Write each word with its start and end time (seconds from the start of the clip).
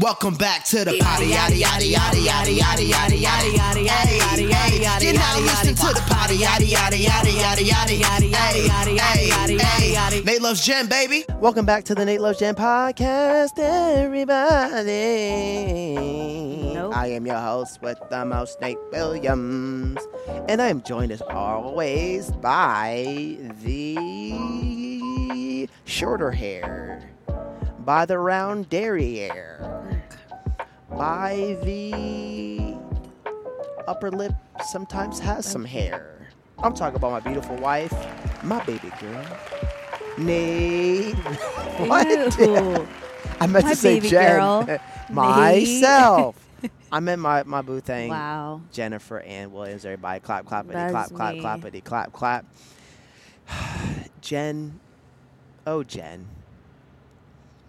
Welcome 0.00 0.34
back 0.34 0.64
to 0.64 0.82
the 0.82 0.96
potty, 0.98 1.26
yaddy 1.26 1.60
yaddy 1.60 1.92
yaddy 1.92 2.24
yaddy 2.24 2.56
yaddy 2.56 2.88
yaddy 2.88 3.20
yaddy 3.20 3.52
yaddy 3.52 3.84
yaddy 3.84 4.48
yaddy 4.48 4.48
yaddy. 4.80 5.02
You're 5.02 5.12
now 5.12 5.38
listening 5.40 5.74
to 5.74 5.88
the 5.92 6.00
potty, 6.08 6.38
yaddy 6.38 6.68
yaddy 6.70 7.04
yaddy 7.04 7.36
yaddy 7.36 7.68
yaddy 7.68 8.00
yaddy 8.00 8.30
yaddy 8.30 8.64
yaddy 8.66 8.96
yaddy 8.96 9.58
yaddy 9.58 9.92
yaddy. 9.92 10.24
Nate 10.24 10.40
loves 10.40 10.64
Jen, 10.64 10.86
baby. 10.86 11.26
Welcome 11.36 11.66
back 11.66 11.84
to 11.84 11.94
the 11.94 12.06
Nate 12.06 12.22
Loves 12.22 12.38
Jen 12.38 12.54
podcast, 12.54 13.58
everybody. 13.58 14.94
Nope. 16.72 16.96
I 16.96 17.08
am 17.08 17.26
your 17.26 17.38
host 17.38 17.82
with 17.82 17.98
the 18.08 18.24
most, 18.24 18.58
Nate 18.62 18.78
Williams. 18.92 20.00
And 20.48 20.62
I 20.62 20.68
am 20.68 20.82
joined 20.82 21.12
as 21.12 21.20
always 21.20 22.30
by 22.30 23.36
the 23.62 24.38
shorter 25.84 26.30
hair, 26.30 27.10
by 27.84 28.06
the 28.06 28.18
round 28.18 28.70
derriere, 28.70 29.58
by 30.90 31.56
the 31.64 32.74
upper 33.86 34.10
lip 34.10 34.32
sometimes 34.66 35.18
has 35.18 35.46
some 35.46 35.64
hair. 35.64 36.28
I'm 36.58 36.74
talking 36.74 36.96
about 36.96 37.12
my 37.12 37.20
beautiful 37.20 37.56
wife, 37.56 37.92
my 38.44 38.62
baby 38.64 38.90
girl. 39.00 39.24
Nate. 40.18 41.14
what? 41.78 42.38
Ew. 42.38 42.86
I 43.40 43.46
meant 43.46 43.64
My 43.64 43.70
to 43.70 43.76
say 43.76 44.00
Jen. 44.00 44.36
girl, 44.36 44.78
Myself. 45.10 46.36
I 46.92 47.00
meant 47.00 47.22
my, 47.22 47.42
my 47.44 47.62
boo 47.62 47.80
thing. 47.80 48.10
Wow. 48.10 48.60
Jennifer 48.70 49.20
Ann 49.20 49.50
Williams. 49.52 49.84
Everybody 49.86 50.20
clap, 50.20 50.44
clappity, 50.44 50.90
clap, 50.90 51.10
clap, 51.10 51.34
me. 51.34 51.40
clappity, 51.40 51.82
clap, 51.82 52.12
clap. 52.12 52.44
Jen. 54.20 54.78
Oh, 55.66 55.82
Jen. 55.82 56.26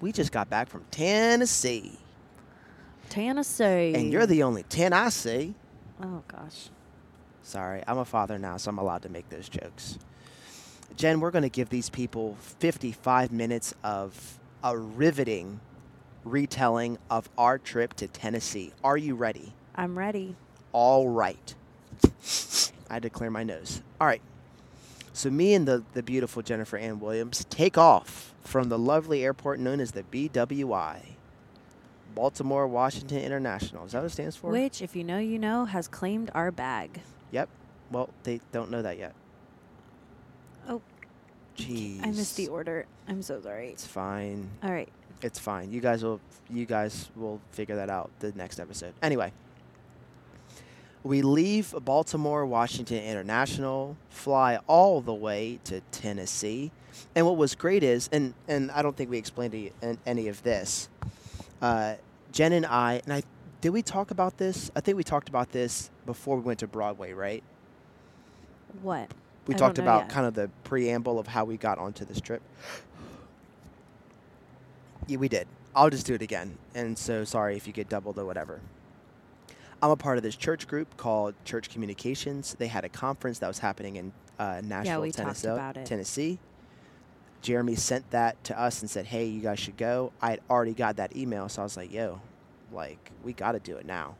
We 0.01 0.11
just 0.11 0.31
got 0.33 0.49
back 0.49 0.67
from 0.67 0.83
Tennessee. 0.91 2.00
Tennessee. 3.11 3.93
And 3.93 4.11
you're 4.11 4.25
the 4.25 4.43
only 4.43 4.63
10 4.63 4.93
I 4.93 5.09
see. 5.09 5.53
Oh 6.01 6.23
gosh. 6.27 6.69
Sorry, 7.43 7.83
I'm 7.85 7.97
a 7.97 8.05
father 8.05 8.39
now, 8.39 8.57
so 8.57 8.69
I'm 8.69 8.77
allowed 8.77 9.01
to 9.03 9.09
make 9.09 9.29
those 9.29 9.49
jokes. 9.49 9.99
Jen, 10.95 11.19
we're 11.19 11.31
going 11.31 11.43
to 11.43 11.49
give 11.49 11.69
these 11.69 11.89
people 11.89 12.37
55 12.39 13.31
minutes 13.31 13.73
of 13.83 14.39
a 14.63 14.77
riveting 14.77 15.59
retelling 16.23 16.97
of 17.09 17.29
our 17.37 17.57
trip 17.57 17.93
to 17.95 18.07
Tennessee. 18.07 18.71
Are 18.83 18.97
you 18.97 19.15
ready? 19.15 19.53
I'm 19.75 19.97
ready. 19.97 20.35
All 20.71 21.09
right. 21.09 21.55
I 22.89 22.99
clear 22.99 23.29
my 23.29 23.43
nose. 23.43 23.81
All 23.99 24.07
right. 24.07 24.21
So, 25.13 25.29
me 25.29 25.53
and 25.53 25.67
the, 25.67 25.83
the 25.93 26.03
beautiful 26.03 26.41
Jennifer 26.41 26.77
Ann 26.77 26.99
Williams 26.99 27.45
take 27.49 27.77
off 27.77 28.33
from 28.41 28.69
the 28.69 28.79
lovely 28.79 29.23
airport 29.23 29.59
known 29.59 29.79
as 29.79 29.91
the 29.91 30.03
BWI, 30.03 30.99
Baltimore 32.15 32.67
Washington 32.67 33.19
International. 33.19 33.85
Is 33.85 33.91
that 33.93 33.99
what 33.99 34.07
it 34.07 34.09
stands 34.11 34.35
for? 34.35 34.51
Which, 34.51 34.81
if 34.81 34.95
you 34.95 35.03
know, 35.03 35.17
you 35.17 35.39
know, 35.39 35.65
has 35.65 35.87
claimed 35.87 36.31
our 36.33 36.51
bag. 36.51 37.01
Yep. 37.31 37.49
Well, 37.91 38.09
they 38.23 38.41
don't 38.51 38.71
know 38.71 38.81
that 38.81 38.97
yet. 38.97 39.13
Oh. 40.67 40.81
Jeez. 41.57 42.01
I 42.03 42.07
missed 42.07 42.37
the 42.37 42.47
order. 42.47 42.85
I'm 43.07 43.21
so 43.21 43.41
sorry. 43.41 43.69
It's 43.69 43.85
fine. 43.85 44.49
All 44.63 44.71
right. 44.71 44.89
It's 45.21 45.37
fine. 45.37 45.71
You 45.71 45.81
guys 45.81 46.03
will 46.03 46.19
you 46.49 46.65
guys 46.65 47.09
will 47.15 47.39
figure 47.51 47.75
that 47.75 47.89
out 47.89 48.09
the 48.19 48.31
next 48.31 48.59
episode. 48.59 48.93
Anyway, 49.01 49.31
we 51.03 51.21
leave 51.21 51.73
Baltimore 51.83 52.45
Washington 52.45 53.03
International, 53.03 53.97
fly 54.09 54.59
all 54.67 55.01
the 55.01 55.13
way 55.13 55.59
to 55.65 55.81
Tennessee. 55.91 56.71
And 57.15 57.25
what 57.25 57.37
was 57.37 57.55
great 57.55 57.83
is, 57.83 58.09
and, 58.11 58.33
and 58.47 58.69
I 58.71 58.81
don't 58.81 58.95
think 58.95 59.09
we 59.09 59.17
explained 59.17 59.71
any, 59.81 59.97
any 60.05 60.27
of 60.27 60.43
this. 60.43 60.89
Uh, 61.61 61.95
Jen 62.31 62.53
and 62.53 62.65
I, 62.65 63.01
and 63.03 63.13
I, 63.13 63.23
did 63.59 63.69
we 63.69 63.81
talk 63.81 64.11
about 64.11 64.37
this? 64.37 64.71
I 64.75 64.81
think 64.81 64.97
we 64.97 65.03
talked 65.03 65.29
about 65.29 65.51
this 65.51 65.89
before 66.05 66.37
we 66.37 66.41
went 66.41 66.59
to 66.59 66.67
Broadway, 66.67 67.13
right? 67.13 67.43
What? 68.81 69.11
We 69.47 69.55
I 69.55 69.57
talked 69.57 69.79
about 69.79 70.03
yet. 70.03 70.09
kind 70.09 70.25
of 70.25 70.33
the 70.33 70.49
preamble 70.63 71.19
of 71.19 71.27
how 71.27 71.45
we 71.45 71.57
got 71.57 71.77
onto 71.77 72.05
this 72.05 72.21
trip. 72.21 72.41
Yeah, 75.07 75.17
we 75.17 75.27
did. 75.27 75.47
I'll 75.75 75.89
just 75.89 76.05
do 76.05 76.13
it 76.13 76.21
again. 76.21 76.57
And 76.75 76.97
so 76.97 77.23
sorry 77.23 77.57
if 77.57 77.67
you 77.67 77.73
get 77.73 77.89
doubled 77.89 78.17
or 78.17 78.25
whatever. 78.25 78.61
I'm 79.81 79.89
a 79.89 79.95
part 79.95 80.17
of 80.17 80.23
this 80.23 80.35
church 80.35 80.67
group 80.67 80.95
called 80.95 81.33
Church 81.43 81.69
Communications. 81.69 82.55
They 82.59 82.67
had 82.67 82.85
a 82.85 82.89
conference 82.89 83.39
that 83.39 83.47
was 83.47 83.59
happening 83.59 83.95
in 83.95 84.11
uh, 84.37 84.61
Nashville, 84.63 85.01
we 85.01 85.11
talked 85.11 85.17
Tennessee. 85.17 85.47
about 85.47 85.77
it. 85.77 85.85
Tennessee. 85.85 86.39
Jeremy 87.41 87.75
sent 87.75 88.09
that 88.11 88.41
to 88.45 88.59
us 88.59 88.81
and 88.81 88.89
said, 88.89 89.05
"Hey, 89.07 89.25
you 89.25 89.41
guys 89.41 89.59
should 89.59 89.77
go." 89.77 90.11
I 90.21 90.31
had 90.31 90.41
already 90.49 90.73
got 90.73 90.97
that 90.97 91.15
email, 91.15 91.49
so 91.49 91.61
I 91.61 91.65
was 91.65 91.75
like, 91.77 91.91
"Yo, 91.91 92.21
like 92.71 93.11
we 93.23 93.33
got 93.33 93.53
to 93.53 93.59
do 93.59 93.77
it 93.77 93.85
now." 93.85 94.15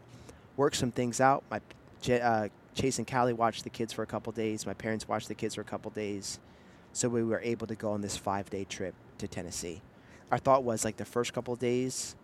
Work 0.58 0.76
some 0.76 0.92
things 0.92 1.22
out. 1.22 1.44
My 1.50 1.62
uh, 2.12 2.48
Chase 2.74 2.98
and 2.98 3.08
Callie 3.08 3.34
watched 3.34 3.64
the 3.64 3.70
kids 3.70 3.94
for 3.94 4.02
a 4.04 4.08
couple 4.08 4.32
days. 4.34 4.66
My 4.66 4.74
parents 4.74 5.08
watched 5.08 5.28
the 5.28 5.36
kids 5.36 5.56
for 5.56 5.62
a 5.62 5.66
couple 5.66 5.92
days, 5.92 6.40
so 6.94 7.10
we 7.10 7.24
were 7.24 7.40
able 7.42 7.68
to 7.68 7.76
go 7.76 7.92
on 7.92 8.02
this 8.02 8.18
five-day 8.18 8.66
trip 8.66 8.96
to 9.20 9.28
Tennessee. 9.28 9.82
Our 10.32 10.38
thought 10.38 10.64
was 10.64 10.84
like 10.86 10.98
the 10.98 11.06
first 11.06 11.34
couple 11.34 11.56
days, 11.56 12.16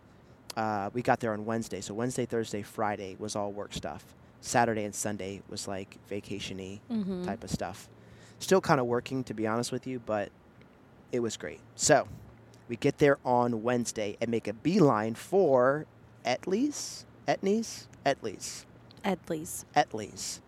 uh, 0.56 0.90
we 0.94 1.02
got 1.02 1.20
there 1.20 1.32
on 1.32 1.44
Wednesday. 1.44 1.80
So 1.80 1.94
Wednesday, 1.94 2.24
Thursday, 2.26 2.62
Friday 2.62 3.16
was 3.18 3.36
all 3.36 3.52
work 3.52 3.72
stuff. 3.74 4.04
Saturday 4.40 4.84
and 4.84 4.94
Sunday 4.94 5.42
was 5.48 5.68
like 5.68 5.98
vacation-y 6.08 6.80
Mm-hmm. 6.90 7.24
type 7.24 7.44
of 7.44 7.50
stuff. 7.50 7.88
Still 8.38 8.60
kind 8.60 8.80
of 8.80 8.86
working, 8.86 9.24
to 9.24 9.34
be 9.34 9.46
honest 9.46 9.70
with 9.72 9.86
you, 9.86 10.00
but 10.04 10.30
it 11.12 11.20
was 11.20 11.36
great. 11.36 11.60
So 11.74 12.06
we 12.68 12.76
get 12.76 12.98
there 12.98 13.18
on 13.24 13.62
Wednesday 13.62 14.16
and 14.20 14.30
make 14.30 14.46
a 14.48 14.52
beeline 14.52 15.14
for 15.14 15.86
Etley's, 16.24 17.06
Etney's, 17.26 17.88
Etley's, 18.04 18.66
Edley's. 19.04 19.64
Etley's, 19.74 20.40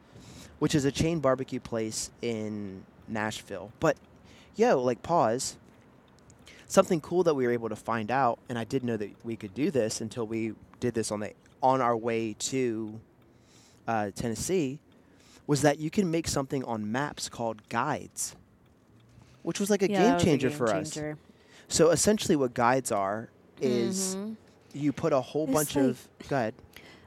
which 0.59 0.75
is 0.75 0.85
a 0.85 0.93
chain 0.93 1.21
barbecue 1.21 1.61
place 1.61 2.11
in 2.21 2.85
Nashville. 3.09 3.73
But 3.81 3.97
yo, 4.57 4.83
like 4.83 5.03
pause. 5.03 5.57
Something 6.67 7.01
cool 7.01 7.25
that 7.25 7.35
we 7.35 7.47
were 7.47 7.53
able 7.53 7.69
to 7.69 7.77
find 7.77 8.13
out, 8.13 8.39
and 8.49 8.57
I 8.57 8.63
didn't 8.63 8.87
know 8.87 8.97
that 8.97 9.11
we 9.25 9.35
could 9.35 9.55
do 9.55 9.73
this 9.73 10.01
until 10.01 10.25
we 10.25 10.55
did 10.79 10.95
this 10.95 11.11
on 11.11 11.19
the 11.19 11.33
on 11.63 11.81
our 11.81 11.97
way 11.97 12.35
to 12.39 13.01
uh, 13.89 14.11
Tennessee, 14.15 14.79
was 15.47 15.63
that 15.63 15.81
you 15.81 15.91
can 15.91 16.11
make 16.11 16.29
something 16.29 16.63
on 16.65 16.91
maps 16.93 17.29
called 17.29 17.69
guides, 17.69 18.37
which 19.43 19.61
was 19.61 19.71
like 19.71 19.83
a 19.83 19.91
Yeah, 19.91 19.99
game 20.03 20.15
was 20.15 20.23
a 20.23 20.25
changer 20.27 20.49
game 20.49 20.59
for 20.59 20.75
us. 20.75 20.99
So 21.69 21.91
essentially, 21.91 22.37
what 22.37 22.55
guides 22.55 22.91
are 22.93 23.29
is 23.61 24.17
Mhm. 24.17 24.37
you 24.73 24.93
put 24.93 25.13
a 25.13 25.21
whole 25.21 25.45
It's 25.45 25.53
bunch 25.53 25.77
like- 25.77 25.85
of 25.85 26.09
go 26.29 26.37
ahead. 26.37 26.55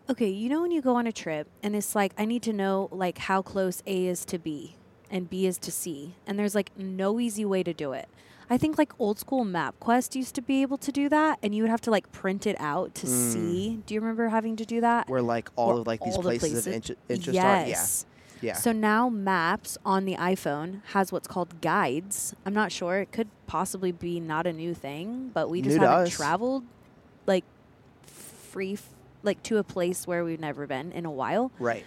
Okay, 0.10 0.30
you 0.30 0.50
know 0.50 0.62
when 0.62 0.72
you 0.72 0.82
go 0.82 0.96
on 0.96 1.08
a 1.08 1.12
trip 1.14 1.48
and 1.62 1.76
it's 1.76 1.96
like 1.96 2.14
I 2.18 2.26
need 2.26 2.44
to 2.44 2.54
know 2.54 2.90
like 2.92 3.18
how 3.20 3.42
close 3.42 3.82
A 3.88 4.06
is 4.08 4.26
to 4.26 4.38
B 4.38 4.76
and 5.10 5.30
B 5.30 5.46
is 5.46 5.58
to 5.60 5.72
C, 5.72 6.14
and 6.28 6.38
there's 6.38 6.56
like 6.56 6.72
no 6.78 7.20
easy 7.20 7.46
way 7.46 7.64
to 7.64 7.74
do 7.74 7.94
it. 7.94 8.08
I 8.50 8.58
think 8.58 8.78
like 8.78 8.92
old 9.00 9.18
school 9.18 9.46
MapQuest 9.46 10.16
used 10.16 10.36
to 10.36 10.42
be 10.42 10.62
able 10.62 10.78
to 10.80 10.92
do 10.92 11.08
that, 11.10 11.40
and 11.42 11.56
you 11.56 11.64
would 11.64 11.70
have 11.70 11.82
to 11.82 11.92
like 11.92 12.12
print 12.12 12.46
it 12.46 12.58
out 12.60 12.94
to 12.96 13.08
Mm. 13.08 13.32
see. 13.34 13.80
Do 13.86 13.94
you 13.94 14.02
remember 14.02 14.28
having 14.30 14.56
to 14.58 14.66
do 14.66 14.82
that? 14.82 15.10
Where 15.10 15.22
like 15.22 15.50
all 15.56 15.68
Where 15.70 15.78
of 15.80 15.88
like 15.88 16.02
these 16.04 16.16
the 16.16 16.22
places, 16.22 16.68
of 16.68 16.74
inter- 16.74 16.96
interest 17.10 17.30
are. 17.40 17.42
Yeah, 17.42 17.66
yes. 17.66 18.06
Yeah. 18.44 18.54
So 18.56 18.72
now 18.72 19.10
Maps 19.10 19.78
on 19.86 20.06
the 20.06 20.16
iPhone 20.16 20.82
has 20.94 21.12
what's 21.12 21.28
called 21.28 21.62
guides. 21.62 22.36
I'm 22.46 22.54
not 22.54 22.72
sure. 22.72 23.00
It 23.00 23.12
could 23.12 23.30
possibly 23.48 23.92
be 23.92 24.20
not 24.20 24.46
a 24.46 24.54
new 24.54 24.74
thing, 24.74 25.32
but 25.34 25.50
we 25.50 25.62
just 25.62 25.78
New 25.78 25.86
haven't 25.86 26.12
traveled 26.12 26.64
like 27.26 27.46
free, 28.06 28.74
f- 28.74 28.90
like 29.24 29.42
to 29.44 29.58
a 29.58 29.64
place 29.64 30.06
where 30.06 30.24
we've 30.24 30.40
never 30.40 30.68
been 30.68 30.92
in 30.92 31.06
a 31.06 31.12
while. 31.12 31.52
right. 31.60 31.86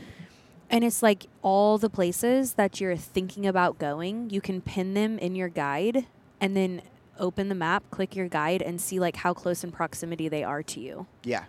And 0.68 0.82
it's 0.82 1.00
like 1.00 1.26
all 1.42 1.78
the 1.78 1.88
places 1.88 2.54
that 2.54 2.80
you're 2.80 2.96
thinking 2.96 3.46
about 3.46 3.78
going, 3.78 4.30
you 4.30 4.40
can 4.40 4.60
pin 4.60 4.94
them 4.94 5.16
in 5.16 5.36
your 5.36 5.48
guide 5.48 6.06
and 6.40 6.56
then 6.56 6.82
open 7.20 7.48
the 7.48 7.54
map, 7.54 7.84
click 7.92 8.16
your 8.16 8.26
guide, 8.28 8.62
and 8.62 8.80
see 8.80 8.98
like 8.98 9.14
how 9.16 9.32
close 9.32 9.62
in 9.62 9.70
proximity 9.70 10.28
they 10.28 10.42
are 10.42 10.64
to 10.64 10.80
you. 10.80 11.06
Yeah. 11.22 11.44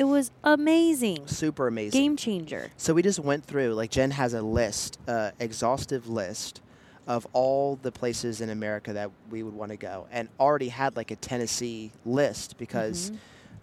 It 0.00 0.04
was 0.04 0.30
amazing. 0.42 1.26
Super 1.26 1.66
amazing. 1.66 2.00
Game 2.00 2.16
changer. 2.16 2.70
So 2.78 2.94
we 2.94 3.02
just 3.02 3.18
went 3.18 3.44
through, 3.44 3.74
like 3.74 3.90
Jen 3.90 4.12
has 4.12 4.32
a 4.32 4.40
list, 4.40 4.98
uh, 5.06 5.32
exhaustive 5.38 6.08
list 6.08 6.62
of 7.06 7.26
all 7.34 7.78
the 7.82 7.92
places 7.92 8.40
in 8.40 8.48
America 8.48 8.94
that 8.94 9.10
we 9.30 9.42
would 9.42 9.52
want 9.52 9.72
to 9.72 9.76
go, 9.76 10.06
and 10.10 10.30
already 10.40 10.68
had 10.70 10.96
like 10.96 11.10
a 11.10 11.16
Tennessee 11.16 11.92
list 12.06 12.56
because 12.56 13.10
Mhm. 13.10 13.16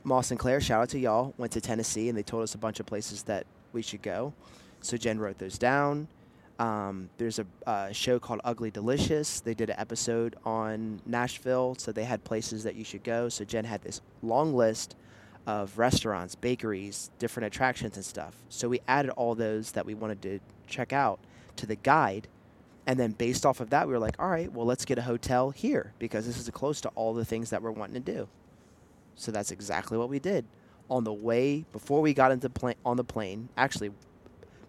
Moss 0.04 0.30
and 0.30 0.40
Claire, 0.40 0.62
shout 0.62 0.84
out 0.84 0.90
to 0.90 1.00
y'all, 1.00 1.34
went 1.40 1.54
to 1.54 1.62
Tennessee 1.62 2.08
and 2.08 2.16
they 2.16 2.22
told 2.22 2.44
us 2.44 2.54
a 2.54 2.60
bunch 2.60 2.80
of 2.80 2.86
places 2.86 3.24
that 3.24 3.48
we 3.74 3.82
should 3.82 4.04
go. 4.04 4.32
So 4.82 4.96
Jen 4.96 5.18
wrote 5.18 5.40
those 5.40 5.58
down. 5.58 6.08
Um, 6.60 7.10
there's 7.18 7.40
a 7.40 7.48
uh, 7.66 7.92
show 7.92 8.20
called 8.20 8.42
Ugly 8.44 8.70
Delicious. 8.70 9.40
They 9.40 9.56
did 9.56 9.72
an 9.72 9.80
episode 9.80 10.36
on 10.46 11.02
Nashville, 11.04 11.74
so 11.80 11.92
they 11.92 12.04
had 12.04 12.24
places 12.24 12.64
that 12.64 12.76
you 12.76 12.84
should 12.84 13.04
go. 13.04 13.28
So 13.28 13.44
Jen 13.44 13.66
had 13.66 13.82
this 13.82 14.02
long 14.22 14.54
list 14.54 14.96
of 15.48 15.80
restaurants, 15.80 16.36
bakeries, 16.36 17.10
different 17.20 17.48
attractions 17.48 17.96
and 17.96 18.06
stuff. 18.06 18.36
So 18.50 18.70
we 18.70 18.82
added 18.88 19.12
all 19.12 19.34
those 19.34 19.72
that 19.72 19.86
we 19.86 19.96
wanted 19.96 20.22
to 20.24 20.40
check 20.68 20.94
out 20.94 21.20
to 21.56 21.66
the 21.66 21.78
guide. 21.78 22.28
And 22.86 23.00
then 23.00 23.14
based 23.14 23.46
off 23.46 23.62
of 23.62 23.70
that, 23.72 23.88
we 23.88 23.94
were 23.94 24.00
like, 24.00 24.18
all 24.20 24.30
right, 24.30 24.52
well, 24.52 24.66
let's 24.66 24.86
get 24.86 24.98
a 25.00 25.04
hotel 25.04 25.52
here 25.52 25.94
because 26.00 26.28
this 26.28 26.38
is 26.38 26.50
close 26.52 26.82
to 26.82 26.90
all 26.90 27.14
the 27.14 27.26
things 27.26 27.50
that 27.50 27.62
we're 27.62 27.72
wanting 27.72 28.04
to 28.04 28.14
do. 28.14 28.28
So 29.16 29.32
that's 29.32 29.52
exactly 29.52 29.98
what 29.98 30.10
we 30.10 30.20
did. 30.20 30.46
On 30.90 31.04
the 31.06 31.14
way 31.14 31.66
before 31.72 32.02
we 32.02 32.14
got 32.14 32.32
into 32.32 32.50
plane 32.50 32.76
on 32.86 32.98
the 32.98 33.04
plane, 33.04 33.50
actually 33.58 33.92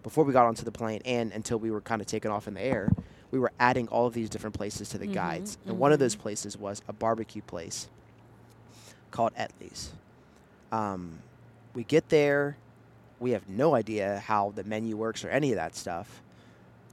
before 0.03 0.23
we 0.23 0.33
got 0.33 0.45
onto 0.45 0.63
the 0.63 0.71
plane 0.71 1.01
and 1.05 1.31
until 1.33 1.59
we 1.59 1.71
were 1.71 1.81
kind 1.81 2.01
of 2.01 2.07
taken 2.07 2.31
off 2.31 2.47
in 2.47 2.53
the 2.55 2.61
air, 2.61 2.91
we 3.31 3.39
were 3.39 3.51
adding 3.59 3.87
all 3.89 4.07
of 4.07 4.13
these 4.13 4.29
different 4.29 4.55
places 4.55 4.89
to 4.89 4.97
the 4.97 5.07
Mhm, 5.07 5.13
guides. 5.13 5.57
And 5.65 5.77
one 5.77 5.91
of 5.91 5.99
those 5.99 6.15
mhm. 6.15 6.19
places 6.21 6.57
was 6.57 6.81
a 6.87 6.93
barbecue 6.93 7.41
place 7.41 7.89
called 9.11 9.33
Etley's. 9.35 9.91
Um, 10.71 11.19
we 11.73 11.83
get 11.83 12.09
there, 12.09 12.57
we 13.19 13.31
have 13.31 13.47
no 13.49 13.75
idea 13.75 14.19
how 14.25 14.51
the 14.55 14.63
menu 14.63 14.95
works 14.97 15.23
or 15.25 15.29
any 15.29 15.51
of 15.51 15.55
that 15.57 15.75
stuff. 15.75 16.21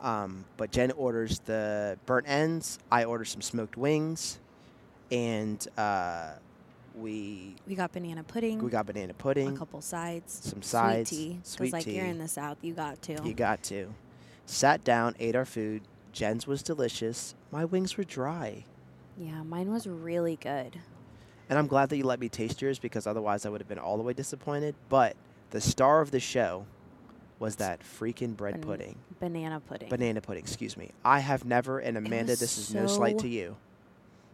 Um, 0.01 0.45
but 0.57 0.71
Jen 0.71 0.91
orders 0.93 1.39
the 1.41 1.99
burnt 2.07 2.29
ends. 2.29 2.79
I 2.91 3.05
order 3.05 3.25
some 3.25 3.41
smoked 3.41 3.77
wings, 3.77 4.39
and 5.11 5.67
uh, 5.79 6.33
we 6.95 7.57
We 7.67 7.75
got 7.75 7.93
banana 7.93 8.23
pudding. 8.23 8.63
we 8.63 8.71
got 8.71 8.87
banana 8.87 9.15
pudding. 9.15 9.49
a 9.49 9.59
couple 9.59 9.81
sides. 9.81 10.33
some 10.43 10.63
sides, 10.63 11.11
Sweet 11.11 11.19
tea. 11.19 11.39
sweet 11.43 11.73
like 11.73 11.87
you're 11.87 12.05
in 12.07 12.19
the 12.19 12.29
South, 12.29 12.59
you 12.63 12.75
got 12.75 13.01
to. 13.03 13.19
You 13.25 13.33
got 13.35 13.63
to. 13.65 13.93
Sat 14.45 14.85
down, 14.85 15.15
ate 15.19 15.35
our 15.35 15.45
food. 15.47 15.83
Jen's 16.13 16.47
was 16.47 16.63
delicious. 16.63 17.35
My 17.51 17.65
wings 17.65 17.97
were 17.97 18.05
dry, 18.05 18.65
yeah, 19.19 19.43
mine 19.43 19.71
was 19.73 19.87
really 19.87 20.37
good. 20.37 20.79
And 21.49 21.59
I'm 21.59 21.67
glad 21.67 21.89
that 21.91 21.97
you 21.97 22.05
let 22.05 22.21
me 22.21 22.29
taste 22.29 22.61
yours 22.63 22.79
because 22.79 23.07
otherwise 23.07 23.47
I 23.47 23.49
would 23.51 23.61
have 23.61 23.69
been 23.69 23.79
all 23.79 23.97
the 23.97 24.03
way 24.03 24.13
disappointed. 24.13 24.75
But 24.89 25.17
the 25.51 25.61
star 25.61 26.01
of 26.01 26.11
the 26.11 26.21
show 26.21 26.67
was 27.39 27.57
that 27.57 27.81
freaking 27.81 28.37
bread 28.37 28.55
Ban- 28.55 28.63
pudding. 28.63 28.97
Banana 29.21 29.61
pudding. 29.61 29.89
Banana 29.89 30.21
pudding, 30.21 30.43
excuse 30.43 30.77
me. 30.77 30.91
I 31.05 31.21
have 31.21 31.45
never, 31.45 31.79
and 31.79 31.97
Amanda, 31.97 32.37
this 32.37 32.59
is 32.59 32.75
no 32.75 32.87
slight 32.87 33.19
to 33.21 33.29
you. 33.29 33.57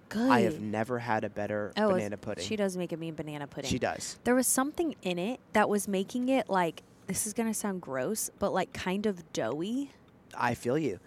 good. 0.09 0.31
I 0.31 0.41
have 0.43 0.61
never 0.61 0.99
had 0.99 1.25
a 1.25 1.31
better 1.31 1.73
oh, 1.76 1.91
banana 1.91 2.17
pudding. 2.17 2.44
She 2.44 2.56
does 2.56 2.76
make 2.76 2.93
it 2.93 2.99
mean 2.99 3.14
banana 3.14 3.47
pudding. 3.47 3.70
She 3.70 3.79
does. 3.79 4.19
There 4.25 4.35
was 4.35 4.47
something 4.47 4.94
in 5.03 5.19
it 5.19 5.41
that 5.53 5.69
was 5.69 5.88
making 5.88 6.29
it 6.29 6.49
like 6.49 6.82
this 7.09 7.26
is 7.26 7.32
gonna 7.32 7.55
sound 7.55 7.81
gross, 7.82 8.31
but 8.38 8.53
like 8.53 8.73
kind 8.73 9.06
of 9.06 9.32
doughy. 9.32 9.91
I 10.37 10.55
feel 10.55 10.79
you. 10.79 10.99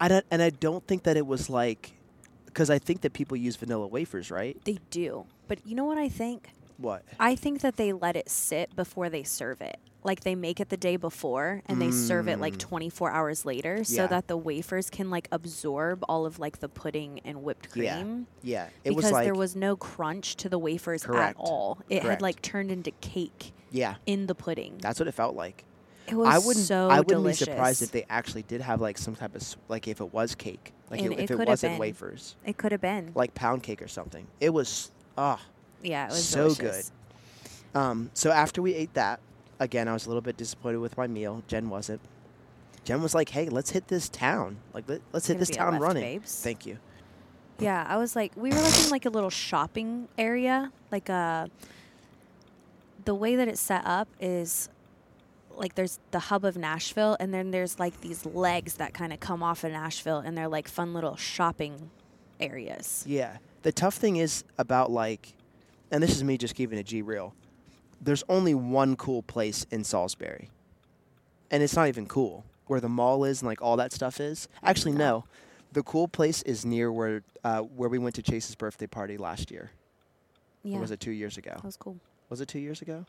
I 0.00 0.08
don't, 0.08 0.24
and 0.30 0.42
I 0.42 0.50
don't 0.50 0.86
think 0.86 1.04
that 1.04 1.16
it 1.16 1.26
was 1.26 1.48
like, 1.50 1.92
because 2.54 2.70
I 2.70 2.78
think 2.78 3.00
that 3.02 3.12
people 3.12 3.36
use 3.36 3.56
vanilla 3.56 3.86
wafers, 3.88 4.30
right? 4.30 4.56
They 4.64 4.78
do, 4.90 5.26
but 5.48 5.66
you 5.66 5.74
know 5.74 5.84
what 5.84 5.98
I 5.98 6.08
think? 6.08 6.50
What? 6.78 7.02
I 7.20 7.34
think 7.36 7.60
that 7.62 7.76
they 7.76 7.92
let 7.92 8.16
it 8.16 8.30
sit 8.30 8.74
before 8.76 9.08
they 9.10 9.24
serve 9.24 9.60
it. 9.60 9.78
Like 10.04 10.20
they 10.20 10.34
make 10.34 10.60
it 10.60 10.68
the 10.68 10.76
day 10.76 10.96
before 10.96 11.62
and 11.66 11.80
they 11.80 11.90
serve 11.90 12.28
it 12.28 12.38
like 12.38 12.54
Mm. 12.54 12.58
24 12.58 13.10
hours 13.10 13.44
later 13.46 13.84
so 13.84 14.02
Yeah. 14.02 14.06
that 14.08 14.28
the 14.28 14.36
wafers 14.36 14.90
can 14.90 15.08
like 15.10 15.28
absorb 15.32 16.04
all 16.08 16.26
of 16.26 16.38
like 16.38 16.58
the 16.60 16.68
pudding 16.68 17.20
and 17.24 17.42
whipped 17.42 17.74
Yeah. 17.74 17.94
cream. 18.02 18.26
Yeah, 18.42 18.66
it 18.84 18.90
because 18.90 18.96
was 19.04 19.12
like 19.12 19.24
there 19.24 19.34
was 19.34 19.56
no 19.56 19.76
crunch 19.76 20.36
to 20.36 20.48
the 20.48 20.58
wafers 20.58 21.04
Correct. 21.04 21.36
at 21.38 21.42
all. 21.42 21.78
It 21.88 22.00
Correct. 22.02 22.06
had 22.10 22.22
like 22.22 22.42
turned 22.42 22.70
into 22.70 22.90
cake 23.00 23.52
yeah. 23.70 23.94
in 24.06 24.26
the 24.26 24.34
pudding. 24.34 24.74
That's 24.80 24.98
what 25.00 25.08
it 25.08 25.12
felt 25.12 25.34
like. 25.36 25.64
It 26.06 26.14
was 26.14 26.28
I 26.28 26.38
wouldn't. 26.38 26.66
so 26.66 26.88
I 26.90 26.98
wouldn't 26.98 27.08
delicious. 27.08 27.46
be 27.46 27.52
surprised 27.52 27.82
if 27.82 27.90
they 27.92 28.04
actually 28.10 28.42
did 28.42 28.60
have 28.60 28.80
like 28.80 28.98
some 28.98 29.14
type 29.16 29.34
of 29.34 29.56
like 29.68 29.88
if 29.88 30.00
it 30.00 30.12
was 30.12 30.34
cake, 30.34 30.72
like 30.90 31.00
it, 31.00 31.12
it 31.12 31.18
if 31.18 31.30
it 31.30 31.38
have 31.38 31.48
wasn't 31.48 31.72
been. 31.74 31.80
wafers, 31.80 32.36
It 32.44 32.56
could 32.56 32.72
have 32.72 32.80
been. 32.80 33.12
like 33.14 33.34
pound 33.34 33.62
cake 33.62 33.80
or 33.82 33.88
something. 33.88 34.26
It 34.40 34.50
was 34.50 34.90
ah 35.16 35.40
yeah, 35.82 36.06
it 36.06 36.10
was 36.10 36.24
so 36.28 36.54
delicious. 36.54 36.90
good. 37.72 37.78
Um, 37.80 38.10
so 38.14 38.30
after 38.30 38.62
we 38.62 38.74
ate 38.74 38.94
that, 38.94 39.20
again, 39.58 39.88
I 39.88 39.92
was 39.92 40.06
a 40.06 40.08
little 40.08 40.22
bit 40.22 40.36
disappointed 40.36 40.78
with 40.78 40.96
my 40.96 41.06
meal. 41.06 41.42
Jen 41.48 41.68
wasn't. 41.70 42.00
Jen 42.84 43.02
was 43.02 43.14
like, 43.14 43.30
"Hey, 43.30 43.48
let's 43.48 43.70
hit 43.70 43.88
this 43.88 44.08
town. 44.08 44.58
Like, 44.74 44.88
let, 44.88 45.00
us 45.12 45.26
hit 45.26 45.38
this 45.38 45.50
town 45.50 45.78
running." 45.78 46.02
babes. 46.02 46.40
Thank 46.42 46.66
you. 46.66 46.78
Yeah, 47.58 47.84
I 47.88 47.96
was 47.96 48.14
like, 48.16 48.32
we 48.36 48.50
were 48.50 48.60
like 48.60 48.78
in 48.84 48.90
like 48.90 49.06
a 49.06 49.10
little 49.10 49.30
shopping 49.30 50.08
area. 50.18 50.70
Like 50.92 51.08
a, 51.08 51.48
the 53.04 53.14
way 53.14 53.36
that 53.36 53.48
it's 53.48 53.60
set 53.60 53.82
up 53.86 54.08
is, 54.20 54.68
like 55.56 55.74
there's 55.74 55.98
the 56.10 56.18
hub 56.18 56.44
of 56.44 56.56
Nashville, 56.56 57.16
and 57.20 57.32
then 57.32 57.50
there's 57.50 57.78
like 57.78 58.00
these 58.00 58.24
legs 58.26 58.74
that 58.74 58.94
kind 58.94 59.12
of 59.12 59.20
come 59.20 59.42
off 59.42 59.64
of 59.64 59.72
Nashville, 59.72 60.18
and 60.18 60.36
they're 60.36 60.48
like 60.48 60.68
fun 60.68 60.94
little 60.94 61.16
shopping 61.16 61.90
areas. 62.40 63.04
Yeah. 63.06 63.38
The 63.62 63.72
tough 63.72 63.94
thing 63.94 64.16
is 64.16 64.44
about 64.58 64.90
like, 64.90 65.32
and 65.90 66.02
this 66.02 66.14
is 66.14 66.22
me 66.24 66.36
just 66.36 66.54
keeping 66.54 66.78
it 66.78 66.84
G 66.86 67.02
real. 67.02 67.34
There's 68.00 68.24
only 68.28 68.54
one 68.54 68.96
cool 68.96 69.22
place 69.22 69.64
in 69.70 69.84
Salisbury, 69.84 70.50
and 71.50 71.62
it's 71.62 71.74
not 71.76 71.88
even 71.88 72.06
cool 72.06 72.44
where 72.66 72.80
the 72.80 72.88
mall 72.88 73.24
is 73.24 73.40
and 73.42 73.48
like 73.48 73.60
all 73.62 73.76
that 73.76 73.92
stuff 73.92 74.20
is. 74.20 74.48
Actually, 74.62 74.92
No. 74.92 75.24
The 75.72 75.82
cool 75.82 76.06
place 76.06 76.40
is 76.42 76.64
near 76.64 76.92
where 76.92 77.22
uh, 77.42 77.60
where 77.62 77.88
we 77.88 77.98
went 77.98 78.14
to 78.14 78.22
Chase's 78.22 78.54
birthday 78.54 78.86
party 78.86 79.16
last 79.16 79.50
year. 79.50 79.72
Yeah, 80.62 80.76
Or 80.76 80.80
was 80.80 80.92
it 80.92 81.00
two 81.00 81.10
years 81.10 81.36
ago? 81.36 81.50
that 81.56 81.64
was 81.64 81.76
cool. 81.76 81.96
Was 82.30 82.40
it 82.40 82.46
two 82.46 82.60
years 82.60 82.80
ago? 82.80 83.04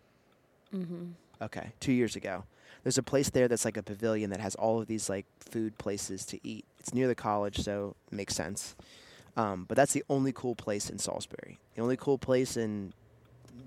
Mm-hmm. 0.74 1.12
Okay, 1.42 1.72
two 1.80 1.92
years 1.92 2.16
ago. 2.16 2.44
There's 2.84 2.98
a 2.98 3.04
place 3.04 3.30
there 3.32 3.48
that's 3.48 3.66
like 3.66 3.78
a 3.78 3.84
pavilion 3.84 4.30
that 4.30 4.40
has 4.40 4.54
all 4.56 4.80
of 4.80 4.88
these 4.88 5.10
like 5.10 5.26
food 5.40 5.78
places 5.78 6.26
to 6.28 6.40
eat. 6.48 6.66
It's 6.80 6.94
near 6.94 7.08
the 7.08 7.16
college, 7.16 7.60
so 7.60 7.96
it 8.12 8.16
makes 8.16 8.36
sense. 8.36 8.76
Um, 9.36 9.66
but 9.68 9.76
that's 9.76 9.94
the 9.94 10.04
only 10.10 10.32
cool 10.32 10.56
place 10.56 10.90
in 10.90 11.00
Salisbury. 11.00 11.58
The 11.76 11.82
only 11.82 11.98
cool 11.98 12.18
place 12.18 12.56
in 12.56 12.94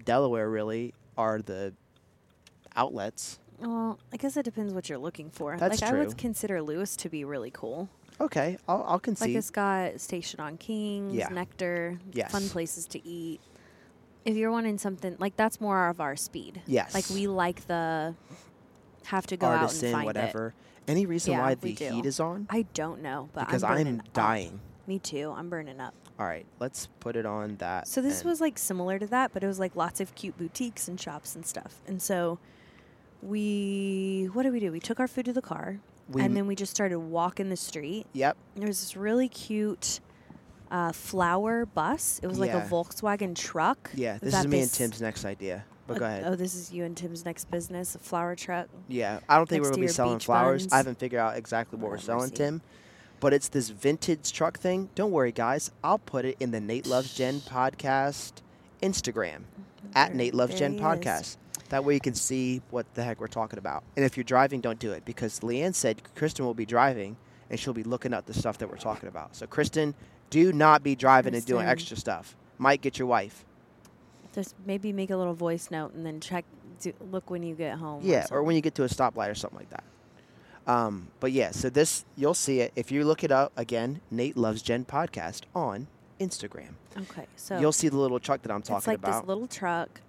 Delaware 0.04 0.48
really 0.48 0.94
are 1.16 1.42
the 1.42 1.74
outlets. 2.76 3.38
Well, 3.58 3.98
I 4.12 4.16
guess 4.16 4.36
it 4.36 4.44
depends 4.44 4.72
what 4.72 4.88
you're 4.88 4.98
looking 4.98 5.30
for. 5.30 5.56
That's 5.56 5.82
like 5.82 5.92
I 5.92 5.96
would 5.96 6.16
consider 6.16 6.62
Lewes 6.62 6.96
to 6.98 7.08
be 7.08 7.24
really 7.24 7.50
cool. 7.50 7.88
Okay, 8.20 8.58
I'll, 8.66 8.84
I'll 8.86 9.00
Like 9.20 9.30
it's 9.30 9.50
got 9.50 10.00
Station 10.00 10.40
on 10.40 10.56
Kings, 10.56 11.14
Yeah. 11.14 11.28
Nectar, 11.28 11.98
Yes. 12.12 12.32
fun 12.32 12.48
places 12.48 12.86
to 12.86 13.06
eat. 13.06 13.40
If 14.28 14.36
you're 14.36 14.50
wanting 14.50 14.76
something 14.76 15.16
like 15.18 15.36
that's 15.36 15.60
more 15.60 15.88
of 15.88 16.00
our 16.00 16.14
speed. 16.16 16.60
yes. 16.66 16.94
Like 16.94 17.08
we 17.10 17.26
like 17.26 17.66
the 17.66 18.14
have 19.06 19.26
to 19.28 19.36
go 19.38 19.46
out 19.46 19.62
artisan, 19.62 19.86
and 19.86 19.94
find 19.94 20.06
whatever. 20.06 20.52
Any 20.86 21.06
reason 21.06 21.32
Yeah, 21.32 21.40
why 21.40 21.54
the 21.54 21.72
do. 21.72 21.90
heat 21.90 22.04
is 22.04 22.20
on? 22.20 22.46
I 22.50 22.66
don't 22.74 23.00
know, 23.02 23.30
but 23.32 23.46
because 23.46 23.62
I'm, 23.62 23.72
I'm, 23.72 23.76
burning 23.78 24.00
up. 24.00 24.12
dying. 24.12 24.60
Me 24.86 24.98
too. 24.98 25.32
I'm 25.34 25.48
burning 25.48 25.80
up. 25.80 25.94
All 26.18 26.26
right, 26.26 26.44
let's 26.60 26.88
put 27.00 27.16
it 27.16 27.24
on 27.24 27.56
that. 27.56 27.88
So 27.88 28.02
this 28.02 28.22
was 28.22 28.40
like 28.40 28.58
similar 28.58 28.98
to 28.98 29.06
that, 29.06 29.32
but 29.32 29.42
it 29.42 29.46
was 29.46 29.58
like 29.58 29.74
lots 29.76 30.00
of 30.00 30.14
cute 30.14 30.36
boutiques 30.36 30.88
and 30.88 31.00
shops 31.00 31.34
and 31.34 31.46
stuff. 31.46 31.76
And 31.86 32.02
so 32.02 32.38
we 33.22 34.28
what 34.32 34.42
did 34.42 34.52
we 34.52 34.60
do? 34.60 34.70
We 34.70 34.80
took 34.80 35.00
our 35.00 35.08
food 35.08 35.24
to 35.24 35.32
the 35.32 35.42
car 35.42 35.80
we, 36.10 36.22
and 36.22 36.36
then 36.36 36.46
we 36.46 36.54
just 36.54 36.74
started 36.74 36.98
walking 36.98 37.50
the 37.50 37.56
street. 37.56 38.06
Yep. 38.12 38.36
There 38.56 38.66
was 38.68 38.80
this 38.80 38.96
really 38.96 39.28
cute 39.28 40.00
uh, 40.70 40.92
flower 40.92 41.66
bus. 41.66 42.20
It 42.22 42.26
was 42.26 42.38
like 42.38 42.50
Yeah. 42.50 42.66
a 42.66 42.68
Volkswagen 42.68 43.34
truck. 43.34 43.90
Yeah, 43.94 44.18
this 44.18 44.34
is 44.34 44.34
at 44.34 44.48
me 44.48 44.58
and 44.60 44.68
this- 44.68 44.76
Tim's 44.76 45.00
next 45.00 45.24
idea. 45.24 45.64
But 45.86 45.96
uh, 45.96 46.00
go 46.00 46.04
ahead. 46.04 46.24
Oh, 46.26 46.34
this 46.36 46.54
is 46.54 46.70
you 46.72 46.84
and 46.84 46.94
Tim's 46.96 47.24
next 47.24 47.50
business, 47.50 47.94
a 47.94 47.98
flower 47.98 48.34
truck. 48.36 48.68
Yeah, 48.88 49.20
I 49.28 49.36
don't 49.36 49.48
think 49.48 49.62
we're 49.62 49.68
to 49.68 49.70
gonna 49.72 49.80
be 49.80 49.86
your 49.86 49.92
selling 49.94 50.18
beach 50.18 50.26
flowers. 50.26 50.64
buns. 50.64 50.72
I 50.72 50.76
haven't 50.76 50.98
figured 50.98 51.20
out 51.20 51.36
exactly 51.36 51.78
what 51.78 51.88
Oh, 51.88 51.90
we're 51.92 51.98
selling, 51.98 52.24
mercy. 52.24 52.34
Tim. 52.36 52.62
But 53.20 53.32
it's 53.32 53.48
this 53.48 53.70
vintage 53.70 54.32
truck 54.32 54.58
thing. 54.58 54.90
Don't 54.94 55.10
worry, 55.10 55.32
guys. 55.32 55.70
I'll 55.82 55.98
put 55.98 56.24
it 56.24 56.36
in 56.38 56.50
the 56.50 56.60
Nate 56.60 56.86
Loves 56.86 57.14
Jen 57.14 57.40
podcast 57.48 58.32
Instagram 58.82 59.42
at 59.94 60.08
There- 60.08 60.16
Nate 60.16 60.34
Loves 60.34 60.58
there 60.58 60.68
he 60.68 60.76
is. 60.76 60.80
podcast. 60.80 61.36
That 61.70 61.84
way 61.84 61.94
you 61.94 62.00
can 62.00 62.14
see 62.14 62.62
what 62.70 62.86
the 62.94 63.02
heck 63.02 63.20
we're 63.20 63.26
talking 63.26 63.58
about. 63.58 63.82
And 63.96 64.04
if 64.04 64.16
you're 64.16 64.24
driving, 64.24 64.60
don't 64.60 64.78
do 64.78 64.92
it 64.92 65.04
because 65.04 65.40
Leanne 65.40 65.74
said 65.74 66.02
Kristen 66.14 66.44
will 66.44 66.54
be 66.54 66.64
driving 66.66 67.16
and 67.50 67.58
she'll 67.58 67.74
be 67.74 67.82
looking 67.82 68.14
up 68.14 68.26
the 68.26 68.34
stuff 68.34 68.58
that 68.58 68.70
we're 68.70 68.76
talking 68.76 69.08
about. 69.08 69.36
So 69.36 69.46
Kristen, 69.46 69.94
do 70.30 70.52
not 70.52 70.82
be 70.82 70.94
driving 70.94 71.34
and 71.34 71.44
doing 71.44 71.66
extra 71.66 71.96
stuff. 71.96 72.36
Might 72.58 72.80
get 72.80 72.98
your 72.98 73.08
wife. 73.08 73.44
Just 74.34 74.54
maybe 74.66 74.92
make 74.92 75.10
a 75.10 75.16
little 75.16 75.34
voice 75.34 75.70
note 75.70 75.94
and 75.94 76.04
then 76.04 76.20
check, 76.20 76.44
do, 76.80 76.92
look 77.10 77.30
when 77.30 77.42
you 77.42 77.54
get 77.54 77.78
home. 77.78 78.02
Yeah, 78.04 78.18
or 78.18 78.22
something. 78.22 78.46
when 78.46 78.56
you 78.56 78.62
get 78.62 78.74
to 78.76 78.84
a 78.84 78.88
stoplight 78.88 79.30
or 79.30 79.34
something 79.34 79.58
like 79.58 79.70
that. 79.70 79.84
Um, 80.66 81.08
but 81.18 81.32
yeah, 81.32 81.50
so 81.50 81.70
this 81.70 82.04
you'll 82.14 82.34
see 82.34 82.60
it 82.60 82.72
if 82.76 82.92
you 82.92 83.04
look 83.04 83.24
it 83.24 83.32
up 83.32 83.52
again. 83.56 84.02
Nate 84.10 84.36
loves 84.36 84.60
Jen 84.60 84.84
podcast 84.84 85.42
on 85.54 85.86
Instagram. 86.20 86.74
Okay, 86.96 87.26
so 87.36 87.58
you'll 87.58 87.72
see 87.72 87.88
the 87.88 87.96
little 87.96 88.20
truck 88.20 88.42
that 88.42 88.52
I'm 88.52 88.60
talking 88.60 88.74
about. 88.74 88.78
it's 88.78 88.86
like 88.86 88.98
about. 88.98 89.22
this 89.22 89.28
little 89.28 89.46
truck 89.46 90.02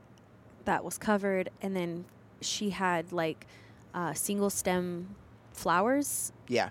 that 0.66 0.84
was 0.84 0.98
covered, 0.98 1.50
and 1.62 1.76
then 1.76 2.04
she 2.42 2.72
had 2.72 3.14
like 3.14 3.48
uh, 3.94 4.14
single 4.14 4.50
stem 4.50 5.16
flowers 5.54 6.34
yeah, 6.50 6.70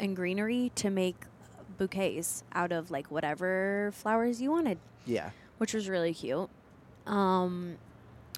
and 0.00 0.16
greenery 0.16 0.72
to 0.74 0.90
make 0.90 1.24
bouquets 1.80 2.44
out 2.52 2.72
of 2.72 2.90
like 2.90 3.10
whatever 3.10 3.90
flowers 3.94 4.40
you 4.42 4.50
wanted, 4.50 4.78
yeah, 5.06 5.30
which 5.58 5.72
was 5.72 5.88
really 5.88 6.12
cute. 6.12 6.48
Um, 7.06 7.76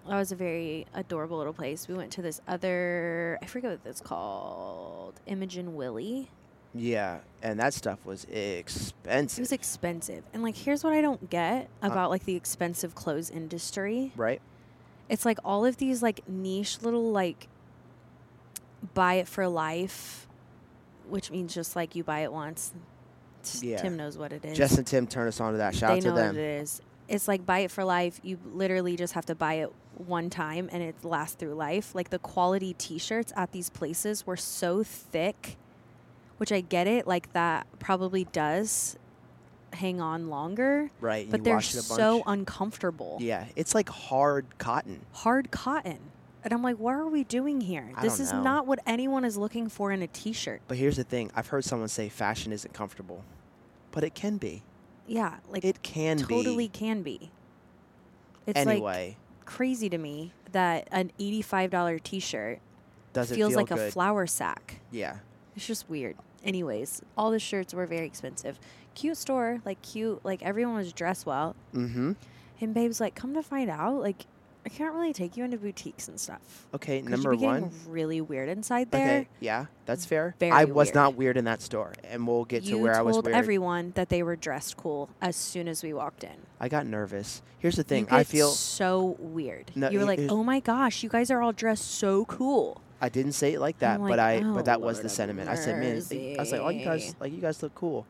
that 0.08 0.16
was 0.16 0.30
a 0.30 0.36
very 0.36 0.86
adorable 0.94 1.38
little 1.38 1.52
place. 1.52 1.88
We 1.88 1.94
went 1.94 2.12
to 2.12 2.22
this 2.22 2.40
other, 2.46 3.38
I 3.42 3.46
forget 3.46 3.70
what 3.72 3.80
it's 3.84 4.00
called, 4.00 5.14
Imogene 5.26 5.74
Willie. 5.74 6.30
yeah, 6.72 7.18
and 7.42 7.58
that 7.58 7.74
stuff 7.74 7.98
was 8.06 8.24
expensive. 8.26 9.38
It 9.38 9.42
was 9.42 9.52
expensive. 9.52 10.22
And 10.32 10.42
like, 10.44 10.56
here's 10.56 10.84
what 10.84 10.92
I 10.92 11.00
don't 11.00 11.28
get 11.28 11.68
Uh. 11.82 11.88
about 11.88 12.10
like 12.10 12.24
the 12.24 12.36
expensive 12.36 12.94
clothes 12.94 13.28
industry. 13.28 14.12
right? 14.16 14.40
It's 15.08 15.24
like 15.24 15.38
all 15.44 15.64
of 15.66 15.76
these 15.78 16.00
like 16.02 16.26
niche 16.28 16.80
little 16.80 17.10
like 17.10 17.48
buy 18.94 19.14
it 19.14 19.28
for 19.28 19.46
life, 19.48 20.26
which 21.08 21.30
means 21.30 21.52
just 21.54 21.74
like 21.76 21.94
you 21.96 22.02
buy 22.04 22.20
it 22.20 22.32
once. 22.32 22.72
T- 23.44 23.70
Yeah. 23.70 23.78
Tim 23.82 23.96
knows 23.96 24.16
what 24.18 24.32
it 24.32 24.44
is. 24.44 24.56
Jess 24.56 24.76
and 24.78 24.86
Tim 24.86 25.06
turn 25.06 25.28
us 25.28 25.40
on 25.40 25.52
to 25.52 25.58
that. 25.58 25.74
Shout 25.74 25.90
they 25.90 25.96
out 25.98 26.02
to 26.02 26.08
know 26.10 26.14
them. 26.14 26.26
what 26.28 26.36
it 26.36 26.60
is. 26.62 26.80
it's 27.08 27.28
like 27.28 27.44
buy 27.44 27.60
it 27.60 27.70
for 27.70 27.84
life. 27.84 28.20
You 28.22 28.38
literally 28.52 28.96
just 28.96 29.12
have 29.14 29.26
to 29.26 29.34
buy 29.34 29.54
it 29.54 29.72
one 29.98 30.30
time 30.30 30.68
and 30.72 30.82
it 30.82 30.94
lasts 31.04 31.36
through 31.36 31.54
life. 31.54 31.94
Like 31.94 32.10
the 32.10 32.18
quality 32.18 32.74
t-shirts 32.74 33.32
at 33.36 33.52
these 33.52 33.68
places 33.70 34.26
were 34.26 34.36
so 34.36 34.82
thick, 34.82 35.56
which 36.38 36.50
I 36.52 36.60
get 36.60 36.86
it, 36.86 37.06
like 37.06 37.32
that 37.34 37.66
probably 37.78 38.24
does 38.24 38.96
hang 39.74 40.00
on 40.00 40.28
longer, 40.28 40.90
Right. 41.00 41.30
but 41.30 41.40
you 41.40 41.44
they're 41.44 41.54
wash 41.54 41.74
it 41.74 41.78
a 41.78 41.82
so 41.82 42.22
uncomfortable. 42.26 43.16
yeah, 43.20 43.46
it's 43.56 43.74
like 43.74 43.88
hard 43.88 44.46
cotton. 44.58 45.00
Hard 45.12 45.50
cotton. 45.50 45.98
And 46.44 46.52
I'm 46.52 46.62
like, 46.62 46.76
what 46.76 46.94
are 46.94 47.06
we 47.06 47.24
doing 47.24 47.60
here? 47.60 47.90
I 47.96 48.02
this 48.02 48.18
is 48.18 48.32
know. 48.32 48.42
not 48.42 48.66
what 48.66 48.80
anyone 48.86 49.24
is 49.24 49.36
looking 49.36 49.68
for 49.68 49.92
in 49.92 50.02
a 50.02 50.08
t-shirt. 50.08 50.60
But 50.66 50.76
here's 50.76 50.96
the 50.96 51.04
thing: 51.04 51.30
I've 51.36 51.46
heard 51.48 51.64
someone 51.64 51.88
say 51.88 52.08
fashion 52.08 52.52
isn't 52.52 52.74
comfortable, 52.74 53.24
but 53.92 54.02
it 54.04 54.14
can 54.14 54.38
be. 54.38 54.62
Yeah, 55.06 55.36
like 55.48 55.64
It 55.64 55.82
can 55.82 56.18
totally 56.18 56.68
be. 56.68 56.68
can 56.68 57.02
be. 57.02 57.30
It's 58.46 58.56
like 58.56 58.68
Anyway, 58.68 59.16
crazy 59.44 59.88
to 59.88 59.98
me 59.98 60.32
that 60.52 60.88
an 60.92 61.12
$85 61.18 62.02
t-shirt 62.02 62.60
feels 63.14 63.28
feel 63.30 63.50
like 63.50 63.68
good? 63.68 63.78
a 63.78 63.90
flour 63.90 64.26
sack. 64.26 64.80
Yeah. 64.90 65.18
It's 65.56 65.66
just 65.66 65.88
weird. 65.88 66.16
Anyways, 66.44 67.02
all 67.16 67.30
the 67.30 67.38
shirts 67.38 67.72
were 67.74 67.86
very 67.86 68.06
expensive. 68.06 68.58
Cute 68.94 69.16
store, 69.16 69.60
like 69.64 69.80
cute, 69.82 70.24
like 70.24 70.42
everyone 70.42 70.76
was 70.76 70.92
dressed 70.92 71.26
well. 71.26 71.54
Mm-hmm. 71.74 72.12
And 72.60 72.74
Babe's 72.74 73.00
like, 73.00 73.14
come 73.14 73.34
to 73.34 73.42
find 73.42 73.68
out, 73.70 74.00
like 74.00 74.26
I 74.64 74.68
can't 74.68 74.94
really 74.94 75.12
take 75.12 75.36
you 75.36 75.44
into 75.44 75.58
boutiques 75.58 76.06
and 76.06 76.20
stuff. 76.20 76.66
Okay, 76.72 77.02
number 77.02 77.34
one. 77.34 77.70
really 77.88 78.20
weird 78.20 78.48
inside 78.48 78.90
there. 78.92 79.20
Okay, 79.20 79.28
yeah, 79.40 79.66
that's 79.86 80.06
fair. 80.06 80.36
Very 80.38 80.52
I 80.52 80.64
was 80.64 80.88
weird. 80.88 80.94
not 80.94 81.14
weird 81.16 81.36
in 81.36 81.46
that 81.46 81.60
store, 81.60 81.92
and 82.04 82.26
we'll 82.26 82.44
get 82.44 82.62
you 82.62 82.76
to 82.76 82.82
where 82.82 82.96
I 82.96 83.02
was 83.02 83.16
told 83.16 83.28
everyone 83.28 83.92
that 83.96 84.08
they 84.08 84.22
were 84.22 84.36
dressed 84.36 84.76
cool 84.76 85.10
as 85.20 85.34
soon 85.34 85.66
as 85.66 85.82
we 85.82 85.92
walked 85.92 86.22
in. 86.22 86.36
I 86.60 86.68
got 86.68 86.86
nervous. 86.86 87.42
Here's 87.58 87.76
the 87.76 87.82
thing: 87.82 88.06
You 88.10 88.16
I 88.16 88.24
feel 88.24 88.50
so 88.50 89.16
weird. 89.18 89.72
No, 89.74 89.90
you 89.90 89.98
were 89.98 90.04
like, 90.04 90.20
"Oh 90.28 90.44
my 90.44 90.60
gosh, 90.60 91.02
you 91.02 91.08
guys 91.08 91.30
are 91.30 91.42
all 91.42 91.52
dressed 91.52 91.90
so 91.90 92.24
cool." 92.26 92.80
I 93.00 93.08
didn't 93.08 93.32
say 93.32 93.54
it 93.54 93.60
like 93.60 93.80
that, 93.80 93.98
I'm 93.98 94.06
but 94.06 94.20
I 94.20 94.42
"Oh, 94.44 94.54
but 94.54 94.66
that 94.66 94.80
was 94.80 95.00
the 95.00 95.08
sentiment. 95.08 95.50
I 95.50 95.56
said, 95.56 95.80
man, 95.80 95.94
I 95.94 96.40
was 96.40 96.52
like, 96.52 96.60
oh, 96.60 96.68
you 96.68 96.84
guys 96.84 97.16
like 97.18 97.32
you 97.32 97.40
guys 97.40 97.60
look 97.60 97.74
cool. 97.74 98.06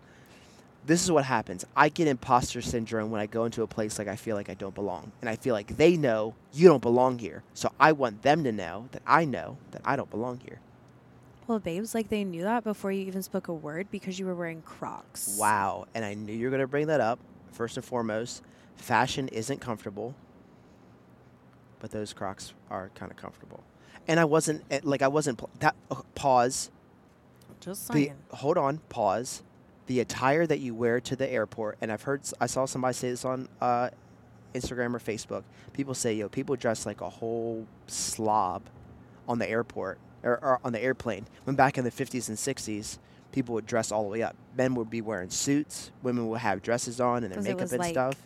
This 0.84 1.04
is 1.04 1.12
what 1.12 1.24
happens. 1.24 1.64
I 1.76 1.88
get 1.88 2.08
imposter 2.08 2.60
syndrome 2.60 3.10
when 3.12 3.20
I 3.20 3.26
go 3.26 3.44
into 3.44 3.62
a 3.62 3.68
place 3.68 3.98
like 3.98 4.08
I 4.08 4.16
feel 4.16 4.34
like 4.34 4.50
I 4.50 4.54
don't 4.54 4.74
belong, 4.74 5.12
and 5.20 5.30
I 5.30 5.36
feel 5.36 5.54
like 5.54 5.76
they 5.76 5.96
know 5.96 6.34
you 6.52 6.68
don't 6.68 6.82
belong 6.82 7.18
here. 7.18 7.44
So 7.54 7.70
I 7.78 7.92
want 7.92 8.22
them 8.22 8.42
to 8.44 8.50
know 8.50 8.88
that 8.90 9.02
I 9.06 9.24
know 9.24 9.58
that 9.70 9.82
I 9.84 9.94
don't 9.94 10.10
belong 10.10 10.40
here. 10.40 10.58
Well, 11.46 11.60
babes, 11.60 11.94
like 11.94 12.08
they 12.08 12.24
knew 12.24 12.42
that 12.42 12.64
before 12.64 12.90
you 12.90 13.06
even 13.06 13.22
spoke 13.22 13.46
a 13.46 13.54
word 13.54 13.88
because 13.92 14.18
you 14.18 14.26
were 14.26 14.34
wearing 14.34 14.62
Crocs. 14.62 15.36
Wow, 15.38 15.86
and 15.94 16.04
I 16.04 16.14
knew 16.14 16.32
you 16.32 16.46
were 16.46 16.50
gonna 16.50 16.66
bring 16.66 16.88
that 16.88 17.00
up. 17.00 17.20
First 17.52 17.76
and 17.76 17.84
foremost, 17.84 18.42
fashion 18.74 19.28
isn't 19.28 19.60
comfortable, 19.60 20.16
but 21.78 21.92
those 21.92 22.12
Crocs 22.12 22.54
are 22.70 22.90
kind 22.96 23.12
of 23.12 23.16
comfortable. 23.16 23.62
And 24.08 24.18
I 24.18 24.24
wasn't 24.24 24.64
eh, 24.68 24.80
like 24.82 25.02
I 25.02 25.08
wasn't 25.08 25.40
that. 25.60 25.76
Uh, 25.88 26.02
pause. 26.16 26.72
Just 27.60 27.86
the 27.86 28.06
saying. 28.06 28.16
hold 28.32 28.58
on 28.58 28.78
pause 28.88 29.44
the 29.86 30.00
attire 30.00 30.46
that 30.46 30.60
you 30.60 30.74
wear 30.74 31.00
to 31.00 31.16
the 31.16 31.28
airport 31.30 31.76
and 31.80 31.90
i've 31.92 32.02
heard 32.02 32.20
I 32.40 32.46
saw 32.46 32.64
somebody 32.66 32.94
say 32.94 33.10
this 33.10 33.24
on 33.24 33.48
uh, 33.60 33.90
instagram 34.54 34.94
or 34.94 34.98
facebook 34.98 35.42
people 35.72 35.94
say 35.94 36.14
yo 36.14 36.28
people 36.28 36.56
dress 36.56 36.86
like 36.86 37.00
a 37.00 37.08
whole 37.08 37.66
slob 37.86 38.62
on 39.28 39.38
the 39.38 39.48
airport 39.48 39.98
or, 40.22 40.38
or 40.42 40.60
on 40.64 40.72
the 40.72 40.82
airplane 40.82 41.26
when 41.44 41.56
back 41.56 41.78
in 41.78 41.84
the 41.84 41.90
50s 41.90 42.28
and 42.28 42.36
60s 42.38 42.98
people 43.32 43.54
would 43.54 43.66
dress 43.66 43.90
all 43.90 44.02
the 44.04 44.08
way 44.10 44.22
up 44.22 44.36
men 44.56 44.74
would 44.74 44.90
be 44.90 45.00
wearing 45.00 45.30
suits 45.30 45.90
women 46.02 46.28
would 46.28 46.40
have 46.40 46.62
dresses 46.62 47.00
on 47.00 47.24
and 47.24 47.32
their 47.32 47.42
makeup 47.42 47.70
and 47.70 47.78
like, 47.78 47.92
stuff 47.92 48.16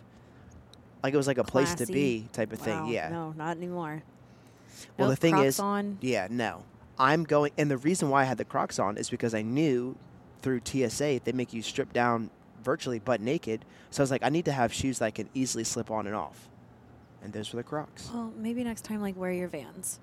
like 1.02 1.14
it 1.14 1.16
was 1.16 1.26
like 1.28 1.38
a 1.38 1.44
place 1.44 1.74
to 1.74 1.86
be 1.86 2.26
type 2.32 2.52
of 2.52 2.58
Wow, 2.58 2.64
thing 2.64 2.92
yeah 2.92 3.08
No, 3.08 3.32
not 3.36 3.56
anymore. 3.56 4.02
well, 4.98 5.08
the 5.08 5.16
thing 5.16 5.34
Crocs 5.34 5.46
is, 5.46 5.60
on. 5.60 5.98
yeah, 6.00 6.26
no. 6.28 6.64
I'm 6.98 7.24
going, 7.24 7.52
and 7.58 7.70
the 7.70 7.76
reason 7.76 8.08
why 8.08 8.22
I 8.22 8.24
had 8.24 8.38
the 8.38 8.44
Crocs 8.44 8.78
on 8.78 8.96
is 8.96 9.08
because 9.10 9.34
I 9.34 9.42
knew 9.42 9.96
through 10.42 10.60
TSA 10.64 11.20
they 11.24 11.32
make 11.32 11.52
you 11.52 11.62
strip 11.62 11.92
down 11.92 12.30
virtually 12.62 12.98
butt 12.98 13.20
naked. 13.20 13.64
So 13.90 14.02
I 14.02 14.04
was 14.04 14.10
like, 14.10 14.22
I 14.22 14.28
need 14.28 14.44
to 14.46 14.52
have 14.52 14.72
shoes 14.72 14.98
that 14.98 15.06
I 15.06 15.10
can 15.10 15.28
easily 15.34 15.64
slip 15.64 15.90
on 15.90 16.06
and 16.06 16.16
off. 16.16 16.48
And 17.22 17.32
those 17.32 17.52
were 17.52 17.58
the 17.58 17.64
Crocs. 17.64 18.10
Well, 18.12 18.32
maybe 18.36 18.62
next 18.64 18.84
time, 18.84 19.00
like 19.00 19.16
wear 19.16 19.32
your 19.32 19.48
Vans, 19.48 20.00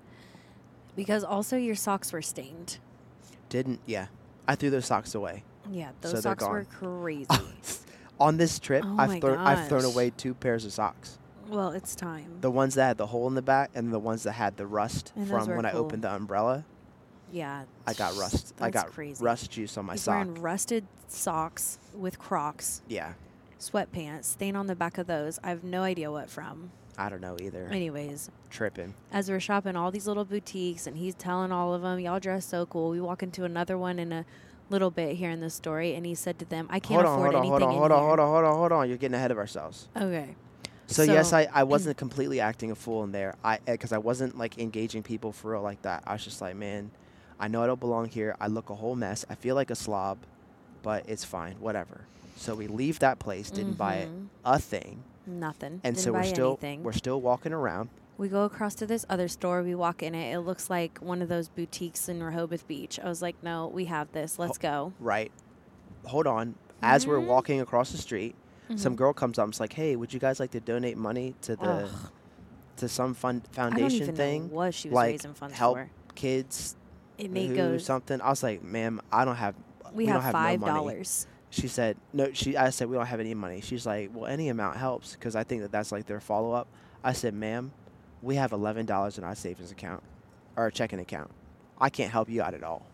because 0.96 1.24
also 1.24 1.58
your 1.58 1.76
socks 1.76 2.12
were 2.12 2.22
stained. 2.22 2.80
Didn't, 3.50 3.80
yeah. 3.86 4.08
I 4.48 4.56
threw 4.56 4.70
those 4.70 4.86
socks 4.86 5.14
away. 5.16 5.44
Yeah, 5.72 5.92
those 6.02 6.14
they're 6.14 6.22
socks 6.22 6.44
were 6.46 6.66
crazy. 6.66 7.28
on 8.20 8.38
this 8.38 8.60
trip, 8.60 8.84
Oh 8.86 8.98
I've, 8.98 9.22
thrown 9.22 9.38
I've 9.38 9.68
thrown 9.68 9.86
away 9.86 10.10
two 10.12 10.34
pairs 10.34 10.66
of 10.66 10.74
socks. 10.74 11.18
well, 11.50 11.72
it's 11.72 11.96
time. 11.96 12.38
The 12.42 12.52
ones 12.52 12.76
that 12.76 12.88
had 12.88 12.98
the 12.98 13.08
hole 13.08 13.28
in 13.28 13.36
the 13.36 13.42
back 13.42 13.72
and 13.76 13.94
the 13.94 14.00
ones 14.00 14.24
that 14.24 14.34
had 14.34 14.58
the 14.58 14.66
rust 14.66 15.14
And 15.16 15.28
from 15.28 15.48
when 15.56 15.66
I 15.66 15.72
opened 15.72 16.04
the 16.04 16.14
umbrella. 16.14 16.66
Yeah, 17.34 17.64
I 17.88 17.94
got 17.94 18.16
rust. 18.16 18.54
I 18.62 18.70
got 18.70 18.92
crazy. 18.92 19.24
rust 19.24 19.52
juice 19.52 19.78
on 19.78 19.86
my 19.86 19.94
He's 19.94 20.04
sock. 20.04 20.16
wearing 20.16 20.36
rusted 20.36 20.86
socks 21.08 21.80
with 21.94 22.20
Crocs, 22.20 22.82
yeah. 22.88 23.14
sweatpants, 23.60 24.26
stain 24.26 24.56
on 24.56 24.68
the 24.68 24.76
back 24.76 24.98
of 24.98 25.08
those. 25.08 25.40
I 25.44 25.50
have 25.50 25.64
no 25.64 25.82
idea 25.82 26.12
what 26.12 26.30
from. 26.30 26.72
I 26.96 27.10
don't 27.10 27.22
know 27.22 27.36
either. 27.42 27.68
Anyways, 27.72 28.30
Tripping. 28.52 28.94
as 29.12 29.30
we're 29.30 29.40
shopping 29.40 29.76
all 29.76 29.90
these 29.90 30.06
little 30.06 30.26
boutiques 30.26 30.86
and 30.86 30.96
he's 30.96 31.16
telling 31.16 31.52
all 31.52 31.74
of 31.74 31.82
them, 31.82 32.00
y'all 32.00 32.20
dress 32.20 32.46
so 32.46 32.68
cool. 32.68 32.92
We 32.92 33.02
walk 33.02 33.24
into 33.24 33.46
another 33.46 33.80
one 33.80 33.98
in 33.98 34.14
a 34.14 34.26
little 34.70 34.92
bit 34.92 35.16
here 35.16 35.32
in 35.32 35.40
the 35.40 35.50
story, 35.50 35.96
and 35.96 36.06
he 36.06 36.14
said 36.14 36.38
to 36.38 36.46
them, 36.46 36.68
I 36.70 36.80
can't 36.80 37.02
hold 37.02 37.06
on, 37.06 37.14
afford 37.20 37.34
hold 37.34 37.46
on, 37.46 37.50
hold 37.50 37.64
on, 37.64 37.74
hold 37.74 37.92
on, 37.92 38.00
hold 38.00 38.20
on, 38.20 38.28
hold 38.30 38.46
on, 38.46 38.56
hold 38.58 38.72
on. 38.74 38.88
You're 38.90 38.98
getting 38.98 39.16
ahead 39.16 39.32
of 39.32 39.40
ourselves. 39.40 39.88
Okay. 39.98 40.36
So, 40.86 41.02
yes, 41.02 41.34
I, 41.34 41.48
I 41.52 41.64
wasn't 41.64 41.98
completely 42.06 42.40
acting 42.40 42.70
a 42.70 42.76
fool 42.76 43.04
in 43.04 43.12
there. 43.12 43.36
I 43.44 43.56
eh, 43.56 43.72
because 43.72 43.92
I 43.92 43.98
wasn't 43.98 44.38
like 44.38 44.60
engaging 44.60 45.02
people 45.02 45.32
for 45.32 45.52
real 45.54 45.62
like 45.62 45.82
that. 45.82 46.04
I 46.06 46.14
was 46.14 46.24
just 46.24 46.42
like, 46.42 46.56
man, 46.56 46.92
I 47.40 47.48
know 47.48 47.64
I 47.64 47.68
don't 47.68 47.80
belong 47.80 48.08
here. 48.10 48.36
I 48.40 48.48
look 48.48 48.70
a 48.70 48.76
whole 48.76 48.96
mess. 48.96 49.26
I 49.30 49.36
feel 49.36 49.56
like 49.56 49.70
a 49.70 49.76
slob, 49.76 50.18
but 50.82 51.04
it's 51.08 51.24
fine, 51.26 51.56
whatever. 51.60 52.02
So 52.38 52.56
we 52.56 52.68
leave 52.68 53.00
that 53.00 53.20
place, 53.20 53.50
didn't 53.52 53.78
buy 53.78 53.96
it 53.96 54.10
Mhm. 54.10 54.28
a 54.44 54.60
thing, 54.60 55.04
Nothing. 55.26 55.80
and 55.84 55.96
Didn't 55.96 55.98
so 56.00 56.12
we're 56.14 56.20
buy 56.22 56.26
still 56.28 56.48
anything. 56.62 56.84
we're 56.84 56.92
still 56.94 57.22
walking 57.22 57.54
around. 57.54 57.90
We 58.18 58.28
go 58.30 58.44
across 58.44 58.76
to 58.76 58.86
this 58.86 59.06
other 59.10 59.28
store. 59.28 59.64
We 59.64 59.74
walk 59.76 60.04
in 60.04 60.14
it. 60.14 60.34
It 60.34 60.40
looks 60.42 60.70
like 60.70 61.00
one 61.00 61.22
of 61.22 61.30
those 61.30 61.48
boutiques 61.50 62.08
in 62.08 62.22
Rehoboth 62.22 62.68
Beach. 62.68 63.00
I 63.04 63.08
was 63.10 63.22
like, 63.22 63.36
no, 63.42 63.68
we 63.68 63.86
have 63.86 64.12
this. 64.12 64.38
Let's 64.38 64.58
go. 64.60 64.94
Right. 65.00 65.32
Hold 66.06 66.28
on. 66.28 66.56
As 66.82 67.08
we're 67.08 67.18
Mhm. 67.20 67.28
walking 67.28 67.62
across 67.62 67.92
the 67.92 67.98
street, 67.98 68.36
some 68.76 68.94
Mhm. 68.94 68.98
girl 68.98 69.14
comes 69.14 69.40
up 69.40 69.44
and's 69.46 69.60
like, 69.60 69.74
"Hey, 69.74 69.96
would 69.96 70.14
you 70.14 70.20
guys 70.20 70.40
like 70.40 70.52
to 70.52 70.60
donate 70.60 70.98
money 70.98 71.34
to 71.42 71.56
the 71.56 71.64
Ugh, 71.86 71.90
to 72.78 72.88
some 72.90 73.14
fund 73.14 73.42
I 73.44 73.46
don't 73.46 73.56
foundation 73.72 74.02
even 74.04 74.16
thing? 74.16 74.48
know 74.50 74.56
what 74.56 74.74
she 74.74 74.90
was 74.90 74.96
like, 74.96 75.12
raising 75.14 75.34
funds 75.34 75.56
help 75.56 75.78
for. 75.78 75.90
Kids 76.16 76.76
Nate 77.32 77.50
who 77.50 77.56
goes, 77.56 77.86
something. 77.86 78.20
I 78.22 78.30
was 78.30 78.44
like, 78.44 78.64
ma'am, 78.64 79.02
I 79.12 79.26
don't 79.26 79.36
have. 79.36 79.56
we, 79.94 80.06
don't 80.06 80.16
have 80.16 80.24
have 80.24 80.34
no 80.34 80.40
five 80.40 80.60
money." 80.60 80.74
dollars. 80.74 81.28
She 81.50 81.68
said, 81.68 81.98
no. 82.14 82.32
She, 82.34 82.58
I 82.58 82.72
said, 82.72 82.90
we 82.90 82.96
don't 82.98 83.06
have 83.06 83.20
any 83.20 83.36
money. 83.36 83.62
She's 83.62 83.86
like, 83.86 84.10
well, 84.14 84.26
any 84.26 84.50
amount 84.50 84.78
helps 84.78 85.14
because 85.14 85.36
I 85.36 85.44
think 85.44 85.62
that 85.62 85.72
that's 85.72 85.92
like 85.92 86.08
their 86.08 86.20
follow 86.20 86.52
up. 86.54 86.68
I 87.04 87.14
said, 87.14 87.34
ma'am, 87.36 87.72
we 88.24 88.36
have 88.36 88.52
eleven 88.54 88.86
dollars 88.88 89.18
in 89.18 89.24
our 89.24 89.36
savings 89.36 89.72
account, 89.72 90.02
or 90.58 90.72
checking 90.72 91.00
account. 91.00 91.30
I 91.80 91.90
can't 91.90 92.12
help 92.12 92.30
you 92.30 92.42
out 92.42 92.54
at 92.56 92.64
all. 92.64 92.86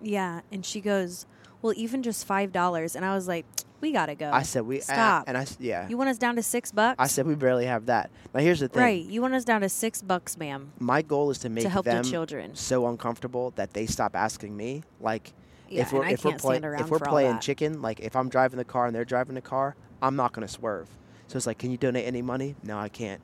yeah, 0.00 0.42
and 0.52 0.64
she 0.64 0.80
goes, 0.80 1.26
well, 1.60 1.72
even 1.76 2.02
just 2.04 2.24
five 2.24 2.52
dollars. 2.52 2.94
And 2.94 3.04
I 3.04 3.14
was 3.14 3.26
like, 3.26 3.46
we 3.80 3.92
gotta 3.92 4.14
go. 4.14 4.30
I 4.30 4.42
said, 4.42 4.62
we 4.66 4.80
uh, 4.80 4.82
Stop. 4.82 5.24
and 5.26 5.36
I 5.36 5.46
yeah. 5.60 5.88
you 5.88 5.96
want 5.96 6.10
us 6.10 6.18
down 6.18 6.36
to 6.36 6.42
six 6.42 6.72
bucks? 6.72 6.96
I 6.98 7.06
said 7.06 7.26
we 7.26 7.34
barely 7.34 7.66
have 7.66 7.86
that. 7.86 8.10
Now 8.34 8.40
here's 8.40 8.60
the 8.60 8.68
thing. 8.68 8.82
right. 8.82 9.04
You 9.04 9.22
want 9.22 9.34
us 9.34 9.44
down 9.44 9.60
to 9.60 9.68
six 9.68 10.02
bucks, 10.02 10.36
ma'am, 10.36 10.72
My 10.78 11.02
goal 11.02 11.30
is 11.30 11.38
to 11.38 11.48
make 11.48 11.64
to 11.64 11.70
help 11.70 11.84
the 11.84 11.92
them 11.92 12.04
children. 12.04 12.54
so 12.54 12.86
uncomfortable 12.88 13.52
that 13.56 13.72
they 13.72 13.86
stop 13.86 14.16
asking 14.16 14.56
me. 14.56 14.82
Like 15.00 15.32
Yeah, 15.68 15.82
if 15.82 15.92
we're 15.92 16.06
if 16.06 16.24
we're 16.24 16.32
can't 16.32 16.40
playing 16.42 16.64
if 16.64 16.90
we're 16.90 16.98
playing 16.98 17.38
chicken, 17.40 17.80
like 17.82 18.00
if 18.00 18.16
I'm 18.16 18.28
driving 18.28 18.58
the 18.58 18.64
car 18.64 18.86
and 18.86 18.94
they're 18.94 19.04
driving 19.04 19.34
the 19.34 19.40
car, 19.40 19.76
I'm 20.02 20.16
not 20.16 20.32
gonna 20.32 20.48
swerve. 20.48 20.88
So 21.28 21.36
it's 21.36 21.46
like, 21.46 21.58
can 21.58 21.70
you 21.70 21.76
donate 21.76 22.06
any 22.06 22.22
money? 22.22 22.56
No, 22.62 22.78
I 22.78 22.88
can't. 22.88 23.20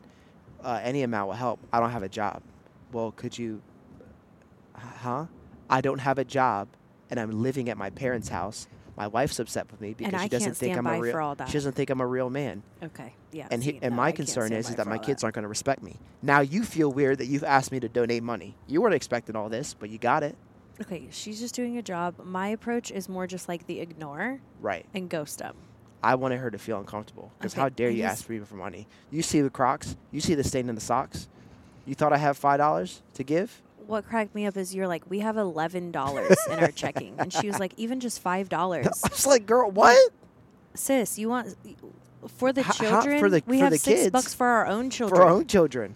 Uh, 0.62 0.78
any 0.82 1.02
amount 1.02 1.28
will 1.28 1.34
help. 1.36 1.58
I 1.72 1.80
don't 1.80 1.90
have 1.90 2.02
a 2.02 2.08
job. 2.08 2.42
Well, 2.92 3.12
could 3.12 3.36
you? 3.38 3.62
Huh? 4.76 5.26
I 5.70 5.80
don't 5.80 5.98
have 6.00 6.18
a 6.18 6.24
job, 6.24 6.68
and 7.10 7.18
I'm 7.18 7.42
living 7.42 7.68
at 7.68 7.76
my 7.78 7.90
parents' 7.90 8.28
house. 8.28 8.66
My 8.96 9.08
wife's 9.08 9.38
upset 9.40 9.70
with 9.70 9.80
me 9.80 9.94
because 9.94 10.22
she 10.22 10.28
doesn't 10.28 10.56
think 10.56 10.76
I'm 10.76 10.86
a 10.86 11.00
real. 11.00 11.34
that. 11.34 11.48
She 11.48 11.54
doesn't 11.54 11.72
think 11.72 11.90
I'm 11.90 12.00
a 12.00 12.06
real 12.06 12.30
man. 12.30 12.62
Okay. 12.82 13.14
Yeah. 13.32 13.48
And 13.50 13.62
he, 13.62 13.78
and 13.82 13.94
my 13.94 14.12
concern 14.12 14.52
is, 14.52 14.68
is 14.70 14.76
that 14.76 14.86
my 14.86 14.98
kids 14.98 15.24
aren't 15.24 15.34
going 15.34 15.42
to 15.42 15.48
respect 15.48 15.82
me. 15.82 15.96
Now 16.22 16.40
you 16.40 16.62
feel 16.62 16.92
weird 16.92 17.18
that 17.18 17.26
you've 17.26 17.44
asked 17.44 17.72
me 17.72 17.80
to 17.80 17.88
donate 17.88 18.22
money. 18.22 18.54
You 18.68 18.80
weren't 18.80 18.94
expecting 18.94 19.34
all 19.34 19.48
this, 19.48 19.74
but 19.74 19.90
you 19.90 19.98
got 19.98 20.22
it. 20.22 20.36
Okay, 20.80 21.06
she's 21.10 21.38
just 21.40 21.54
doing 21.54 21.76
a 21.78 21.82
job. 21.82 22.14
My 22.24 22.48
approach 22.48 22.90
is 22.90 23.08
more 23.08 23.26
just 23.26 23.48
like 23.48 23.66
the 23.66 23.80
ignore 23.80 24.40
Right. 24.60 24.86
and 24.94 25.08
ghost 25.08 25.38
them. 25.38 25.54
I 26.02 26.16
wanted 26.16 26.38
her 26.40 26.50
to 26.50 26.58
feel 26.58 26.78
uncomfortable. 26.78 27.32
Because 27.38 27.54
Okay, 27.54 27.60
how 27.62 27.68
dare 27.70 27.90
you 27.90 28.02
ask 28.02 28.28
me 28.28 28.38
for 28.40 28.56
money? 28.56 28.86
You 29.10 29.22
see 29.22 29.40
the 29.40 29.50
Crocs. 29.50 29.96
You 30.10 30.20
see 30.20 30.34
the 30.34 30.44
stain 30.44 30.68
in 30.68 30.74
the 30.74 30.80
socks. 30.80 31.28
You 31.86 31.94
thought 31.94 32.12
I 32.12 32.18
have 32.18 32.36
five 32.36 32.58
dollars 32.58 33.02
to 33.14 33.24
give? 33.24 33.62
What 33.86 34.06
cracked 34.06 34.34
me 34.34 34.46
up 34.46 34.56
is 34.56 34.74
you're 34.74 34.88
like, 34.88 35.08
we 35.10 35.20
have 35.20 35.36
eleven 35.36 35.90
dollars 35.92 36.36
in 36.50 36.58
our 36.58 36.70
checking, 36.70 37.14
and 37.18 37.32
she 37.32 37.46
was 37.46 37.58
like, 37.58 37.72
even 37.76 38.00
just 38.00 38.20
five 38.20 38.48
dollars, 38.48 38.86
I 39.04 39.08
was 39.08 39.26
like, 39.26 39.46
girl, 39.46 39.70
what? 39.70 40.12
sis. 40.74 41.18
You 41.18 41.28
want 41.28 41.54
for 42.38 42.52
the 42.52 42.60
H- 42.62 42.66
how- 42.66 42.72
for 42.72 42.82
children, 42.84 43.30
the- 43.30 43.42
we 43.46 43.58
for 43.58 43.64
have 43.64 43.72
the 43.72 43.78
six 43.78 44.00
kids, 44.02 44.10
bucks 44.10 44.34
for 44.34 44.46
our 44.46 44.66
own 44.66 44.90
children. 44.90 45.20
for 45.20 45.24
our 45.26 45.30
own 45.30 45.46
children. 45.46 45.94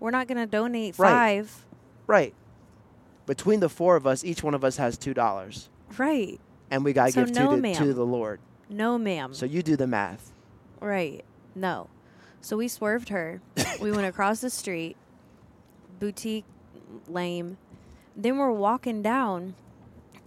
We're 0.00 0.10
not 0.10 0.26
going 0.26 0.38
to 0.38 0.46
donate 0.46 0.98
Right. 0.98 1.10
five. 1.10 1.64
Right. 2.08 2.34
Between 3.26 3.60
the 3.60 3.68
four 3.68 3.94
of 3.94 4.04
us, 4.06 4.24
each 4.24 4.42
one 4.42 4.52
of 4.54 4.64
us 4.64 4.76
has 4.78 4.98
two 4.98 5.14
dollars, 5.14 5.68
Right. 5.96 6.40
and 6.72 6.84
we 6.84 6.92
gotta 6.92 7.12
So 7.12 7.24
give 7.24 7.34
no, 7.36 7.50
to, 7.50 7.56
the, 7.56 7.62
ma'am. 7.62 7.74
to 7.76 7.94
the 7.94 8.04
Lord. 8.04 8.40
No, 8.68 8.98
ma'am. 8.98 9.32
So 9.32 9.46
you 9.46 9.62
do 9.62 9.76
the 9.76 9.86
math. 9.86 10.32
Right. 10.80 11.24
No. 11.54 11.88
So 12.40 12.56
we 12.56 12.66
swerved 12.66 13.10
her. 13.10 13.40
we 13.80 13.92
went 13.92 14.06
across 14.08 14.40
the 14.40 14.50
street, 14.50 14.96
boutique, 16.00 16.44
lame. 17.08 17.58
Then 18.16 18.38
we're 18.38 18.52
walking 18.52 19.02
down, 19.02 19.54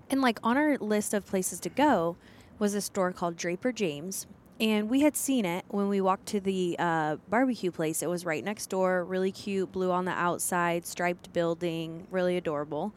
and 0.10 0.22
like 0.22 0.40
on 0.44 0.58
our 0.58 0.78
list 0.78 1.14
of 1.14 1.26
places 1.26 1.60
to 1.62 1.70
go 1.70 2.18
was 2.60 2.74
a 2.74 2.82
store 2.82 3.12
called 3.12 3.38
Draper 3.38 3.72
James. 3.72 4.28
And 4.60 4.90
we 4.90 5.02
had 5.02 5.18
seen 5.18 5.44
it 5.44 5.66
when 5.68 5.90
we 5.90 6.00
walked 6.00 6.28
to 6.28 6.40
the 6.40 6.78
uh, 6.80 7.18
barbecue 7.30 7.72
place. 7.72 8.02
It 8.02 8.10
was 8.10 8.26
right 8.26 8.42
next 8.44 8.68
door, 8.68 9.04
really 9.04 9.32
cute, 9.32 9.74
blue 9.74 9.92
on 9.92 10.06
the 10.06 10.12
outside, 10.12 10.86
striped 10.86 11.34
building, 11.34 12.08
really 12.10 12.38
adorable. 12.38 12.94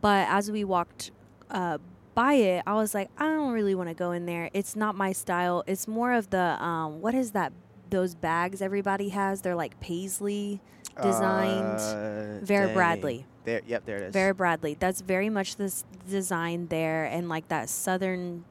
But 0.00 0.28
as 0.28 0.50
we 0.50 0.62
walked 0.62 1.10
uh, 1.50 1.78
by 2.14 2.34
it, 2.34 2.62
I 2.68 2.74
was 2.74 2.94
like, 2.94 3.10
I 3.18 3.24
don't 3.24 3.52
really 3.52 3.74
want 3.74 3.88
to 3.88 3.94
go 3.94 4.12
in 4.12 4.26
there. 4.26 4.48
It's 4.52 4.76
not 4.76 4.94
my 4.94 5.10
style. 5.10 5.64
It's 5.66 5.88
more 5.88 6.12
of 6.12 6.30
the 6.30 6.62
um, 6.62 7.00
what 7.00 7.14
is 7.16 7.32
that? 7.32 7.52
Those 7.90 8.14
bags 8.14 8.60
everybody 8.62 9.10
has. 9.10 9.42
They're 9.42 9.54
like 9.54 9.78
paisley 9.80 10.60
designed. 11.02 11.78
Uh, 11.80 12.44
Vera 12.44 12.66
dang. 12.66 12.74
Bradley. 12.74 13.26
There, 13.44 13.60
yep, 13.66 13.84
there 13.84 13.98
it 13.98 14.02
is. 14.04 14.12
Vera 14.12 14.34
Bradley. 14.34 14.76
That's 14.78 15.00
very 15.00 15.30
much 15.30 15.56
this 15.56 15.84
design 16.08 16.66
there, 16.68 17.04
and 17.04 17.28
like 17.28 17.48
that 17.48 17.68
southern. 17.68 18.44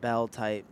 Belle 0.00 0.28
type. 0.28 0.64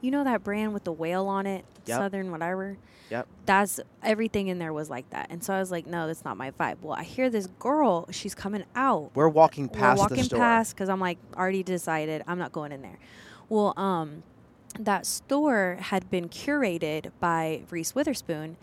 You 0.00 0.10
know 0.10 0.24
that 0.24 0.42
brand 0.42 0.72
with 0.74 0.84
the 0.84 0.92
whale 0.92 1.28
on 1.28 1.46
it, 1.46 1.64
Yep. 1.86 1.98
Southern 1.98 2.30
whatever. 2.30 2.76
Yep. 3.10 3.26
That's 3.44 3.78
everything 4.02 4.48
in 4.48 4.58
there 4.58 4.72
was 4.72 4.88
like 4.88 5.08
that, 5.10 5.26
and 5.30 5.42
so 5.44 5.52
I 5.54 5.58
was 5.58 5.70
like, 5.70 5.86
no, 5.86 6.06
that's 6.06 6.24
not 6.24 6.36
my 6.36 6.50
vibe. 6.52 6.76
Well, 6.80 6.94
I 6.98 7.02
hear 7.02 7.28
this 7.28 7.46
girl. 7.58 8.06
She's 8.10 8.34
coming 8.34 8.64
out. 8.74 9.10
We're 9.14 9.28
walking 9.28 9.68
past 9.68 9.98
We're 9.98 10.08
walking 10.16 10.28
past 10.28 10.74
because 10.74 10.88
I'm 10.88 11.00
like 11.00 11.18
already 11.36 11.62
decided 11.62 12.22
I'm 12.26 12.38
not 12.38 12.52
going 12.52 12.72
in 12.72 12.80
there. 12.82 12.98
Well, 13.48 13.74
um, 13.76 14.22
that 14.78 15.06
store 15.06 15.78
had 15.80 16.10
been 16.10 16.28
curated 16.28 17.10
by 17.20 17.62
Reese 17.70 17.94
Witherspoon, 17.94 18.56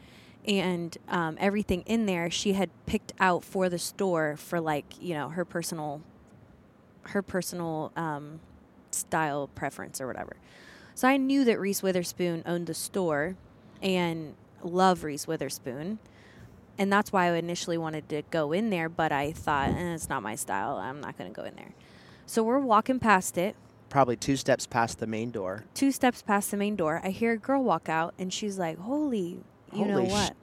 and 0.46 0.98
um, 1.08 1.38
everything 1.40 1.84
in 1.86 2.06
there 2.06 2.30
she 2.30 2.54
had 2.54 2.70
picked 2.86 3.14
out 3.20 3.44
for 3.44 3.70
the 3.70 3.80
store 3.80 4.36
for 4.38 4.60
like 4.60 4.86
you 5.02 5.14
know 5.14 5.30
her 5.30 5.46
personal, 5.46 6.02
her 7.04 7.22
personal 7.22 7.92
um, 7.96 8.40
style 8.92 9.50
preference 9.56 10.00
or 10.02 10.08
whatever. 10.08 10.36
So 10.96 11.08
I 11.08 11.18
knew 11.18 11.46
that 11.46 11.60
Reese 11.60 11.82
Witherspoon 11.82 12.44
owned 12.46 12.68
the 12.68 12.74
store, 12.74 13.36
and 13.82 14.36
love 14.64 15.04
Reese 15.04 15.28
Witherspoon 15.28 16.00
and 16.80 16.92
that's 16.92 17.12
why 17.12 17.26
I 17.26 17.34
initially 17.34 17.78
wanted 17.78 18.08
to 18.08 18.24
go 18.32 18.54
in 18.54 18.70
there, 18.70 18.88
but 18.88 19.12
I 19.12 19.34
thought 19.34 19.70
eh, 19.70 19.94
it's 19.94 20.08
not 20.08 20.24
my 20.24 20.36
style. 20.36 20.78
I'm 20.78 21.02
not 21.02 21.18
going 21.18 21.30
to 21.30 21.36
go 21.36 21.46
in 21.46 21.54
there. 21.56 21.74
So 22.26 22.42
we're 22.42 22.60
walking 22.60 23.00
past 23.00 23.38
it, 23.38 23.58
Probably 23.90 24.16
two 24.16 24.36
steps 24.36 24.68
past 24.68 25.00
the 25.00 25.08
main 25.08 25.32
door. 25.32 25.66
two 25.74 25.92
steps 25.92 26.22
past 26.22 26.52
the 26.52 26.58
main 26.58 26.76
door. 26.76 27.02
I 27.04 27.10
hear 27.10 27.34
a 27.34 27.38
girl 27.38 27.64
walk 27.64 27.90
out, 27.90 28.14
and 28.20 28.32
she's 28.32 28.60
like, 28.60 28.78
"Holy, 28.78 29.40
you 29.74 29.86
know 29.86 29.96
Holy 29.96 30.10
sh- 30.10 30.12
what? 30.12 30.36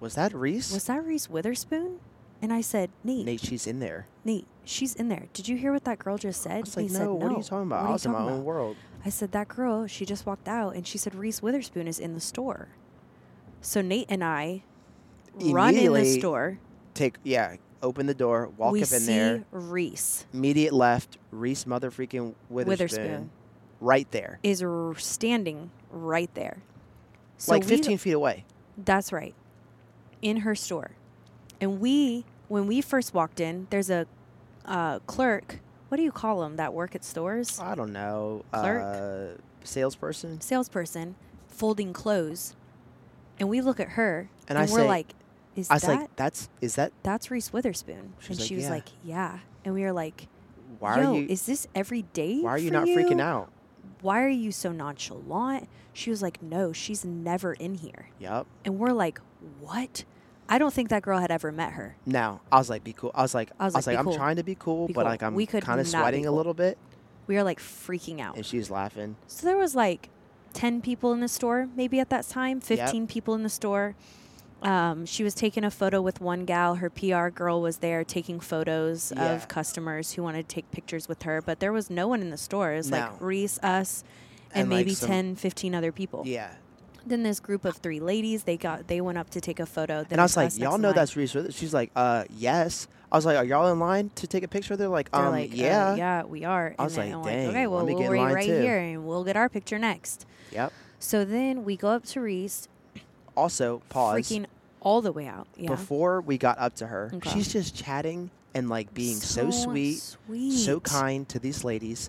Was 0.00 0.14
that 0.16 0.34
Reese? 0.34 0.72
Was 0.72 0.84
that 0.84 1.04
Reese 1.04 1.30
Witherspoon?" 1.30 2.00
And 2.42 2.52
I 2.52 2.60
said, 2.60 2.90
"Nate, 3.02 3.24
Nate, 3.24 3.40
she's 3.40 3.66
in 3.66 3.78
there. 3.80 4.06
Nate, 4.24 4.46
she's 4.64 4.94
in 4.94 5.08
there. 5.08 5.28
Did 5.32 5.48
you 5.48 5.56
hear 5.56 5.72
what 5.72 5.84
that 5.84 5.98
girl 5.98 6.18
just 6.18 6.42
said?" 6.42 6.58
I 6.58 6.60
was 6.60 6.76
like, 6.76 6.90
no, 6.90 6.98
said, 6.98 7.08
what 7.08 7.32
are 7.32 7.36
you 7.38 7.42
talking 7.42 7.66
about? 7.66 7.86
I 7.86 7.90
was 7.92 8.04
in 8.04 8.12
my 8.12 8.18
talking 8.18 8.34
own 8.34 8.44
world. 8.44 8.76
I 9.04 9.08
said, 9.08 9.32
"That 9.32 9.48
girl, 9.48 9.86
she 9.86 10.04
just 10.04 10.26
walked 10.26 10.46
out, 10.48 10.74
and 10.74 10.86
she 10.86 10.98
said 10.98 11.14
Reese 11.14 11.40
Witherspoon 11.40 11.88
is 11.88 11.98
in 11.98 12.12
the 12.12 12.20
store." 12.20 12.68
So 13.62 13.80
Nate 13.80 14.06
and 14.10 14.22
I 14.22 14.62
run 15.40 15.74
in 15.74 15.92
the 15.92 16.04
store. 16.04 16.58
Take 16.92 17.16
yeah, 17.24 17.56
open 17.86 18.06
the 18.06 18.14
door, 18.14 18.48
walk 18.56 18.72
we 18.72 18.82
up 18.82 18.92
in 18.92 19.00
see 19.00 19.06
there. 19.14 19.44
Reese 19.52 20.26
Immediate 20.34 20.72
left, 20.72 21.16
Reese 21.30 21.66
mother 21.66 21.90
freaking 21.90 22.34
Witherspoon, 22.50 22.68
Witherspoon. 22.68 23.30
right 23.80 24.10
there, 24.10 24.38
is 24.42 24.62
r- 24.62 24.94
standing 24.96 25.70
right 25.90 26.32
there. 26.34 26.58
So 27.38 27.52
like 27.52 27.62
we- 27.62 27.68
15 27.68 27.98
feet 27.98 28.12
away. 28.12 28.44
That's 28.76 29.12
right. 29.12 29.34
In 30.22 30.38
her 30.38 30.54
store. 30.54 30.90
And 31.60 31.80
we, 31.80 32.24
when 32.48 32.66
we 32.66 32.80
first 32.82 33.14
walked 33.14 33.40
in, 33.40 33.66
there's 33.70 33.88
a 33.90 34.06
uh, 34.66 34.98
clerk. 35.00 35.60
What 35.88 35.96
do 35.96 36.02
you 36.02 36.12
call 36.12 36.40
them 36.40 36.56
that 36.56 36.74
work 36.74 36.94
at 36.94 37.04
stores? 37.04 37.58
I 37.60 37.74
don't 37.74 37.92
know. 37.92 38.44
Clerk? 38.52 38.82
Uh, 38.82 39.40
salesperson. 39.64 40.40
Salesperson 40.40 41.14
folding 41.48 41.92
clothes. 41.92 42.54
And 43.38 43.48
we 43.48 43.60
look 43.60 43.78
at 43.80 43.90
her 43.90 44.28
And 44.48 44.58
and, 44.58 44.68
I 44.68 44.72
we're 44.72 44.80
say- 44.80 44.88
like, 44.88 45.14
is 45.56 45.70
I 45.70 45.74
was 45.74 45.82
that, 45.82 46.00
like, 46.00 46.16
that's 46.16 46.48
is 46.60 46.74
that 46.76 46.92
that's 47.02 47.30
Reese 47.30 47.52
Witherspoon? 47.52 48.14
She's 48.20 48.30
and 48.30 48.38
like, 48.40 48.48
she 48.48 48.54
was 48.56 48.64
"Yeah." 48.64 48.70
like, 48.70 48.88
yeah. 49.04 49.38
And 49.64 49.74
we 49.74 49.82
were 49.82 49.92
like, 49.92 50.28
why 50.78 51.00
yo, 51.00 51.12
are 51.14 51.18
you 51.18 51.26
is 51.28 51.46
this 51.46 51.66
every 51.74 52.02
day? 52.02 52.40
why 52.40 52.50
are 52.50 52.58
you 52.58 52.70
not 52.70 52.86
freaking 52.86 53.20
out? 53.20 53.50
Why 54.02 54.22
are 54.22 54.28
you 54.28 54.52
so 54.52 54.70
nonchalant? 54.72 55.68
She 55.92 56.10
was 56.10 56.20
like, 56.22 56.42
no, 56.42 56.72
she's 56.72 57.04
never 57.04 57.54
in 57.54 57.74
here. 57.76 58.10
Yep. 58.18 58.46
And 58.64 58.78
we're 58.78 58.92
like, 58.92 59.20
what? 59.60 60.04
I 60.48 60.58
don't 60.58 60.72
think 60.72 60.90
that 60.90 61.02
girl 61.02 61.18
had 61.18 61.30
ever 61.32 61.50
met 61.50 61.72
her. 61.72 61.96
Now 62.04 62.40
I 62.52 62.58
was 62.58 62.70
like, 62.70 62.84
be 62.84 62.92
cool. 62.92 63.10
I 63.14 63.22
was 63.22 63.34
like, 63.34 63.50
I 63.58 63.64
was 63.64 63.74
like, 63.74 63.86
"Be 63.86 63.96
I'm 63.96 64.04
cool. 64.04 64.14
trying 64.14 64.36
to 64.36 64.44
be 64.44 64.54
cool, 64.54 64.86
Be 64.86 64.92
but 64.92 65.02
cool." 65.02 65.10
like 65.10 65.22
I'm 65.22 65.34
We 65.34 65.46
could 65.46 65.64
kind 65.64 65.80
of 65.80 65.88
sweating 65.88 66.26
a 66.26 66.30
little 66.30 66.54
bit, 66.54 66.78
We 67.26 67.34
were 67.34 67.42
like 67.42 67.58
freaking 67.58 68.20
out. 68.20 68.36
and 68.36 68.46
she's 68.46 68.70
laughing. 68.70 69.16
So 69.26 69.46
there 69.46 69.56
was 69.56 69.74
like 69.74 70.08
10 70.52 70.82
people 70.82 71.12
in 71.12 71.20
the 71.20 71.28
store, 71.28 71.68
maybe 71.74 71.98
at 71.98 72.10
that 72.10 72.28
time, 72.28 72.60
15 72.60 73.06
people 73.08 73.34
in 73.34 73.42
the 73.42 73.48
store. 73.48 73.96
Um, 74.66 75.06
she 75.06 75.22
was 75.22 75.32
taking 75.34 75.62
a 75.64 75.70
photo 75.70 76.02
with 76.02 76.20
one 76.20 76.44
gal. 76.44 76.74
Her 76.76 76.90
PR 76.90 77.28
girl 77.28 77.60
was 77.62 77.76
there 77.78 78.02
taking 78.02 78.40
photos 78.40 79.12
Yeah. 79.14 79.32
of 79.32 79.46
customers 79.48 80.12
who 80.14 80.22
wanted 80.24 80.48
to 80.48 80.54
take 80.54 80.70
pictures 80.72 81.06
with 81.08 81.22
her, 81.22 81.40
but 81.40 81.60
there 81.60 81.72
was 81.72 81.88
no 81.88 82.08
one 82.08 82.20
in 82.20 82.30
the 82.30 82.36
store. 82.36 82.72
It 82.72 82.78
was 82.78 82.90
No. 82.90 82.98
like 82.98 83.10
Reese, 83.20 83.58
us, 83.62 84.02
and, 84.52 84.62
And, 84.62 84.70
like, 84.70 84.78
maybe 84.78 84.94
some- 84.94 85.08
10, 85.08 85.36
15 85.36 85.72
other 85.74 85.92
people. 85.92 86.24
Yeah. 86.26 86.48
Then 87.06 87.22
this 87.22 87.38
group 87.38 87.64
of 87.64 87.76
three 87.76 88.00
ladies, 88.00 88.42
they 88.42 88.56
got 88.56 88.88
they 88.88 89.00
went 89.00 89.16
up 89.18 89.30
to 89.30 89.40
take 89.40 89.60
a 89.60 89.66
photo. 89.66 89.98
Then 89.98 90.06
and 90.12 90.20
I 90.20 90.24
was 90.24 90.36
like, 90.36 90.58
y'all 90.58 90.76
know 90.78 90.92
that's 90.92 91.14
Reese. 91.16 91.36
She's 91.50 91.72
like, 91.72 91.92
uh, 91.94 92.24
yes. 92.36 92.88
I 93.12 93.16
was 93.16 93.24
like, 93.24 93.36
are 93.36 93.44
y'all 93.44 93.70
in 93.72 93.78
line 93.78 94.10
to 94.16 94.26
take 94.26 94.42
a 94.42 94.48
picture? 94.48 94.74
They're 94.76 94.88
like, 94.88 95.12
They're 95.12 95.20
um, 95.26 95.30
like, 95.30 95.52
uh, 95.52 95.54
yeah. 95.54 95.94
yeah, 95.94 96.22
we 96.24 96.42
are. 96.44 96.74
I 96.76 96.82
was 96.82 96.98
and 96.98 97.22
like, 97.22 97.24
dang, 97.32 97.48
okay, 97.50 97.66
well, 97.68 97.86
we'll 97.86 98.10
wait 98.10 98.18
right 98.20 98.46
too. 98.46 98.60
here 98.60 98.78
and 98.78 99.06
we'll 99.06 99.22
get 99.22 99.36
our 99.36 99.48
picture 99.48 99.78
next. 99.78 100.26
Yep. 100.50 100.72
So 100.98 101.24
then 101.24 101.64
we 101.64 101.76
go 101.76 101.90
up 101.90 102.04
to 102.06 102.20
Reese, 102.20 102.66
Also, 103.36 103.82
pause. 103.88 104.16
freaking 104.28 104.46
all 104.86 105.02
the 105.02 105.10
way 105.10 105.26
out. 105.26 105.48
Yeah. 105.56 105.70
Before 105.70 106.20
we 106.20 106.38
got 106.38 106.58
up 106.60 106.76
to 106.76 106.86
her, 106.86 107.10
Okay. 107.12 107.30
she's 107.30 107.52
just 107.52 107.74
chatting 107.74 108.30
and 108.54 108.68
like 108.68 108.94
being 108.94 109.16
so, 109.16 109.50
sweet, 109.50 110.00
so 110.52 110.78
kind 110.78 111.28
to 111.28 111.40
these 111.40 111.64
ladies, 111.64 112.08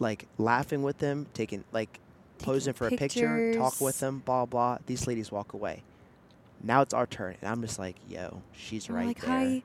like 0.00 0.26
laughing 0.36 0.82
with 0.82 0.98
them, 0.98 1.28
taking 1.34 1.62
like 1.70 2.00
posing 2.40 2.74
for 2.74 2.88
a 2.88 2.90
picture, 2.90 3.54
talk 3.54 3.80
with 3.80 4.00
them, 4.00 4.22
blah 4.24 4.44
blah. 4.44 4.78
These 4.86 5.06
ladies 5.06 5.30
walk 5.30 5.52
away. 5.52 5.84
Now 6.60 6.82
it's 6.82 6.92
our 6.92 7.06
turn, 7.06 7.36
and 7.40 7.48
I'm 7.48 7.62
just 7.62 7.78
like, 7.78 7.94
yo, 8.08 8.42
she's 8.52 8.88
And 8.88 8.96
right 8.96 9.06
like, 9.06 9.20
there. 9.20 9.30
Hi. 9.30 9.62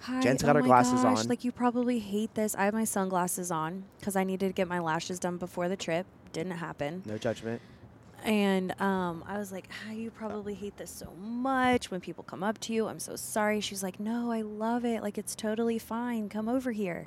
Hi. 0.00 0.20
Jen's 0.20 0.42
oh 0.42 0.46
got 0.46 0.56
her 0.56 0.62
my 0.62 0.66
glasses 0.66 1.04
gosh, 1.04 1.20
on. 1.20 1.28
Like 1.28 1.44
you 1.44 1.52
probably 1.52 2.00
hate 2.00 2.34
this. 2.34 2.56
I 2.56 2.64
have 2.64 2.74
my 2.74 2.82
sunglasses 2.82 3.52
on 3.52 3.84
because 4.00 4.16
I 4.16 4.24
needed 4.24 4.48
to 4.48 4.52
get 4.52 4.66
my 4.66 4.80
lashes 4.80 5.20
done 5.20 5.36
before 5.36 5.68
the 5.68 5.76
trip. 5.76 6.06
Didn't 6.32 6.52
happen. 6.52 7.04
No 7.06 7.18
judgment. 7.18 7.62
And 8.24 8.80
um, 8.80 9.24
I 9.26 9.38
was 9.38 9.50
like, 9.52 9.68
ah, 9.88 9.92
you 9.92 10.10
probably 10.10 10.54
hate 10.54 10.76
this 10.76 10.90
so 10.90 11.12
much 11.18 11.90
when 11.90 12.00
people 12.00 12.22
come 12.24 12.42
up 12.42 12.58
to 12.60 12.72
you. 12.72 12.86
I'm 12.86 13.00
so 13.00 13.16
sorry. 13.16 13.60
She's 13.60 13.82
like, 13.82 13.98
no, 13.98 14.30
I 14.30 14.42
love 14.42 14.84
it. 14.84 15.02
Like, 15.02 15.18
it's 15.18 15.34
totally 15.34 15.78
fine. 15.78 16.28
Come 16.28 16.48
over 16.48 16.70
here. 16.72 17.06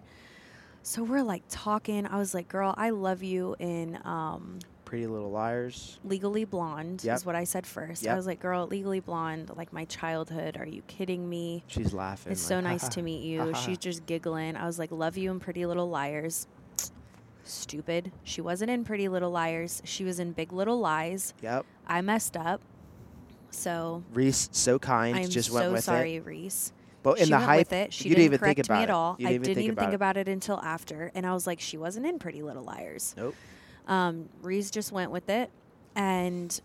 So 0.84 1.04
we're 1.04 1.24
like 1.24 1.44
talking. 1.50 2.06
I 2.06 2.18
was 2.18 2.34
like, 2.34 2.48
girl, 2.48 2.74
I 2.78 2.92
love 2.92 3.24
you 3.24 3.56
in 3.60 3.98
um, 4.06 4.60
Pretty 4.84 5.08
Little 5.08 5.32
Liars. 5.32 5.98
Legally 6.04 6.46
Blonde, 6.46 7.04
Yep. 7.04 7.16
is 7.16 7.26
what 7.26 7.36
I 7.36 7.44
said 7.46 7.66
first. 7.66 8.04
Yep. 8.04 8.14
I 8.14 8.16
was 8.16 8.28
like, 8.28 8.40
girl, 8.40 8.68
Legally 8.68 9.00
Blonde, 9.00 9.52
like 9.56 9.74
my 9.74 9.86
childhood. 9.86 10.58
Are 10.58 10.66
you 10.68 10.84
kidding 10.88 11.28
me? 11.28 11.64
She's 11.68 11.92
laughing. 11.94 12.34
It's 12.34 12.44
like, 12.44 12.48
so 12.50 12.60
nice 12.70 12.88
to 12.90 13.02
meet 13.02 13.24
you. 13.24 13.54
She's 13.56 13.78
just 13.80 14.06
giggling. 14.06 14.56
I 14.56 14.66
was 14.68 14.78
like, 14.78 14.92
love 14.92 15.18
you 15.18 15.32
in 15.32 15.40
Pretty 15.40 15.66
Little 15.66 15.90
Liars. 15.90 16.46
Stupid. 17.46 18.12
She 18.24 18.42
wasn't 18.42 18.72
in 18.72 18.84
Pretty 18.84 19.08
Little 19.08 19.32
Liars. 19.32 19.82
She 19.86 20.04
was 20.04 20.20
in 20.20 20.32
Big 20.32 20.52
Little 20.52 20.80
Lies. 20.80 21.34
Yep. 21.42 21.66
I 21.88 22.02
messed 22.02 22.36
up. 22.36 22.62
So 23.52 24.04
Reese, 24.14 24.50
so 24.52 24.78
kind, 24.78 25.16
I'm 25.16 25.30
just 25.30 25.50
so 25.50 25.56
went 25.56 25.72
with 25.72 25.84
sorry, 25.84 26.16
it. 26.16 26.26
Reese. 26.26 26.74
But 27.04 27.20
in 27.20 27.26
she 27.26 27.32
the 27.32 27.40
hype, 27.40 27.60
with 27.60 27.74
it. 27.74 27.94
She 27.94 28.10
you 28.10 28.16
didn't, 28.16 28.16
didn't 28.16 28.26
even 28.26 28.40
correct 28.40 28.58
think 28.58 28.68
about 28.68 28.78
me 28.78 28.84
at 28.84 28.90
all. 28.90 29.14
I 29.14 29.18
didn't 29.18 29.30
even 29.30 29.42
didn't 29.44 29.56
think 29.56 29.66
even 29.66 29.76
think 29.76 29.94
about 29.94 30.18
it 30.18 30.28
until 30.28 30.60
after, 30.60 31.12
and 31.14 31.26
I 31.26 31.34
was 31.34 31.46
like, 31.46 31.60
she 31.60 31.78
wasn't 31.78 32.06
in 32.08 32.20
Pretty 32.20 32.42
Little 32.42 32.64
Liars. 32.64 33.14
Nope. 33.16 33.36
Um, 33.88 34.28
Reese 34.42 34.72
just 34.72 34.92
went 34.92 35.12
with 35.12 35.30
it, 35.30 35.52
and 35.96 36.60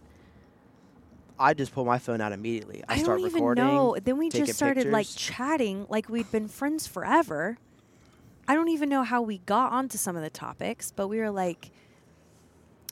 I 1.39 1.55
just 1.55 1.73
pull 1.73 1.85
my 1.85 1.99
phone 1.99 2.21
out 2.21 2.33
immediately. 2.33 2.83
I, 2.89 2.95
I, 2.95 2.99
start 2.99 3.19
don't 3.19 3.27
even 3.27 3.35
recording. 3.35 3.65
know. 3.65 3.97
Then 4.03 4.19
we 4.19 4.31
just 4.31 4.55
started 4.55 4.87
like 4.89 5.07
chatting, 5.15 5.87
like 5.89 6.09
we'd 6.09 6.31
been 6.33 6.49
friends 6.49 6.87
forever. 6.87 7.59
I 8.51 8.55
don't 8.55 8.69
even 8.71 8.89
know 8.89 9.05
how 9.05 9.23
we 9.23 9.39
got 9.39 9.71
onto 9.71 9.97
some 9.97 10.17
of 10.17 10.23
the 10.23 10.31
topics, 10.31 10.93
but 10.95 11.07
we 11.07 11.19
were 11.19 11.31
like, 11.31 11.71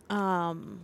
um, 0.09 0.83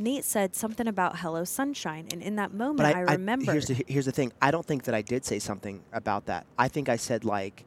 Nate 0.00 0.24
said 0.24 0.56
something 0.56 0.88
about 0.88 1.18
"Hello 1.20 1.44
Sunshine," 1.44 2.08
and 2.12 2.20
in 2.20 2.34
that 2.34 2.52
moment, 2.52 2.78
But 2.78 2.86
I, 2.96 2.98
I, 3.02 3.12
remember. 3.12 3.52
here's 3.52 3.66
the 3.68 3.84
here's 3.86 4.06
the 4.06 4.12
thing. 4.12 4.32
I 4.42 4.50
don't 4.50 4.66
think 4.66 4.82
that 4.84 4.96
I 4.96 5.02
did 5.02 5.24
say 5.24 5.38
something 5.38 5.80
about 5.92 6.26
that. 6.26 6.44
I 6.58 6.66
think 6.66 6.88
I 6.88 6.96
said 6.96 7.24
like. 7.24 7.64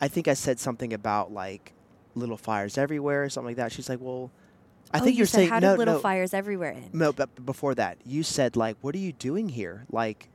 I 0.00 0.06
think 0.06 0.28
I 0.28 0.34
said 0.34 0.60
something 0.60 0.92
about 0.92 1.32
like 1.32 1.72
little 2.14 2.36
fires 2.36 2.78
everywhere 2.78 3.24
or 3.24 3.28
something 3.28 3.48
like 3.48 3.56
that. 3.56 3.72
She's 3.72 3.88
like, 3.88 4.00
well, 4.00 4.30
I 4.92 5.00
oh, 5.00 5.04
think 5.04 5.16
you 5.16 5.24
are 5.24 5.26
said, 5.26 5.38
saying 5.38 5.48
"How 5.50 5.58
no, 5.58 5.72
did 5.72 5.78
little 5.78 5.94
no, 5.94 6.00
fires 6.00 6.32
everywhere 6.32 6.70
in?" 6.72 6.90
no. 6.92 7.12
But 7.12 7.44
before 7.44 7.74
that, 7.74 7.98
you 8.06 8.22
said 8.22 8.54
like, 8.54 8.76
what 8.82 8.94
are 8.94 8.98
you 8.98 9.12
doing 9.12 9.48
here? 9.48 9.84
Like, 9.90 10.28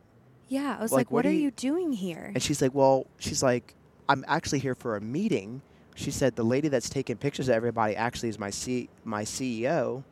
Yeah, 0.49 0.75
I 0.77 0.81
was 0.81 0.91
Like, 0.91 0.99
like, 1.07 1.11
what 1.11 1.23
"What 1.23 1.25
are 1.27 1.31
you- 1.31 1.43
you 1.43 1.51
doing 1.51 1.93
here?" 1.93 2.31
and 2.33 2.43
she's 2.43 2.61
like, 2.61 2.73
well, 2.75 3.05
she's 3.17 3.41
like, 3.41 3.75
I'm 4.09 4.25
actually 4.27 4.59
here 4.59 4.75
for 4.75 4.95
a 4.95 5.01
meeting. 5.01 5.61
She 5.95 6.11
said 6.11 6.35
the 6.35 6.43
lady 6.43 6.67
that's 6.67 6.89
taking 6.89 7.15
pictures 7.15 7.47
of 7.47 7.53
everybody 7.55 7.95
actually 7.95 8.29
is 8.29 8.39
my 8.39 8.49
C 8.49 8.89
my 9.05 9.23
CEO, 9.23 10.03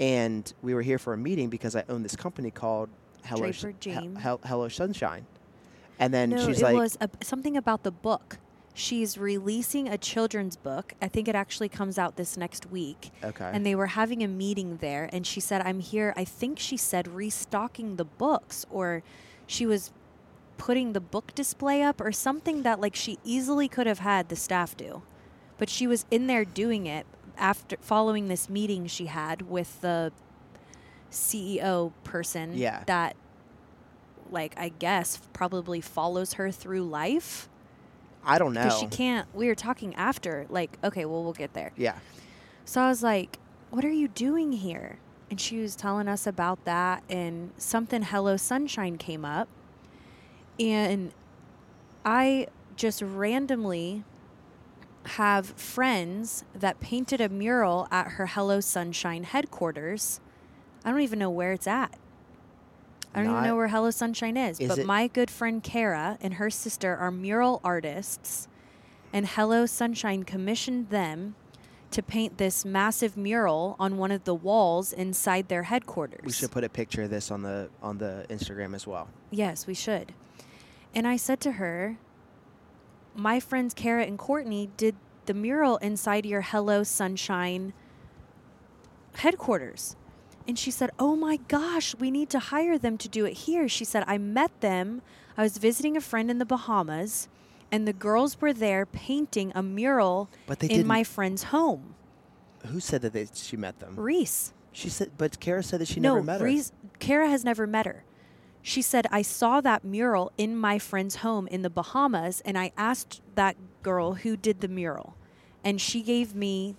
and 0.00 0.50
we 0.62 0.74
were 0.74 0.82
here 0.82 0.98
for 0.98 1.12
a 1.12 1.18
meeting 1.18 1.50
because 1.50 1.76
I 1.76 1.84
own 1.88 2.02
this 2.02 2.16
company 2.16 2.50
called 2.50 2.88
Hello 3.24 3.52
James. 3.80 4.18
Hello 4.22 4.68
Sunshine, 4.68 5.26
and 5.98 6.12
then 6.14 6.30
no, 6.30 6.46
she's 6.46 6.60
it 6.60 6.64
like, 6.64 6.76
was 6.76 6.96
a, 7.00 7.10
something 7.22 7.56
about 7.56 7.82
the 7.82 7.90
book. 7.90 8.38
She's 8.72 9.18
releasing 9.18 9.88
a 9.88 9.98
children's 9.98 10.56
book. 10.56 10.94
I 11.02 11.08
think 11.08 11.26
it 11.26 11.34
actually 11.34 11.68
comes 11.68 11.98
out 11.98 12.14
this 12.14 12.36
next 12.36 12.70
week. 12.70 13.10
okay, 13.24 13.50
And 13.52 13.66
they 13.66 13.74
were 13.74 13.88
having 13.88 14.22
a 14.22 14.28
meeting 14.28 14.76
there, 14.76 15.10
and 15.12 15.26
she 15.26 15.40
said, 15.40 15.62
I'm 15.62 15.80
here. 15.80 16.14
I 16.16 16.24
think 16.24 16.60
she 16.60 16.76
said 16.76 17.08
restocking 17.08 17.96
the 17.96 18.04
books, 18.04 18.64
or 18.70 19.02
she 19.48 19.66
was 19.66 19.90
putting 20.58 20.92
the 20.92 21.00
book 21.00 21.34
display 21.34 21.82
up, 21.82 22.00
or 22.00 22.12
something 22.12 22.62
that 22.64 22.80
like 22.80 22.94
she 22.94 23.18
easily 23.24 23.68
could 23.68 23.86
have 23.86 24.00
had 24.00 24.28
the 24.28 24.36
staff 24.36 24.76
do. 24.76 25.02
But 25.56 25.70
she 25.70 25.86
was 25.86 26.04
in 26.10 26.26
there 26.26 26.44
doing 26.44 26.86
it 26.86 27.06
after 27.38 27.76
following 27.80 28.28
this 28.28 28.48
meeting 28.50 28.86
she 28.86 29.06
had 29.06 29.42
with 29.42 29.80
the 29.80 30.12
CEO 31.10 31.92
person 32.04 32.52
Yeah. 32.56 32.82
that 32.86 33.16
like 34.30 34.54
I 34.58 34.68
guess 34.68 35.18
probably 35.32 35.80
follows 35.80 36.34
her 36.34 36.50
through 36.50 36.82
life 36.84 37.48
I 38.24 38.36
don't 38.38 38.52
know. 38.52 38.68
she 38.78 38.86
can't 38.86 39.26
we 39.34 39.46
were 39.46 39.54
talking 39.54 39.94
after 39.94 40.44
like 40.50 40.76
okay 40.84 41.06
well 41.06 41.22
we'll 41.24 41.32
get 41.32 41.54
there 41.54 41.72
Yeah, 41.76 41.96
so 42.66 42.82
I 42.82 42.88
was 42.88 43.02
like, 43.02 43.38
What 43.70 43.84
are 43.84 43.90
you 43.90 44.08
doing 44.08 44.52
here? 44.52 44.98
And 45.30 45.40
she 45.40 45.58
was 45.58 45.76
telling 45.76 46.08
us 46.08 46.26
about 46.26 46.64
that, 46.64 47.02
and 47.10 47.52
something 47.58 48.02
Hello 48.02 48.36
Sunshine 48.38 48.96
came 48.96 49.24
up. 49.26 49.46
And 50.58 51.12
I 52.04 52.48
just 52.76 53.02
randomly 53.02 54.04
have 55.04 55.46
friends 55.46 56.44
that 56.54 56.80
painted 56.80 57.20
a 57.20 57.28
mural 57.28 57.88
at 57.90 58.08
her 58.12 58.26
Hello 58.26 58.60
Sunshine 58.60 59.24
headquarters. 59.24 60.20
I 60.84 60.90
don't 60.90 61.00
even 61.00 61.18
know 61.18 61.30
where 61.30 61.52
it's 61.52 61.66
at. 61.66 61.96
I 63.14 63.22
don't 63.22 63.32
even 63.32 63.44
know 63.44 63.56
where 63.56 63.68
Hello 63.68 63.90
Sunshine 63.90 64.36
is. 64.36 64.60
Is 64.60 64.68
but 64.68 64.78
it- 64.78 64.86
my 64.86 65.06
good 65.08 65.30
friend 65.30 65.62
Kara 65.62 66.18
and 66.20 66.34
her 66.34 66.50
sister 66.50 66.94
are 66.96 67.10
mural 67.10 67.60
artists, 67.64 68.48
and 69.12 69.26
Hello 69.26 69.64
Sunshine 69.66 70.24
commissioned 70.24 70.90
them 70.90 71.34
to 71.90 72.02
paint 72.02 72.36
this 72.36 72.66
massive 72.66 73.16
mural 73.16 73.74
on 73.80 73.96
one 73.96 74.10
of 74.10 74.24
the 74.24 74.34
walls 74.34 74.92
inside 74.92 75.48
their 75.48 75.62
headquarters. 75.64 76.20
we 76.22 76.32
should 76.32 76.50
put 76.50 76.62
a 76.64 76.68
picture 76.68 77.04
of 77.04 77.10
this 77.10 77.30
on 77.30 77.40
the 77.42 77.70
on 77.82 77.96
the 77.96 78.26
Instagram 78.28 78.74
as 78.74 78.86
well. 78.86 79.08
Yes, 79.30 79.66
we 79.66 79.72
should. 79.72 80.12
And 80.94 81.06
I 81.06 81.16
said 81.16 81.40
to 81.40 81.52
her, 81.52 81.98
My 83.14 83.40
friends 83.40 83.74
Kara 83.74 84.04
and 84.04 84.18
Courtney 84.18 84.70
did 84.76 84.96
the 85.26 85.34
mural 85.34 85.76
inside 85.78 86.24
your 86.26 86.40
Hello 86.40 86.82
Sunshine 86.82 87.72
headquarters. 89.16 89.96
And 90.46 90.58
she 90.58 90.70
said, 90.70 90.90
Oh 90.98 91.14
my 91.14 91.36
gosh, 91.48 91.94
we 91.96 92.10
need 92.10 92.30
to 92.30 92.38
hire 92.38 92.78
them 92.78 92.96
to 92.98 93.08
do 93.08 93.26
it 93.26 93.34
here. 93.34 93.68
She 93.68 93.84
said, 93.84 94.04
I 94.06 94.16
met 94.18 94.60
them. 94.60 95.02
I 95.36 95.42
was 95.42 95.58
visiting 95.58 95.96
a 95.96 96.00
friend 96.00 96.30
in 96.30 96.38
the 96.38 96.46
Bahamas, 96.46 97.28
and 97.70 97.86
the 97.86 97.92
girls 97.92 98.40
were 98.40 98.52
there 98.52 98.86
painting 98.86 99.52
a 99.54 99.62
mural 99.62 100.30
But 100.46 100.60
they 100.60 100.68
in 100.68 100.86
my 100.86 101.04
friend's 101.04 101.44
home. 101.44 101.94
who 102.66 102.80
said 102.80 103.02
that 103.02 103.12
they, 103.12 103.28
she 103.32 103.56
met 103.56 103.78
them? 103.78 103.94
Reese. 103.96 104.52
She 104.72 104.88
said, 104.88 105.12
but 105.18 105.38
Kara 105.40 105.62
said 105.62 105.80
that 105.80 105.88
she 105.88 106.00
no, 106.00 106.14
never 106.14 106.24
met 106.24 106.40
her. 106.40 106.46
Reese, 106.46 106.72
Kara 106.98 107.28
has 107.28 107.44
never 107.44 107.66
met 107.66 107.86
her. 107.86 108.04
She 108.62 108.82
said, 108.82 109.06
I 109.10 109.22
saw 109.22 109.60
that 109.60 109.84
mural 109.84 110.32
in 110.36 110.56
my 110.56 110.78
friend's 110.78 111.16
home 111.16 111.46
in 111.48 111.62
the 111.62 111.70
Bahamas, 111.70 112.42
and 112.44 112.58
I 112.58 112.72
asked 112.76 113.22
that 113.34 113.56
girl 113.82 114.14
who 114.14 114.36
did 114.36 114.60
the 114.60 114.68
mural. 114.68 115.14
And 115.64 115.80
she 115.80 116.02
gave 116.02 116.34
me 116.34 116.76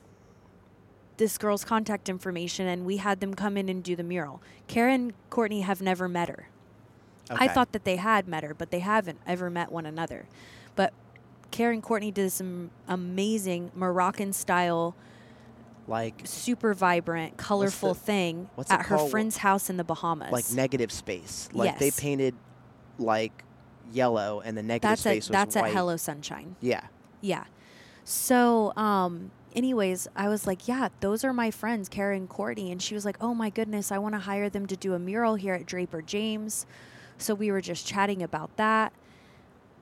this 1.18 1.38
girl's 1.38 1.66
contact 1.66 2.10
information, 2.10 2.68
and 2.68 2.86
we 2.86 2.98
had 2.98 3.20
them 3.20 3.34
come 3.34 3.58
in 3.58 3.70
and 3.70 3.84
do 3.84 3.96
the 3.96 4.04
mural. 4.04 4.42
Kara 4.68 4.94
and 4.94 5.14
Courtney 5.30 5.62
have 5.62 5.82
never 5.82 6.08
met 6.08 6.30
her. 6.30 6.50
I 7.30 7.48
thought 7.48 7.74
that 7.74 7.84
they 7.84 7.98
had 7.98 8.28
met 8.28 8.44
her, 8.44 8.54
but 8.54 8.72
they 8.72 8.80
haven't 8.80 9.20
ever 9.28 9.50
met 9.50 9.72
one 9.72 9.86
another. 9.86 10.26
But 10.76 10.94
Kara 11.52 11.74
and 11.74 11.84
Courtney 11.84 12.12
did 12.12 12.32
some 12.32 12.72
amazing 12.88 13.72
Moroccan 13.76 14.34
style 14.34 14.96
like 15.90 16.22
super 16.24 16.74
vibrant, 16.74 17.36
colorful 17.38 17.94
the- 17.94 18.00
thing 18.00 18.50
what's 18.56 18.72
at 18.72 18.86
her 18.86 18.98
called? 18.98 19.12
friend's 19.12 19.38
house 19.38 19.70
in 19.70 19.78
the 19.78 19.84
Bahamas. 19.84 20.32
like 20.32 20.52
negative 20.54 20.92
space. 20.92 21.50
Like 21.52 21.80
they 21.80 21.92
painted 21.92 22.36
like 22.98 23.44
yellow 23.92 24.42
and 24.46 24.56
the 24.58 24.64
negative 24.64 24.90
that's 24.90 25.02
space 25.02 25.26
at 25.26 25.30
was 25.30 25.30
that's 25.30 25.56
white. 25.56 25.66
at 25.70 25.74
Hello 25.74 25.98
Sunshine. 25.98 26.56
Yeah. 26.62 26.84
Yeah. 27.22 27.46
So, 28.04 28.74
um, 28.76 29.32
anyways, 29.56 30.08
I 30.16 30.30
was 30.30 30.48
like, 30.48 30.68
yeah, 30.68 30.90
those 31.00 31.24
are 31.24 31.34
my 31.34 31.52
friends, 31.52 31.90
Karen 31.90 32.18
and 32.22 32.30
Courtney, 32.30 32.72
and 32.72 32.82
she 32.82 32.94
was 32.96 33.06
like, 33.06 33.18
oh 33.22 33.34
my 33.34 33.50
goodness, 33.50 33.92
I 33.92 33.98
want 33.98 34.16
to 34.16 34.20
hire 34.20 34.50
them 34.50 34.66
to 34.68 34.76
do 34.76 34.94
a 34.94 35.00
mural 35.00 35.36
here 35.36 35.54
at 35.54 35.66
Draper 35.66 36.02
James. 36.02 36.66
So 37.18 37.34
we 37.36 37.52
were 37.52 37.62
just 37.62 37.86
chatting 37.86 38.24
about 38.24 38.56
that. 38.58 38.94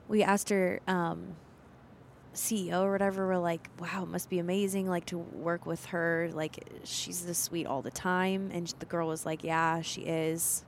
We 0.08 0.22
asked 0.22 0.48
her. 0.48 0.80
Um, 0.88 1.36
CEO 2.38 2.82
or 2.82 2.92
whatever 2.92 3.26
were 3.26 3.38
like, 3.38 3.68
wow, 3.78 4.04
it 4.04 4.08
must 4.08 4.30
be 4.30 4.38
amazing 4.38 4.88
like 4.88 5.06
to 5.06 5.18
work 5.18 5.66
with 5.66 5.86
her. 5.86 6.30
Like 6.32 6.64
she's 6.84 7.24
this 7.26 7.38
sweet 7.38 7.66
all 7.66 7.82
the 7.82 7.90
time. 7.90 8.50
And 8.52 8.72
the 8.78 8.86
girl 8.86 9.08
was 9.08 9.26
like, 9.26 9.44
yeah, 9.44 9.80
she 9.82 10.02
is. 10.02 10.64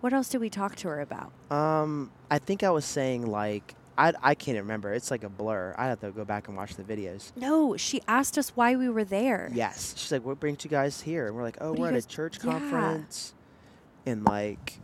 What 0.00 0.12
else 0.12 0.28
did 0.28 0.40
we 0.40 0.50
talk 0.50 0.76
to 0.76 0.88
her 0.88 1.00
about? 1.00 1.32
Um, 1.50 2.10
I 2.30 2.38
think 2.38 2.62
I 2.62 2.70
was 2.70 2.84
saying 2.84 3.26
like 3.26 3.74
I 3.96 4.12
I 4.22 4.34
can't 4.34 4.58
remember. 4.58 4.92
It's 4.92 5.10
like 5.10 5.24
a 5.24 5.28
blur. 5.28 5.74
I 5.78 5.86
have 5.86 6.00
to 6.00 6.10
go 6.10 6.24
back 6.24 6.48
and 6.48 6.56
watch 6.56 6.74
the 6.74 6.82
videos. 6.82 7.30
No, 7.36 7.76
she 7.76 8.02
asked 8.08 8.36
us 8.36 8.50
why 8.56 8.74
we 8.76 8.88
were 8.88 9.04
there. 9.04 9.50
Yes. 9.54 9.94
She's 9.96 10.10
like, 10.12 10.24
"What 10.24 10.40
brings 10.40 10.64
you 10.64 10.68
guys 10.70 11.00
here?" 11.00 11.26
And 11.28 11.36
we're 11.36 11.42
like, 11.44 11.58
"Oh, 11.60 11.70
What 11.70 11.78
we're 11.78 11.88
at 11.90 11.94
a 11.94 12.06
church 12.06 12.38
Yeah. 12.42 12.50
conference." 12.50 13.34
And 14.04 14.24
like, 14.24 14.80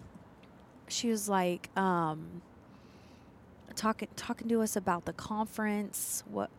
She 0.88 1.08
was 1.10 1.28
like, 1.28 1.68
um, 1.76 2.40
talking 3.80 4.08
talking 4.14 4.48
to 4.48 4.60
us 4.60 4.76
about 4.76 5.04
the 5.06 5.12
conference. 5.14 6.22
What 6.30 6.50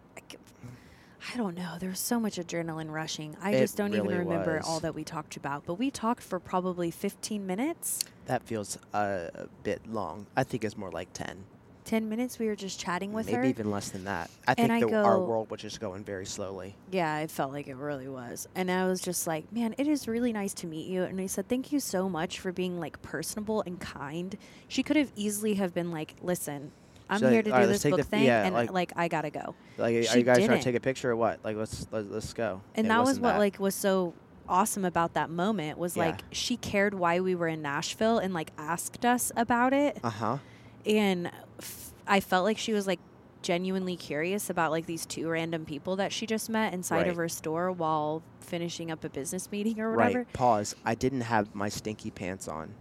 I 1.34 1.38
don't 1.38 1.56
know. 1.56 1.76
There 1.80 1.90
was 1.90 2.00
so 2.00 2.20
much 2.20 2.38
adrenaline 2.38 2.90
rushing. 2.90 3.38
I 3.42 3.52
It 3.52 3.60
just 3.60 3.78
don't 3.78 3.94
even 3.94 4.08
remember 4.08 4.56
was. 4.58 4.66
all 4.68 4.80
that 4.80 4.96
we 4.96 5.04
talked 5.04 5.38
about. 5.38 5.64
But 5.68 5.76
we 5.76 5.92
talked 5.92 6.24
for 6.24 6.40
probably 6.40 6.90
15 6.90 7.46
minutes. 7.46 8.00
that 8.26 8.42
feels 8.44 8.78
uh, 8.94 9.28
a 9.36 9.48
bit 9.62 9.82
long. 9.88 10.26
I 10.36 10.44
think 10.44 10.64
it's 10.64 10.76
more 10.76 10.90
like 10.90 11.14
10. 11.14 11.44
10 11.86 12.10
minutes 12.10 12.40
we 12.40 12.48
were 12.48 12.56
just 12.56 12.80
chatting 12.80 13.12
with 13.12 13.26
Maybe 13.28 13.38
her. 13.38 13.44
even 13.46 13.70
less 13.72 13.90
than 13.90 14.06
that. 14.06 14.32
I 14.48 14.56
And 14.58 14.72
think 14.72 14.86
I 14.86 14.90
the, 14.90 15.04
our 15.04 15.20
world 15.20 15.52
was 15.52 15.62
just 15.62 15.80
going 15.80 16.04
very 16.04 16.26
slowly. 16.26 16.76
Yeah, 16.92 17.20
it 17.20 17.30
felt 17.30 17.52
like 17.52 17.68
it 17.68 17.76
really 17.76 18.08
was. 18.08 18.48
And 18.56 18.72
I 18.72 18.88
was 18.88 19.00
just 19.02 19.28
like, 19.28 19.52
man, 19.54 19.76
it 19.78 19.88
is 19.88 20.08
really 20.08 20.34
nice 20.34 20.54
to 20.56 20.68
meet 20.68 20.88
you. 20.88 21.04
And 21.04 21.20
I 21.22 21.28
said, 21.28 21.48
thank 21.48 21.72
you 21.72 21.80
so 21.80 22.10
much 22.10 22.40
for 22.40 22.52
being 22.52 22.80
like 22.80 23.00
personable 23.04 23.62
and 23.68 23.80
kind. 23.80 24.38
She 24.68 24.82
could 24.84 24.96
have 24.96 25.12
easily 25.16 25.56
have 25.56 25.74
been 25.74 25.92
like, 25.92 26.16
listen, 26.22 26.72
I'm 27.12 27.17
She's 27.17 27.24
like, 27.24 27.32
here 27.34 27.43
to 27.43 27.50
do 27.52 27.56
let's 27.56 27.84
this 27.84 27.91
book 27.91 27.97
the- 27.97 28.04
thing, 28.04 28.24
yeah, 28.24 28.45
and 28.45 28.56
like- 28.56 28.71
like, 28.71 28.93
I 28.95 29.08
gotta 29.10 29.30
go. 29.30 29.54
Like, 29.78 29.93
are 29.95 30.17
you 30.17 30.24
guys 30.24 30.38
trying 30.38 30.47
didn't. 30.50 30.58
to 30.60 30.63
take 30.63 30.76
a 30.76 30.80
picture 30.80 31.12
or 31.12 31.15
what? 31.15 31.39
Like, 31.43 31.58
let's 31.58 31.86
let's, 31.91 32.08
let's 32.10 32.34
go. 32.34 32.62
And 32.76 32.88
It 32.88 32.89
that 32.89 33.04
was 33.04 33.19
what 33.19 33.34
that. 33.34 33.38
like 33.39 33.60
was 33.60 33.76
so 33.76 34.13
awesome 34.50 34.86
about 34.86 35.13
that 35.13 35.30
moment 35.30 35.78
was 35.78 35.95
Yeah. 35.95 36.06
like 36.08 36.21
she 36.32 36.58
cared 36.58 36.93
why 36.93 37.19
we 37.19 37.36
were 37.36 37.47
in 37.47 37.62
Nashville 37.62 38.17
and 38.17 38.34
like 38.34 38.52
asked 38.58 39.06
us 39.06 39.32
about 39.36 39.74
it, 39.74 40.00
Uh 40.04 40.10
huh. 40.10 40.38
and 40.86 41.30
f- 41.60 41.91
I 42.08 42.19
felt 42.21 42.43
like 42.45 42.58
she 42.58 42.74
was 42.74 42.88
like 42.88 43.00
genuinely 43.41 43.95
curious 43.95 44.50
about 44.50 44.71
like 44.71 44.86
these 44.86 45.06
two 45.06 45.28
random 45.30 45.65
people 45.65 45.95
that 45.97 46.12
she 46.13 46.26
just 46.28 46.50
met 46.50 46.74
inside 46.74 47.08
of 47.08 47.15
her 47.17 47.28
store 47.28 47.71
while 47.71 48.21
finishing 48.39 48.91
up 48.91 49.04
a 49.04 49.10
business 49.10 49.52
meeting 49.52 49.80
or 49.80 49.95
whatever. 49.95 50.19
Right. 50.19 50.34
Pause. 50.34 50.76
I 50.86 50.95
didn't 50.95 51.21
have 51.21 51.54
my 51.56 51.67
stinky 51.69 52.12
pants 52.12 52.47
on. 52.47 52.74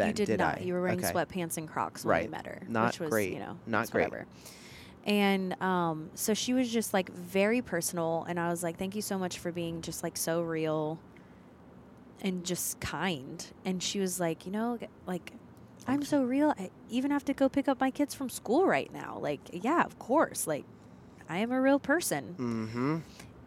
Then 0.00 0.08
you 0.08 0.26
did, 0.26 0.38
not. 0.38 0.58
I? 0.58 0.62
You 0.62 0.74
were 0.74 0.82
wearing 0.82 0.98
okay. 1.04 1.12
sweatpants 1.12 1.56
and 1.56 1.68
Crocs 1.68 2.04
when 2.04 2.10
Right. 2.10 2.24
we 2.26 2.30
met 2.30 2.46
her, 2.46 2.60
Not 2.68 2.92
which 2.92 3.00
was 3.00 3.10
great. 3.10 3.32
you 3.32 3.38
know 3.38 3.56
Not 3.66 3.90
great. 3.90 4.04
whatever. 4.10 4.26
And 5.04 5.60
um, 5.62 6.10
so 6.14 6.34
she 6.34 6.52
was 6.52 6.70
just 6.70 6.92
like 6.92 7.10
very 7.10 7.62
personal, 7.62 8.24
and 8.28 8.38
I 8.38 8.50
was 8.50 8.62
like, 8.62 8.76
"Thank 8.78 8.94
you 8.94 9.02
so 9.02 9.18
much 9.18 9.38
for 9.38 9.50
being 9.50 9.80
just 9.80 10.02
like 10.02 10.16
so 10.16 10.42
real 10.42 10.98
and 12.20 12.44
just 12.44 12.80
kind." 12.80 13.44
And 13.64 13.82
she 13.82 13.98
was 13.98 14.20
like, 14.20 14.44
"You 14.46 14.52
know, 14.52 14.78
like 15.06 15.32
I'm 15.86 16.02
so 16.04 16.22
real. 16.22 16.52
I 16.58 16.70
even 16.90 17.10
have 17.10 17.24
to 17.24 17.32
go 17.32 17.48
pick 17.48 17.66
up 17.66 17.80
my 17.80 17.90
kids 17.90 18.14
from 18.14 18.28
school 18.28 18.66
right 18.66 18.92
now. 18.92 19.18
Like, 19.20 19.40
yeah, 19.52 19.82
of 19.84 19.98
course. 19.98 20.46
Like, 20.46 20.64
I 21.30 21.38
am 21.38 21.50
a 21.50 21.60
real 21.60 21.78
person." 21.78 22.34
Mm-hmm. 22.38 22.98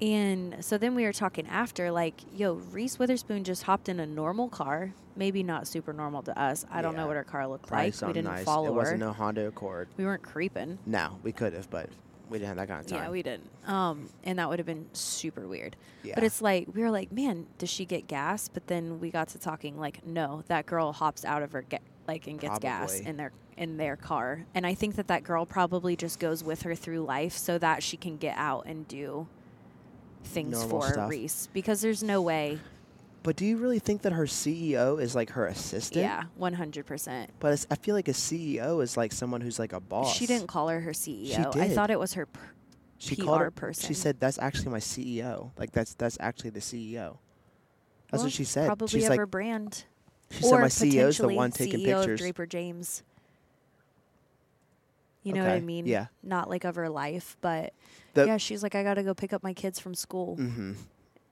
And 0.04 0.58
so 0.60 0.78
then 0.78 0.96
we 0.96 1.06
were 1.06 1.14
talking 1.14 1.48
after, 1.48 1.90
like, 1.90 2.16
yo, 2.36 2.56
Reese 2.56 3.00
Witherspoon 3.00 3.46
just 3.46 3.64
hopped 3.64 3.88
in 3.88 4.02
a 4.02 4.06
normal 4.06 4.50
car. 4.50 4.94
Maybe 5.16 5.44
not 5.44 5.66
super 5.66 5.94
normal 5.94 6.22
to 6.24 6.38
us. 6.38 6.66
I 6.70 6.82
don't 6.82 6.98
know 6.98 7.08
what 7.08 7.16
her 7.16 7.24
car 7.24 7.48
looked 7.48 7.68
Probably 7.68 7.92
like. 7.92 8.02
We 8.02 8.14
didn't 8.14 8.26
nice. 8.26 8.44
follow 8.44 8.66
It 8.66 8.72
her. 8.72 8.76
wasn't 8.76 9.04
a 9.04 9.14
Honda 9.14 9.48
Accord. 9.48 9.88
we 9.96 10.04
weren't 10.04 10.24
creeping. 10.24 10.78
No, 10.86 11.20
we 11.24 11.32
could 11.32 11.54
have, 11.54 11.70
but 11.70 11.88
we 12.30 12.38
didn't 12.40 12.50
have 12.50 12.58
that 12.58 12.68
kind 12.68 12.82
of 12.82 12.88
time. 12.88 13.04
Yeah, 13.04 13.10
we 13.12 13.24
didn't. 13.24 13.48
Um, 13.66 14.10
and 14.26 14.40
that 14.40 14.50
would 14.50 14.60
have 14.60 14.66
been 14.66 14.88
super 14.92 15.48
weird. 15.48 15.78
Yeah. 16.04 16.16
But 16.16 16.26
it's 16.26 16.42
like 16.42 16.68
we 16.74 16.82
were 16.82 16.92
like, 16.92 17.12
man, 17.14 17.46
does 17.58 17.70
she 17.70 17.86
get 17.86 18.08
gas? 18.08 18.50
But 18.50 18.68
then 18.68 19.00
we 19.00 19.10
got 19.10 19.30
to 19.30 19.40
talking 19.40 19.80
like, 19.80 20.06
no, 20.06 20.44
that 20.48 20.66
girl 20.66 20.92
hops 20.92 21.24
out 21.24 21.44
of 21.44 21.52
her 21.54 21.62
get 21.62 21.82
like 22.08 22.28
and 22.28 22.40
gets 22.40 22.60
gas 22.60 23.00
in 23.00 23.16
their 23.16 23.32
in 23.56 23.78
their 23.78 23.96
car. 23.96 24.46
And 24.54 24.66
I 24.66 24.74
think 24.74 24.96
that 24.96 25.08
that 25.08 25.24
girl 25.24 25.46
probably 25.46 25.96
just 25.96 26.20
goes 26.20 26.44
with 26.44 26.64
her 26.64 26.76
through 26.76 27.02
life 27.06 27.34
so 27.38 27.58
that 27.60 27.84
she 27.84 27.96
can 27.96 28.18
get 28.18 28.36
out 28.38 28.66
and 28.66 28.86
do 28.88 29.28
things 30.24 30.60
Normal 30.60 30.82
for 30.82 30.94
stuff. 30.94 31.10
Reese 31.10 31.48
because 31.54 31.82
there's 31.82 32.04
no 32.04 32.22
way. 32.22 32.60
But 33.24 33.38
do 33.38 33.46
you 33.46 33.56
really 33.56 33.80
think 33.80 34.02
that 34.02 34.12
her 34.12 34.26
CEO 34.26 35.02
is 35.02 35.16
like 35.16 35.32
her 35.32 35.48
assistant? 35.48 36.04
Yeah, 36.04 36.24
one 36.36 36.54
hundred 36.54 36.86
percent. 36.86 37.32
But 37.40 37.54
it's, 37.54 37.66
I 37.72 37.76
feel 37.76 37.96
like 37.96 38.10
a 38.10 38.14
CEO 38.14 38.84
is 38.84 38.98
like 38.98 39.14
someone 39.14 39.40
who's 39.40 39.60
like 39.60 39.72
a 39.72 39.80
boss. 39.80 40.14
She 40.14 40.26
didn't 40.26 40.48
call 40.48 40.68
her 40.68 40.82
her 40.82 40.92
CEO. 40.92 41.56
I 41.56 41.68
did. 41.68 41.76
thought 41.76 41.90
it 41.90 42.00
was 42.00 42.14
her. 42.16 42.26
Per- 42.26 42.52
She 42.98 43.16
PR 43.16 43.24
called 43.24 43.40
her, 43.40 43.52
person. 43.52 43.88
She 43.88 43.94
said 43.94 44.20
that's 44.20 44.38
actually 44.40 44.72
my 44.72 44.80
CEO. 44.80 45.52
Like 45.58 45.72
that's 45.72 45.94
that's 45.94 46.18
actually 46.20 46.50
the 46.50 46.60
CEO. 46.60 47.18
That's 48.12 48.20
well, 48.20 48.24
what 48.24 48.34
she 48.34 48.44
said. 48.44 48.66
Probably 48.66 48.88
She's 48.90 49.06
of 49.06 49.12
like 49.12 49.20
her 49.20 49.26
brand. 49.26 49.86
she 50.30 50.44
said 50.44 50.60
my 50.60 50.68
CEO 50.68 51.08
is 51.08 51.18
the 51.18 51.30
one 51.30 51.52
taking 51.52 51.80
CEO 51.80 52.00
pictures. 52.00 52.20
Of 52.20 52.26
Draper 52.26 52.46
James. 52.46 53.04
You 55.24 55.32
know 55.34 55.44
what 55.44 55.52
I 55.52 55.62
mean? 55.62 55.86
yeah. 55.86 56.08
Not 56.22 56.50
like 56.50 56.66
of 56.66 56.76
her 56.76 56.90
life, 56.90 57.38
but 57.40 57.74
The- 58.14 58.28
yeah, 58.28 58.38
she's 58.38 58.62
like, 58.64 58.76
I 58.76 58.84
got 58.84 58.96
to 58.96 59.04
go 59.04 59.14
pick 59.14 59.34
up 59.34 59.44
my 59.44 59.54
kids 59.54 59.80
from 59.80 59.96
school, 59.96 60.38
Mm-hmm. 60.38 60.74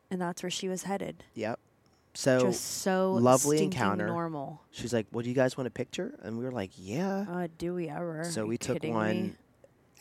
and 0.09 0.21
that's 0.21 0.41
where 0.43 0.49
she 0.49 0.67
was 0.67 0.83
headed. 0.83 1.23
Yep. 1.35 1.59
So 2.13 2.41
Just 2.41 2.79
so 2.81 3.13
lovely 3.13 3.63
encounter. 3.63 4.07
normal. 4.07 4.61
she's 4.71 4.91
like, 4.91 5.07
"Well, 5.13 5.23
do 5.23 5.29
you 5.29 5.35
guys 5.35 5.55
want 5.55 5.67
a 5.67 5.71
picture?" 5.71 6.13
And 6.23 6.37
we 6.37 6.43
were 6.43 6.51
like, 6.51 6.71
"Yeah." 6.75 7.25
Uh, 7.29 7.47
do 7.57 7.73
we 7.73 7.87
ever? 7.87 8.25
so 8.25 8.45
we 8.45 8.57
took 8.57 8.83
one 8.83 9.21
me? 9.23 9.33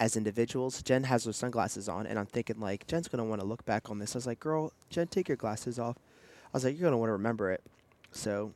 as 0.00 0.16
individuals. 0.16 0.82
Jen 0.82 1.04
has 1.04 1.24
her 1.26 1.32
sunglasses 1.32 1.88
on, 1.88 2.06
and 2.08 2.18
I'm 2.18 2.26
thinking 2.26 2.58
like 2.58 2.88
Jen's 2.88 3.06
gonna 3.06 3.24
want 3.24 3.40
to 3.42 3.46
look 3.46 3.64
back 3.64 3.90
on 3.90 4.00
this. 4.00 4.16
I 4.16 4.18
was 4.18 4.26
like, 4.26 4.40
"Girl, 4.40 4.72
Jen, 4.88 5.06
take 5.06 5.28
your 5.28 5.36
glasses 5.36 5.78
off." 5.78 5.98
I 6.46 6.56
was 6.56 6.64
like, 6.64 6.76
"You're 6.76 6.88
gonna 6.88 6.98
want 6.98 7.10
to 7.10 7.12
remember 7.12 7.52
it." 7.52 7.62
So 8.10 8.54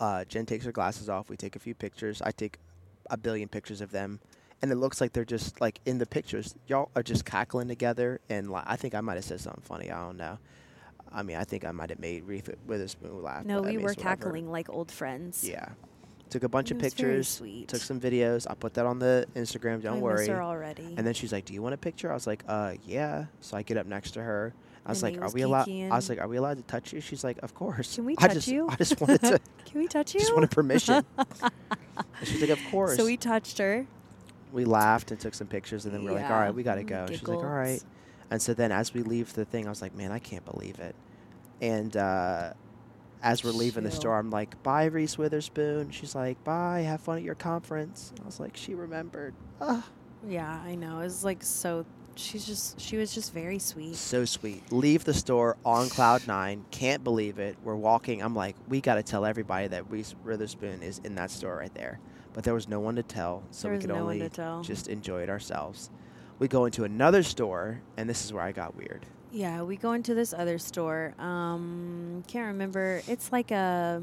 uh, 0.00 0.24
Jen 0.24 0.46
takes 0.46 0.64
her 0.64 0.72
glasses 0.72 1.08
off. 1.08 1.28
We 1.28 1.36
take 1.36 1.54
a 1.54 1.60
few 1.60 1.74
pictures. 1.76 2.20
I 2.22 2.32
take 2.32 2.58
a 3.08 3.16
billion 3.16 3.48
pictures 3.48 3.80
of 3.80 3.92
them, 3.92 4.18
and 4.62 4.72
it 4.72 4.76
looks 4.76 5.00
like 5.00 5.12
they're 5.12 5.24
just 5.24 5.60
like 5.60 5.80
in 5.84 5.98
the 5.98 6.06
pictures. 6.06 6.54
Y'all 6.66 6.90
are 6.96 7.02
just 7.02 7.24
cackling 7.24 7.68
together, 7.68 8.20
and 8.28 8.50
like, 8.50 8.64
I 8.66 8.76
think 8.76 8.94
I 8.94 9.00
might 9.00 9.14
have 9.14 9.24
said 9.24 9.40
something 9.40 9.62
funny. 9.62 9.90
I 9.90 10.00
don't 10.04 10.16
know. 10.16 10.38
I 11.12 11.22
mean, 11.22 11.36
I 11.36 11.44
think 11.44 11.64
I 11.64 11.70
might 11.70 11.90
have 11.90 12.00
made 12.00 12.24
Reese 12.24 12.42
Witherspoon 12.66 13.22
laugh. 13.22 13.44
No, 13.44 13.60
but 13.60 13.68
I 13.68 13.70
we 13.70 13.76
mean, 13.78 13.86
were 13.86 13.94
cackling 13.94 14.50
like 14.50 14.68
old 14.68 14.90
friends. 14.90 15.48
Yeah. 15.48 15.68
Took 16.28 16.42
a 16.42 16.48
bunch 16.48 16.72
It 16.72 16.74
of 16.76 16.82
was 16.82 16.92
very 16.94 17.10
pictures. 17.12 17.28
sweet. 17.28 17.68
Took 17.68 17.80
some 17.80 18.00
videos. 18.00 18.46
I 18.50 18.54
put 18.54 18.74
that 18.74 18.84
on 18.84 18.98
the 18.98 19.26
Instagram. 19.36 19.80
Don't 19.82 19.98
I 19.98 20.00
worry. 20.00 20.26
her 20.26 20.42
already. 20.42 20.94
And 20.96 21.06
then 21.06 21.14
she's 21.14 21.32
like, 21.32 21.44
"Do 21.44 21.54
you 21.54 21.62
want 21.62 21.74
a 21.74 21.78
picture?" 21.78 22.10
I 22.10 22.14
was 22.14 22.26
like, 22.26 22.42
"Uh, 22.48 22.74
yeah." 22.84 23.26
So 23.40 23.56
I 23.56 23.62
get 23.62 23.76
up 23.76 23.86
next 23.86 24.10
to 24.12 24.22
her. 24.22 24.52
I 24.84 24.90
was 24.90 25.02
And 25.02 25.04
like, 25.04 25.14
he 25.14 25.20
"Are 25.20 25.24
was 25.24 25.34
we 25.34 25.42
allowed?" 25.42 25.68
I 25.68 25.94
was 25.94 26.08
like, 26.08 26.18
"Are 26.20 26.26
we 26.26 26.36
allowed 26.36 26.56
to 26.56 26.64
touch 26.64 26.92
you?" 26.92 27.00
She's 27.00 27.22
like, 27.22 27.38
"Of 27.44 27.54
course." 27.54 27.94
Can 27.94 28.04
we 28.06 28.16
I 28.18 28.26
touch 28.26 28.34
just, 28.34 28.48
you? 28.48 28.66
I 28.68 28.74
just 28.74 29.00
wanted 29.00 29.20
to. 29.20 29.40
Can 29.66 29.80
we 29.80 29.86
touch 29.86 30.14
you? 30.14 30.20
just 30.26 30.34
wanted 30.34 30.50
permission. 30.50 31.04
and 31.18 31.52
she's 32.24 32.40
like, 32.40 32.50
"Of 32.50 32.60
course." 32.72 32.96
So 32.96 33.04
we 33.04 33.16
touched 33.16 33.58
her. 33.58 33.86
We 34.56 34.64
laughed 34.64 35.10
and 35.10 35.20
took 35.20 35.34
some 35.34 35.46
pictures, 35.46 35.84
and 35.84 35.94
then 35.94 36.02
we 36.02 36.10
are 36.10 36.14
like, 36.14 36.30
"All 36.30 36.40
right, 36.40 36.54
we 36.54 36.62
gotta 36.62 36.80
mm, 36.80 36.88
go." 36.88 37.06
She's 37.10 37.22
like, 37.22 37.38
"All 37.38 37.44
right." 37.44 37.82
And 38.30 38.40
so 38.40 38.54
then, 38.54 38.72
as 38.72 38.94
we 38.94 39.02
leave 39.02 39.34
the 39.34 39.44
thing, 39.44 39.66
I 39.66 39.68
was 39.68 39.82
like, 39.82 39.94
"Man, 39.94 40.10
I 40.10 40.18
can't 40.18 40.44
believe 40.46 40.80
it." 40.80 40.96
And 41.60 41.94
uh, 41.96 42.54
as 43.22 43.44
we're 43.44 43.50
leaving 43.50 43.84
the 43.84 43.90
Chill. 43.90 44.00
store, 44.00 44.18
I'm 44.18 44.30
like, 44.30 44.60
"Bye, 44.62 44.86
Reese 44.86 45.18
Witherspoon." 45.18 45.90
She's 45.90 46.14
like, 46.14 46.42
"Bye, 46.42 46.80
have 46.80 47.02
fun 47.02 47.18
at 47.18 47.22
your 47.22 47.34
conference." 47.34 48.14
I 48.20 48.24
was 48.24 48.40
like, 48.40 48.56
"She 48.56 48.74
remembered." 48.74 49.34
Ah. 49.60 49.86
Yeah, 50.26 50.60
I 50.64 50.74
know. 50.74 51.00
It 51.00 51.04
was 51.04 51.22
like 51.22 51.42
so. 51.42 51.84
She's 52.14 52.46
just. 52.46 52.80
She 52.80 52.96
was 52.96 53.14
just 53.14 53.34
very 53.34 53.58
sweet. 53.58 53.94
So 53.94 54.24
sweet. 54.24 54.72
Leave 54.72 55.04
the 55.04 55.12
store 55.12 55.58
on 55.66 55.90
cloud 55.90 56.26
nine. 56.26 56.64
Can't 56.70 57.04
believe 57.04 57.38
it. 57.38 57.58
We're 57.62 57.76
walking. 57.76 58.22
I'm 58.22 58.34
like, 58.34 58.56
we 58.68 58.80
got 58.80 58.94
to 58.94 59.02
tell 59.02 59.26
everybody 59.26 59.68
that 59.68 59.90
Reese 59.90 60.14
Witherspoon 60.24 60.82
is 60.82 60.98
in 61.04 61.14
that 61.16 61.30
store 61.30 61.56
right 61.56 61.74
there. 61.74 62.00
But 62.36 62.44
there 62.44 62.52
was 62.52 62.68
no 62.68 62.80
one 62.80 62.96
to 62.96 63.02
tell, 63.02 63.42
so 63.50 63.66
There 63.66 63.78
we 63.78 63.80
could 63.80 63.88
no 63.88 63.96
only 63.96 64.30
just 64.62 64.88
enjoy 64.88 65.22
it 65.22 65.30
ourselves. 65.30 65.88
We 66.38 66.48
go 66.48 66.66
into 66.66 66.84
another 66.84 67.22
store, 67.22 67.80
and 67.96 68.10
this 68.10 68.26
is 68.26 68.32
where 68.32 68.42
I 68.42 68.52
got 68.52 68.76
weird. 68.76 69.06
Yeah, 69.32 69.62
we 69.62 69.76
go 69.76 69.92
into 69.92 70.14
this 70.14 70.34
other 70.34 70.58
store. 70.58 71.14
Um, 71.18 72.22
can't 72.28 72.48
remember. 72.48 73.00
It's 73.08 73.32
like 73.32 73.52
a. 73.52 74.02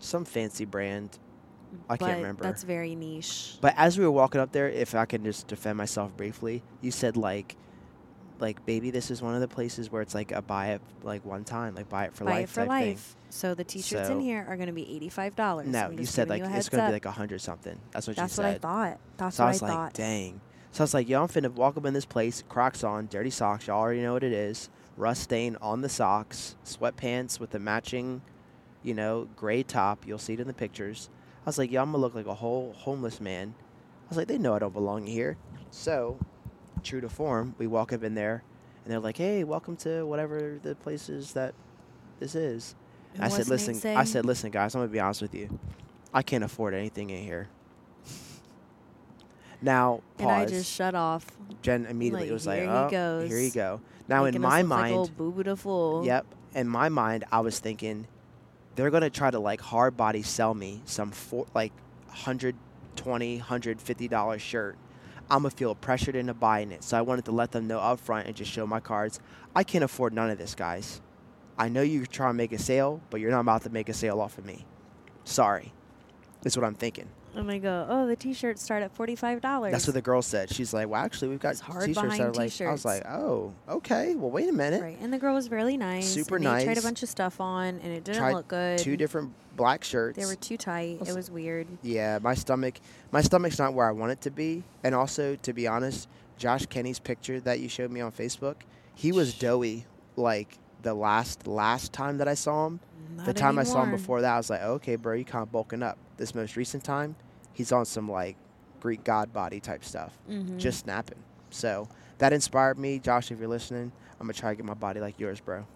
Some 0.00 0.24
fancy 0.24 0.64
brand. 0.64 1.20
I 1.88 1.96
can't 1.96 2.16
remember. 2.16 2.42
That's 2.42 2.64
very 2.64 2.96
niche. 2.96 3.58
But 3.60 3.74
as 3.76 3.96
we 3.96 4.04
were 4.04 4.10
walking 4.10 4.40
up 4.40 4.50
there, 4.50 4.68
if 4.68 4.96
I 4.96 5.04
can 5.04 5.22
just 5.22 5.46
defend 5.46 5.78
myself 5.78 6.16
briefly, 6.16 6.64
you 6.80 6.90
said 6.90 7.16
like, 7.16 7.54
like 8.40 8.64
baby, 8.66 8.90
this 8.90 9.10
is 9.10 9.20
one 9.22 9.34
of 9.34 9.40
the 9.40 9.48
places 9.48 9.90
where 9.90 10.02
it's 10.02 10.14
like 10.14 10.32
a 10.32 10.42
buy 10.42 10.68
it 10.68 10.80
like 11.02 11.24
one 11.24 11.44
time, 11.44 11.74
like 11.74 11.88
buy 11.88 12.04
it 12.04 12.14
for 12.14 12.24
Buy 12.24 12.30
life 12.32 12.44
it 12.44 12.48
for 12.50 12.66
type 12.66 12.82
thing. 12.84 12.98
So 13.30 13.54
the 13.54 13.64
t-shirts 13.64 14.08
So- 14.08 14.14
in 14.14 14.20
here 14.20 14.44
are 14.48 14.56
going 14.56 14.68
to 14.68 14.72
be 14.72 14.88
eighty-five 14.94 15.34
dollars. 15.36 15.66
No, 15.68 15.90
you 15.90 16.06
said 16.06 16.28
like 16.28 16.42
it's 16.44 16.68
gonna 16.68 16.86
be 16.86 16.92
like 16.92 17.04
a 17.04 17.10
hundred 17.10 17.40
something. 17.40 17.78
That's 17.92 18.06
what 18.06 18.16
That's 18.16 18.32
you 18.32 18.36
said. 18.42 18.44
That's 18.54 18.62
what. 18.64 18.70
I 18.70 18.90
thought. 18.90 19.00
That's 19.16 19.36
so 19.36 19.44
I 19.44 19.46
what 19.46 19.52
was 19.54 19.62
I 19.62 19.66
like, 19.66 19.74
thought. 19.76 19.92
dang. 19.94 20.40
So 20.72 20.82
I 20.82 20.84
was 20.84 20.94
like, 20.94 21.08
yo, 21.08 21.22
I'm 21.22 21.28
finna 21.28 21.50
walk 21.52 21.76
up 21.76 21.86
in 21.86 21.94
this 21.94 22.04
place, 22.04 22.44
Crocs 22.48 22.84
on, 22.84 23.06
dirty 23.08 23.30
socks. 23.30 23.66
Y'all 23.66 23.78
already 23.78 24.02
know 24.02 24.12
what 24.12 24.22
it 24.22 24.32
is. 24.32 24.68
Rust 24.96 25.22
stain 25.24 25.56
on 25.62 25.80
the 25.80 25.88
socks, 25.88 26.56
sweatpants 26.64 27.38
with 27.40 27.50
the 27.50 27.58
matching, 27.58 28.20
you 28.82 28.94
know, 28.94 29.28
gray 29.36 29.62
top. 29.62 30.06
You'll 30.06 30.18
see 30.18 30.34
it 30.34 30.40
in 30.40 30.46
the 30.46 30.52
pictures. 30.54 31.08
I 31.44 31.48
was 31.48 31.56
like, 31.58 31.70
yo, 31.70 31.80
I'm 31.82 31.88
gonna 31.92 31.98
look 32.02 32.14
like 32.14 32.26
a 32.26 32.34
whole 32.34 32.74
homeless 32.76 33.20
man. 33.20 33.54
I 33.58 34.08
was 34.10 34.18
like, 34.18 34.26
they 34.28 34.38
know 34.38 34.54
I 34.54 34.58
don't 34.58 34.72
belong 34.72 35.06
here. 35.06 35.36
So, 35.70 36.18
true 36.84 37.00
to 37.00 37.08
form, 37.08 37.54
we 37.58 37.66
walk 37.66 37.92
up 37.92 38.02
in 38.02 38.14
there, 38.14 38.42
and 38.84 38.92
they're 38.92 39.00
like, 39.00 39.16
hey, 39.16 39.44
welcome 39.44 39.76
to 39.78 40.04
whatever 40.04 40.58
the 40.62 40.74
place 40.74 41.08
is 41.08 41.32
that 41.32 41.54
this 42.20 42.34
is. 42.34 42.74
I 43.18 43.28
said, 43.28 43.48
listen, 43.48 43.74
I 43.96 44.04
said, 44.04 44.24
eh? 44.24 44.28
listen, 44.28 44.50
guys, 44.50 44.74
I'm 44.74 44.82
gonna 44.82 44.92
be 44.92 45.00
honest 45.00 45.22
with 45.22 45.34
you. 45.34 45.58
I 46.12 46.22
can't 46.22 46.44
afford 46.44 46.74
anything 46.74 47.10
in 47.10 47.22
here. 47.22 47.48
Now, 49.60 50.02
and 50.20 50.30
I 50.30 50.46
just 50.46 50.70
shut 50.72 50.94
off. 50.94 51.26
Jen 51.62 51.84
immediately 51.86 52.26
like, 52.26 52.32
was 52.32 52.46
like, 52.46 52.60
he 52.62 52.68
"Oh, 52.68 52.88
goes, 52.88 53.28
here 53.28 53.40
you 53.40 53.50
go." 53.50 53.80
Now, 54.06 54.24
in 54.24 54.34
making 54.34 54.44
us 54.44 54.48
my 54.50 54.60
like 54.60 54.66
mind, 54.66 54.94
old 54.94 55.16
boo 55.16 55.32
boo 55.32 55.42
the 55.42 55.56
fool. 55.56 56.06
yep, 56.06 56.26
in 56.54 56.68
my 56.68 56.88
mind, 56.88 57.24
I 57.32 57.40
was 57.40 57.58
thinking 57.58 58.06
they're 58.76 58.90
gonna 58.90 59.10
try 59.10 59.32
to 59.32 59.40
like 59.40 59.60
hard 59.60 59.96
body 59.96 60.22
sell 60.22 60.54
me 60.54 60.80
some 60.84 61.10
four, 61.10 61.46
like 61.54 61.72
120 62.06 63.38
150 63.38 64.08
dollar 64.08 64.38
shirt. 64.38 64.76
I'm 65.30 65.42
gonna 65.42 65.50
feel 65.50 65.74
pressured 65.74 66.16
into 66.16 66.34
buying 66.34 66.72
it, 66.72 66.82
so 66.82 66.96
I 66.96 67.02
wanted 67.02 67.26
to 67.26 67.32
let 67.32 67.52
them 67.52 67.66
know 67.66 67.78
up 67.80 68.00
front 68.00 68.26
and 68.26 68.34
just 68.34 68.50
show 68.50 68.66
my 68.66 68.80
cards. 68.80 69.20
I 69.54 69.62
can't 69.62 69.84
afford 69.84 70.12
none 70.12 70.30
of 70.30 70.38
this, 70.38 70.54
guys. 70.54 71.00
I 71.58 71.68
know 71.68 71.82
you're 71.82 72.06
trying 72.06 72.30
to 72.30 72.34
make 72.34 72.52
a 72.52 72.58
sale, 72.58 73.00
but 73.10 73.20
you're 73.20 73.30
not 73.30 73.40
about 73.40 73.62
to 73.64 73.70
make 73.70 73.88
a 73.88 73.94
sale 73.94 74.20
off 74.20 74.38
of 74.38 74.44
me. 74.44 74.64
Sorry, 75.24 75.72
that's 76.42 76.56
what 76.56 76.64
I'm 76.64 76.74
thinking. 76.74 77.08
And 77.38 77.50
I 77.50 77.58
go, 77.58 77.86
oh, 77.88 78.06
the 78.06 78.16
t-shirts 78.16 78.62
start 78.62 78.82
at 78.82 78.94
forty-five 78.94 79.40
dollars. 79.40 79.70
That's 79.72 79.86
what 79.86 79.94
the 79.94 80.02
girl 80.02 80.22
said. 80.22 80.52
She's 80.52 80.74
like, 80.74 80.88
"Well, 80.88 81.00
actually, 81.02 81.28
we've 81.28 81.38
got 81.38 81.52
It's 81.52 81.60
hard 81.60 81.86
t-shirts 81.86 82.18
that 82.18 82.26
are 82.26 82.32
like." 82.32 82.60
I 82.60 82.72
was 82.72 82.84
like, 82.84 83.06
"Oh, 83.06 83.54
okay. 83.68 84.16
Well, 84.16 84.30
wait 84.30 84.48
a 84.48 84.52
minute." 84.52 84.82
Right, 84.82 84.98
and 85.00 85.12
the 85.12 85.18
girl 85.18 85.34
was 85.34 85.50
really 85.50 85.76
nice. 85.76 86.08
Super 86.08 86.36
and 86.36 86.44
They 86.46 86.64
tried 86.64 86.78
a 86.78 86.82
bunch 86.82 87.02
of 87.04 87.08
stuff 87.08 87.40
on, 87.40 87.78
and 87.80 87.92
it 87.92 88.02
didn't 88.02 88.18
Tried 88.18 88.32
look 88.34 88.48
good. 88.48 88.78
Two 88.80 88.96
different 88.96 89.32
black 89.56 89.84
shirts. 89.84 90.18
They 90.18 90.26
were 90.26 90.34
too 90.34 90.56
tight. 90.56 90.98
It 91.06 91.14
was 91.14 91.30
weird. 91.30 91.68
yeah, 91.82 92.18
my 92.20 92.34
stomach, 92.34 92.80
my 93.12 93.20
stomach's 93.22 93.58
not 93.58 93.72
where 93.72 93.86
I 93.86 93.92
want 93.92 94.10
it 94.12 94.20
to 94.22 94.30
be. 94.30 94.64
And 94.82 94.94
also, 94.94 95.36
to 95.36 95.52
be 95.52 95.66
honest, 95.68 96.08
Josh 96.38 96.66
Kenny's 96.66 96.98
picture 96.98 97.38
that 97.40 97.60
you 97.60 97.68
showed 97.68 97.90
me 97.92 98.00
on 98.00 98.10
Facebook, 98.10 98.56
he 98.94 99.12
was 99.12 99.34
doughy. 99.34 99.86
Like 100.16 100.58
the 100.82 100.94
last 100.94 101.46
last 101.46 101.92
time 101.92 102.18
that 102.18 102.26
I 102.26 102.34
saw 102.34 102.66
him, 102.66 102.80
the 103.16 103.26
Not 103.26 103.36
time 103.36 103.58
I 103.60 103.62
saw 103.62 103.84
him 103.84 103.92
before 103.92 104.22
that, 104.22 104.34
I 104.34 104.36
was 104.36 104.50
like, 104.50 104.62
okay, 104.62 104.96
bro, 104.96 105.14
you 105.14 105.24
kind 105.24 105.42
of 105.42 105.52
bulking 105.52 105.84
up. 105.84 105.98
This 106.16 106.34
most 106.34 106.56
recent 106.56 106.82
time, 106.82 107.14
he's 107.58 107.72
on 107.72 107.84
some 107.84 108.08
like 108.08 108.36
Greek 108.78 109.02
god 109.02 109.32
body 109.32 109.58
type 109.58 109.84
stuff, 109.84 110.16
Mhm. 110.30 110.58
just 110.58 110.80
snapping. 110.84 111.18
So 111.50 111.88
that 112.18 112.32
inspired 112.32 112.78
me, 112.78 113.00
Josh. 113.00 113.32
If 113.32 113.40
you're 113.40 113.48
listening, 113.48 113.90
I'm 114.20 114.26
gonna 114.28 114.32
try 114.34 114.50
to 114.50 114.56
get 114.56 114.64
my 114.64 114.74
body 114.74 115.00
like 115.00 115.18
yours, 115.18 115.40
bro. 115.40 115.66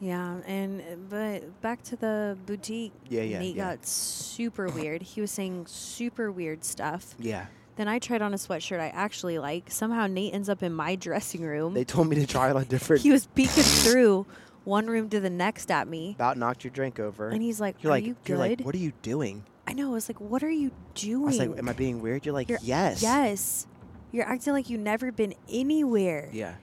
Yeah, 0.00 0.38
and 0.46 0.82
but 1.10 1.60
back 1.60 1.82
to 1.84 1.96
the 1.96 2.36
boutique. 2.46 2.92
Yeah, 3.08 3.22
yeah, 3.22 3.38
Nate 3.38 3.54
yeah. 3.54 3.76
got 3.76 3.86
super 3.86 4.66
weird. 4.68 5.02
He 5.02 5.20
was 5.20 5.30
saying 5.30 5.66
super 5.68 6.32
weird 6.32 6.64
stuff. 6.64 7.14
Yeah, 7.18 7.46
Then 7.76 7.86
I 7.86 7.98
tried 7.98 8.22
on 8.22 8.32
a 8.34 8.36
sweatshirt 8.38 8.80
I 8.80 8.88
actually 8.88 9.38
like. 9.38 9.70
Somehow 9.70 10.06
Nate 10.06 10.34
ends 10.34 10.48
up 10.48 10.62
in 10.62 10.72
my 10.72 10.94
dressing 11.06 11.42
room. 11.42 11.74
they 11.74 11.84
told 11.84 12.08
me 12.08 12.16
to 12.16 12.26
try 12.26 12.50
it 12.50 12.56
on 12.56 12.64
different. 12.64 13.02
he 13.02 13.12
was 13.12 13.26
peeking 13.28 13.62
through 13.62 14.26
one 14.64 14.86
room 14.88 15.08
to 15.10 15.20
the 15.20 15.30
next 15.30 15.70
at 15.70 15.86
me, 15.86 16.12
about 16.16 16.36
knocked 16.38 16.64
your 16.64 16.70
drink 16.72 16.98
over. 16.98 17.28
and 17.28 17.42
he's 17.42 17.60
like, 17.60 17.82
you're 17.82 17.92
"Are 17.92 17.96
like, 17.96 18.04
you 18.04 18.16
you're 18.26 18.38
like, 18.38 18.60
what 18.62 18.74
are 18.74 18.78
you 18.78 18.92
doing? 19.02 19.44
I 19.70 19.72
know. 19.74 19.90
I 19.90 19.94
was 19.94 20.08
like, 20.08 20.20
"What 20.20 20.42
are 20.42 20.50
you 20.50 20.70
doing?" 20.94 21.22
I 21.24 21.26
was 21.26 21.38
like, 21.38 21.58
am 21.58 21.68
I 21.68 21.72
being 21.72 22.00
weird? 22.02 22.24
You're 22.26 22.34
like, 22.34 22.48
You're- 22.48 22.60
yes. 22.62 23.02
Yes. 23.02 23.66
You're 24.12 24.26
acting 24.26 24.52
like 24.52 24.68
you've 24.68 24.80
never 24.80 25.12
been 25.12 25.34
anywhere. 25.48 26.28
Yeah. 26.32 26.54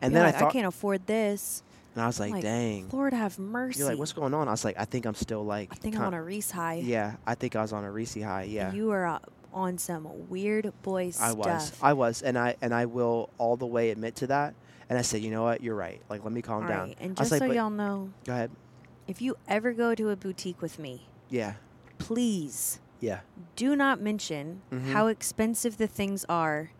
And 0.00 0.12
You're 0.12 0.22
then 0.22 0.26
like, 0.26 0.34
I 0.34 0.38
thought, 0.40 0.48
I 0.50 0.52
can't 0.52 0.66
afford 0.66 1.06
this. 1.06 1.62
and 1.94 2.02
I 2.02 2.06
was 2.06 2.20
like, 2.20 2.32
like, 2.32 2.42
dang. 2.42 2.88
Lord 2.92 3.12
have 3.14 3.38
mercy. 3.38 3.78
You're 3.78 3.88
like, 3.88 3.98
what's 3.98 4.12
going 4.12 4.34
on? 4.34 4.48
I 4.48 4.50
was 4.50 4.64
like, 4.64 4.76
I 4.78 4.84
think 4.84 5.06
I'm 5.06 5.14
still 5.14 5.44
like. 5.44 5.70
I 5.72 5.76
think 5.76 5.96
I'm 5.96 6.02
on 6.02 6.14
a 6.14 6.22
Reese 6.22 6.50
high. 6.50 6.82
Yeah, 6.84 7.14
I 7.26 7.34
think 7.34 7.56
I 7.56 7.62
was 7.62 7.72
on 7.72 7.84
a 7.84 7.90
Reese 7.90 8.20
high. 8.20 8.42
Yeah. 8.44 8.72
You 8.72 8.90
are 8.90 9.06
uh, 9.06 9.18
on 9.54 9.78
some 9.78 10.28
weird 10.28 10.72
boy 10.82 11.10
stuff. 11.10 11.28
I 11.28 11.32
was. 11.32 11.72
I 11.82 11.92
was, 11.94 12.22
and 12.22 12.38
I 12.38 12.56
and 12.60 12.74
I 12.74 12.86
will 12.86 13.30
all 13.38 13.56
the 13.56 13.66
way 13.66 13.90
admit 13.90 14.16
to 14.16 14.26
that. 14.28 14.54
And 14.90 14.98
I 14.98 15.02
said, 15.02 15.22
you 15.22 15.30
know 15.30 15.42
what? 15.44 15.62
You're 15.62 15.74
right. 15.76 16.02
Like, 16.10 16.22
let 16.24 16.32
me 16.32 16.42
calm 16.42 16.64
All 16.64 16.68
down. 16.68 16.88
right, 16.88 16.96
And 17.00 17.18
I 17.18 17.22
was 17.22 17.30
just 17.30 17.30
like, 17.30 17.38
so 17.40 17.46
but- 17.48 17.56
y'all 17.56 17.70
know, 17.70 18.10
Go 18.26 18.32
ahead. 18.34 18.50
if 19.06 19.22
you 19.22 19.36
ever 19.48 19.72
go 19.72 19.94
to 19.94 20.10
a 20.10 20.16
boutique 20.16 20.60
with 20.60 20.78
me, 20.78 21.06
Yeah. 21.30 21.54
Please 22.06 22.80
Yeah. 23.00 23.20
do 23.56 23.74
not 23.76 24.00
mention 24.00 24.62
Mhm. 24.70 24.92
how 24.92 25.06
expensive 25.08 25.76
the 25.78 25.86
things 25.86 26.24
are 26.28 26.70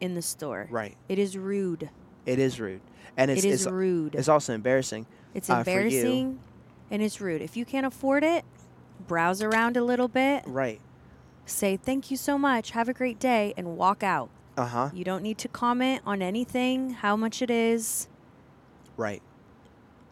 in 0.00 0.14
the 0.14 0.22
store. 0.22 0.68
Right. 0.70 0.96
It 1.08 1.18
is 1.18 1.36
rude. 1.36 1.90
It 2.26 2.38
is 2.38 2.58
rude, 2.60 2.80
and 3.16 3.30
it's 3.30 3.44
it 3.44 3.48
is 3.48 3.62
it's, 3.66 3.72
rude. 3.72 4.14
it's 4.14 4.28
also 4.28 4.52
embarrassing. 4.54 5.06
It's 5.34 5.48
uh, 5.50 5.56
embarrassing 5.58 6.40
and 6.90 7.02
it's 7.02 7.20
rude. 7.20 7.40
If 7.42 7.56
you 7.56 7.64
can't 7.64 7.86
afford 7.86 8.22
it, 8.24 8.44
browse 9.06 9.42
around 9.42 9.76
a 9.76 9.84
little 9.84 10.08
bit, 10.08 10.42
Right. 10.46 10.80
say 11.44 11.76
thank 11.76 12.10
you 12.10 12.16
so 12.16 12.36
much, 12.38 12.72
have 12.72 12.88
a 12.88 12.92
great 12.94 13.18
day, 13.18 13.54
and 13.56 13.76
walk 13.76 14.02
out. 14.02 14.28
Uh 14.56 14.66
huh. 14.66 14.90
You 14.94 15.04
don't 15.04 15.22
need 15.22 15.38
to 15.38 15.48
comment 15.48 16.02
on 16.06 16.22
anything, 16.22 16.90
how 16.90 17.14
much 17.16 17.42
it 17.42 17.50
is. 17.50 18.08
Right. 18.96 19.22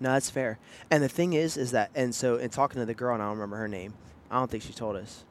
No, 0.01 0.13
that's 0.13 0.29
fair. 0.31 0.59
And 0.91 1.03
the 1.03 1.09
thing 1.09 1.33
is, 1.33 1.57
is 1.57 1.71
that, 1.71 1.91
and 1.95 2.15
so 2.15 2.37
in 2.37 2.51
talking 2.51 2.81
to 2.81 2.85
the 2.87 2.95
girl, 2.95 3.15
and 3.15 3.23
I 3.23 3.27
don't 3.27 3.37
remember 3.39 3.57
her 3.57 3.69
name. 3.69 3.95
I 4.31 4.39
don't 4.39 4.51
think 4.51 4.63
she 4.63 4.73
told 4.73 4.97
us. 4.97 5.25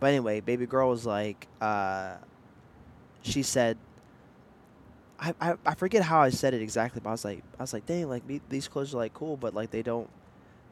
But 0.00 0.08
anyway, 0.08 0.40
baby 0.40 0.66
girl 0.66 0.90
was 0.90 1.06
like, 1.06 1.48
uh, 1.60 2.16
she 3.22 3.42
said, 3.42 3.78
I, 5.18 5.34
I, 5.40 5.54
I 5.64 5.74
forget 5.74 6.02
how 6.02 6.20
I 6.20 6.30
said 6.30 6.54
it 6.54 6.62
exactly, 6.62 7.00
but 7.02 7.10
I 7.10 7.12
was 7.12 7.24
like, 7.24 7.42
I 7.58 7.62
was 7.62 7.72
like, 7.72 7.86
dang, 7.86 8.08
like 8.08 8.26
me, 8.26 8.40
these 8.48 8.68
clothes 8.68 8.94
are 8.94 8.98
like 8.98 9.14
cool, 9.14 9.36
but 9.36 9.54
like 9.54 9.70
they 9.70 9.82
don't, 9.82 10.08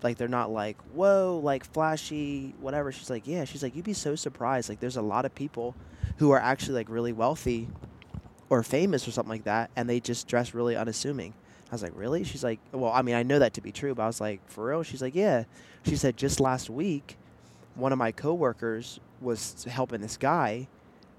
like 0.02 0.18
they're 0.18 0.28
not 0.28 0.50
like 0.50 0.76
whoa, 0.94 1.40
like 1.42 1.64
flashy, 1.64 2.54
whatever. 2.60 2.92
She's 2.92 3.08
like, 3.08 3.26
yeah. 3.26 3.44
She's 3.44 3.62
like, 3.62 3.74
you'd 3.76 3.84
be 3.84 3.92
so 3.92 4.16
surprised. 4.16 4.68
Like 4.68 4.80
there's 4.80 4.96
a 4.96 5.02
lot 5.02 5.24
of 5.24 5.34
people 5.34 5.74
who 6.18 6.30
are 6.32 6.40
actually 6.40 6.74
like 6.74 6.88
really 6.88 7.12
wealthy 7.12 7.68
or 8.50 8.62
famous 8.62 9.06
or 9.08 9.12
something 9.12 9.30
like 9.30 9.44
that, 9.44 9.70
and 9.76 9.88
they 9.88 10.00
just 10.00 10.28
dress 10.28 10.54
really 10.54 10.76
unassuming. 10.76 11.34
I 11.70 11.74
was 11.74 11.82
like, 11.82 11.92
really? 11.94 12.22
She's 12.24 12.44
like, 12.44 12.60
well, 12.72 12.92
I 12.92 13.00
mean, 13.00 13.14
I 13.14 13.22
know 13.22 13.38
that 13.38 13.54
to 13.54 13.62
be 13.62 13.72
true, 13.72 13.94
but 13.94 14.02
I 14.02 14.06
was 14.06 14.20
like, 14.20 14.46
for 14.46 14.66
real? 14.66 14.82
She's 14.82 15.00
like, 15.00 15.14
yeah. 15.14 15.44
She 15.86 15.96
said 15.96 16.18
just 16.18 16.38
last 16.38 16.68
week, 16.68 17.16
one 17.74 17.92
of 17.92 17.98
my 17.98 18.12
coworkers 18.12 19.00
was 19.20 19.64
helping 19.64 20.00
this 20.00 20.16
guy, 20.16 20.68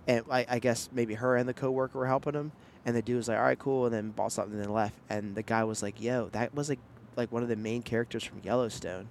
and 0.08 0.24
I, 0.30 0.46
I 0.50 0.60
guess 0.60 0.90
maybe 0.92 1.16
her 1.16 1.36
and 1.36 1.48
the 1.48 1.54
coworker 1.54 1.98
were 1.98 2.08
helping 2.08 2.34
him, 2.34 2.52
and 2.86 2.96
the 2.96 3.02
dude 3.02 3.18
was 3.18 3.28
like, 3.28 3.38
all 3.38 3.44
right, 3.44 3.60
cool, 3.60 3.86
and 3.86 3.94
then 3.94 4.12
bought 4.12 4.32
something 4.32 4.54
and 4.54 4.64
then 4.64 4.74
left, 4.74 4.96
and 5.10 5.36
the 5.36 5.44
guy 5.44 5.64
was 5.64 5.82
like, 5.82 6.02
yo, 6.02 6.30
that 6.30 6.54
was 6.54 6.70
like 6.70 6.80
like 7.16 7.32
one 7.32 7.44
of 7.44 7.50
the 7.50 7.56
main 7.56 7.84
characters 7.84 8.24
from 8.24 8.42
Yellowstone, 8.44 9.08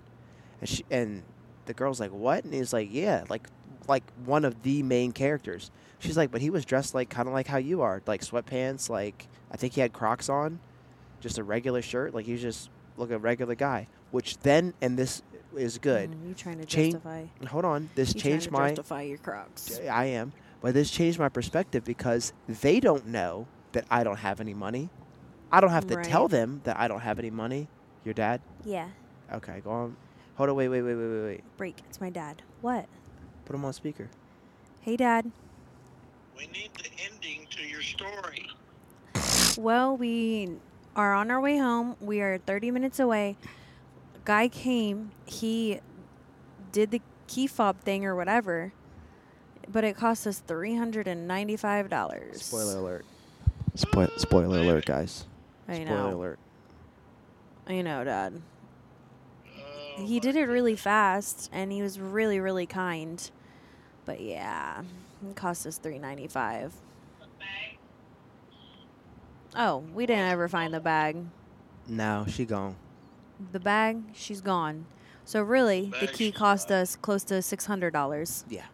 and 0.60 0.68
she 0.68 0.84
and 0.90 1.22
the 1.66 1.74
girl's 1.74 2.00
like, 2.00 2.10
what? 2.10 2.44
And 2.44 2.52
he's 2.52 2.72
like, 2.72 2.88
yeah, 2.90 3.24
like 3.28 3.46
like 3.88 4.04
one 4.24 4.44
of 4.44 4.62
the 4.62 4.82
main 4.82 5.12
characters. 5.12 5.70
She's 5.98 6.16
like, 6.16 6.30
but 6.30 6.40
he 6.40 6.50
was 6.50 6.64
dressed 6.64 6.94
like 6.94 7.08
kind 7.10 7.28
of 7.28 7.34
like 7.34 7.46
how 7.46 7.58
you 7.58 7.82
are, 7.82 8.02
like 8.06 8.22
sweatpants, 8.22 8.90
like 8.90 9.28
I 9.50 9.56
think 9.56 9.74
he 9.74 9.80
had 9.80 9.92
Crocs 9.92 10.28
on, 10.28 10.58
just 11.20 11.38
a 11.38 11.44
regular 11.44 11.82
shirt, 11.82 12.14
like 12.14 12.26
he 12.26 12.32
was 12.32 12.42
just 12.42 12.70
like 12.96 13.10
a 13.10 13.18
regular 13.18 13.54
guy. 13.54 13.86
Which 14.10 14.38
then, 14.38 14.74
and 14.82 14.98
this 14.98 15.22
is 15.56 15.78
good. 15.78 16.10
Mm, 16.10 16.28
you 16.28 16.34
trying 16.34 16.58
to 16.58 16.64
Change- 16.64 16.94
justify? 16.94 17.24
Hold 17.48 17.64
on, 17.64 17.90
this 17.94 18.14
you 18.14 18.20
trying 18.20 18.32
changed 18.32 18.46
to 18.46 18.52
my. 18.52 18.68
justify 18.70 19.02
your 19.02 19.18
Crocs? 19.18 19.80
I 19.90 20.06
am, 20.06 20.32
but 20.60 20.74
this 20.74 20.90
changed 20.90 21.18
my 21.18 21.28
perspective 21.28 21.84
because 21.84 22.32
they 22.48 22.80
don't 22.80 23.06
know 23.06 23.46
that 23.72 23.84
I 23.90 24.04
don't 24.04 24.18
have 24.18 24.40
any 24.40 24.54
money. 24.54 24.90
I 25.50 25.60
don't 25.60 25.70
have 25.70 25.86
to 25.88 25.96
tell 26.02 26.28
them 26.28 26.60
that 26.64 26.78
I 26.78 26.88
don't 26.88 27.00
have 27.00 27.18
any 27.18 27.30
money. 27.30 27.68
Your 28.04 28.14
dad? 28.14 28.40
Yeah. 28.64 28.88
Okay, 29.32 29.60
go 29.62 29.70
on. 29.70 29.96
Hold 30.36 30.50
on, 30.50 30.56
wait, 30.56 30.68
wait, 30.68 30.82
wait, 30.82 30.94
wait, 30.94 31.06
wait, 31.06 31.22
wait. 31.24 31.44
Break. 31.56 31.76
It's 31.88 32.00
my 32.00 32.10
dad. 32.10 32.42
What? 32.62 32.86
Put 33.44 33.54
him 33.54 33.64
on 33.64 33.72
speaker. 33.72 34.08
Hey, 34.80 34.96
Dad. 34.96 35.30
We 36.36 36.46
need 36.48 36.70
the 36.74 36.88
ending 37.04 37.46
to 37.50 37.62
your 37.62 37.82
story. 37.82 38.48
Well, 39.58 39.96
we 39.96 40.50
are 40.96 41.14
on 41.14 41.30
our 41.30 41.40
way 41.40 41.58
home. 41.58 41.96
We 42.00 42.20
are 42.22 42.38
30 42.38 42.70
minutes 42.70 42.98
away. 42.98 43.36
Guy 44.24 44.48
came. 44.48 45.10
He 45.26 45.80
did 46.70 46.90
the 46.90 47.00
key 47.26 47.46
fob 47.46 47.80
thing 47.80 48.04
or 48.04 48.14
whatever, 48.14 48.72
but 49.68 49.84
it 49.84 49.96
cost 49.96 50.26
us 50.26 50.42
$395. 50.46 52.36
Spoiler 52.36 52.76
alert. 52.78 53.04
Spoil- 53.74 54.10
spoiler 54.16 54.58
alert, 54.60 54.84
guys. 54.86 55.24
I 55.68 55.76
Spoiler 55.76 55.90
know. 56.10 56.16
alert. 56.16 56.38
I 57.66 57.80
know, 57.82 58.04
Dad. 58.04 58.40
He 59.96 60.20
did 60.20 60.36
it 60.36 60.44
really 60.46 60.76
fast, 60.76 61.48
and 61.52 61.70
he 61.72 61.82
was 61.82 62.00
really, 62.00 62.40
really 62.40 62.66
kind. 62.66 63.30
But 64.04 64.20
yeah, 64.20 64.82
it 65.28 65.36
cost 65.36 65.66
us 65.66 65.78
three 65.78 65.98
ninety 65.98 66.26
five. 66.26 66.72
Oh, 69.54 69.84
we 69.94 70.06
didn't 70.06 70.28
ever 70.30 70.48
find 70.48 70.72
the 70.72 70.80
bag. 70.80 71.16
No, 71.86 72.24
she 72.26 72.44
gone. 72.46 72.74
The 73.50 73.60
bag, 73.60 74.02
she's 74.14 74.40
gone. 74.40 74.86
So 75.24 75.42
really, 75.42 75.86
the 76.00 76.06
Bag, 76.06 76.12
key 76.12 76.32
cost 76.32 76.68
gone. 76.68 76.78
us 76.78 76.96
close 76.96 77.24
to 77.24 77.42
six 77.42 77.66
hundred 77.66 77.92
dollars. 77.92 78.44
Yeah. 78.48 78.64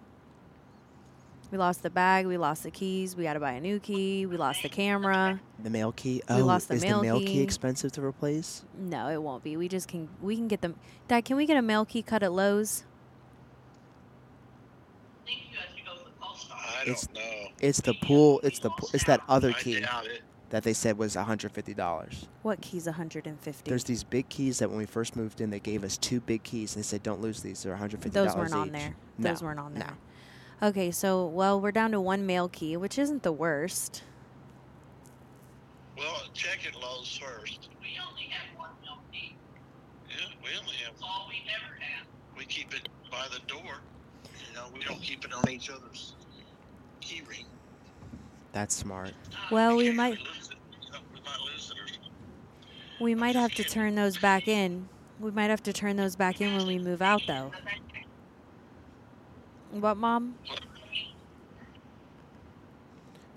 We 1.51 1.57
lost 1.57 1.83
the 1.83 1.89
bag. 1.91 2.27
We 2.27 2.37
lost 2.37 2.63
the 2.65 2.71
keys. 2.71 3.17
We 3.17 3.23
got 3.25 3.33
to 3.33 3.41
buy 3.41 3.53
a 3.53 3.61
new 3.61 3.81
key. 3.81 4.27
We 4.27 4.37
lost 4.37 4.63
the 4.63 4.69
camera. 4.69 5.41
The 5.63 5.71
mail 5.71 5.93
key. 5.93 6.23
We 6.29 6.37
Oh, 6.37 6.45
lost 6.45 6.69
the 6.69 6.75
is 6.75 6.83
mail 6.83 6.99
the 6.99 7.03
mail 7.05 7.19
key. 7.21 7.27
key. 7.27 7.41
expensive 7.41 7.91
to 7.93 8.03
replace? 8.05 8.65
No, 8.79 9.09
it 9.09 9.23
won't 9.23 9.43
be. 9.43 9.57
We 9.57 9.67
just 9.69 9.89
can. 9.89 10.09
We 10.21 10.37
can 10.37 10.47
get 10.49 10.61
them. 10.61 10.75
Dad, 11.09 11.25
can 11.25 11.37
we 11.37 11.47
get 11.47 11.57
a 11.57 11.63
mail 11.63 11.87
key 11.87 12.03
cut 12.03 12.23
at 12.23 12.33
Lowe's? 12.33 12.85
I 15.27 16.83
It's- 16.83 17.07
don't 17.07 17.15
know. 17.17 17.49
It's 17.61 17.81
the 17.81 17.95
pool. 17.95 18.41
It's 18.45 18.59
the 18.61 18.71
pool. 18.71 18.91
It's 18.93 19.05
that 19.05 19.21
other 19.29 19.51
I 19.51 19.53
key 19.55 19.81
doubt 19.81 20.07
it. 20.07 20.23
That 20.51 20.63
they 20.63 20.73
said 20.73 20.97
was 20.97 21.15
$150. 21.15 22.27
What 22.43 22.61
key's 22.61 22.87
one 22.87 22.95
hundred 22.95 23.27
and 23.27 23.39
fifty? 23.41 23.69
There's 23.71 23.85
these 23.85 24.03
big 24.05 24.29
keys 24.29 24.59
that 24.61 24.69
when 24.69 24.79
we 24.79 24.87
first 24.87 25.15
moved 25.17 25.41
in, 25.41 25.51
they 25.51 25.61
gave 25.61 25.85
us 25.85 25.97
two 25.99 26.21
big 26.21 26.43
keys. 26.43 26.75
And 26.75 26.83
they 26.83 26.87
said, 26.87 27.03
"Don't 27.03 27.21
lose 27.21 27.43
these. 27.43 27.63
They're 27.63 27.73
150 27.73 28.13
Those 28.15 28.33
dollars 28.35 28.51
weren't 28.53 28.61
on 28.61 28.73
there. 28.73 28.95
No, 29.19 29.29
Those 29.31 29.43
weren't 29.43 29.61
on 29.61 29.75
no. 29.75 29.81
there. 29.81 30.69
Okay, 30.71 30.91
so 30.91 31.27
well, 31.27 31.61
we're 31.61 31.71
down 31.73 31.91
to 31.93 32.01
one 32.01 32.25
mail 32.27 32.49
key, 32.49 32.77
which 32.77 32.99
isn't 32.99 33.23
the 33.23 33.33
worst. 33.33 34.03
Well, 35.97 36.23
check 36.33 36.61
it 36.67 36.75
Lowe's 36.75 37.19
first. 37.23 37.69
We 37.81 37.89
only 38.09 38.23
have 38.31 38.59
one 38.59 38.71
milk 38.85 39.01
key. 39.13 39.37
Yeah, 40.09 40.17
we 40.43 40.51
only 40.59 40.75
have. 40.85 40.93
That's 40.95 41.03
all 41.03 41.27
we 41.29 41.43
ever 41.55 41.75
have. 41.81 42.07
We 42.37 42.45
keep 42.45 42.73
it 42.75 42.89
by 43.11 43.27
the 43.33 43.41
door. 43.47 43.81
You 44.25 44.55
know, 44.55 44.67
we 44.73 44.81
don't 44.85 45.01
keep 45.03 45.25
it 45.25 45.33
on 45.33 45.49
each 45.51 45.71
other's 45.71 46.15
key 47.01 47.23
ring. 47.29 47.45
That's 48.53 48.75
smart. 48.75 49.11
Uh, 49.33 49.37
well, 49.51 49.77
we 49.77 49.91
might- 49.91 50.19
lose 50.19 50.51
it, 50.51 50.57
you 50.83 50.93
know, 50.93 50.99
we 51.15 51.18
might 51.29 51.41
lose 51.53 51.71
it 51.71 51.79
or 51.83 51.89
something. 51.89 52.11
We 53.01 53.15
might 53.15 53.37
have 53.37 53.53
to 53.55 53.65
turn 53.65 53.95
those 53.95 54.19
back 54.19 54.49
in. 54.49 54.89
We 55.21 55.31
might 55.31 55.51
have 55.51 55.63
to 55.65 55.73
turn 55.73 55.97
those 55.97 56.17
back 56.17 56.41
in 56.41 56.57
when 56.57 56.67
we 56.67 56.79
move 56.79 57.03
out, 57.03 57.23
though. 57.27 57.53
What, 59.73 59.97
Mom? 59.97 60.35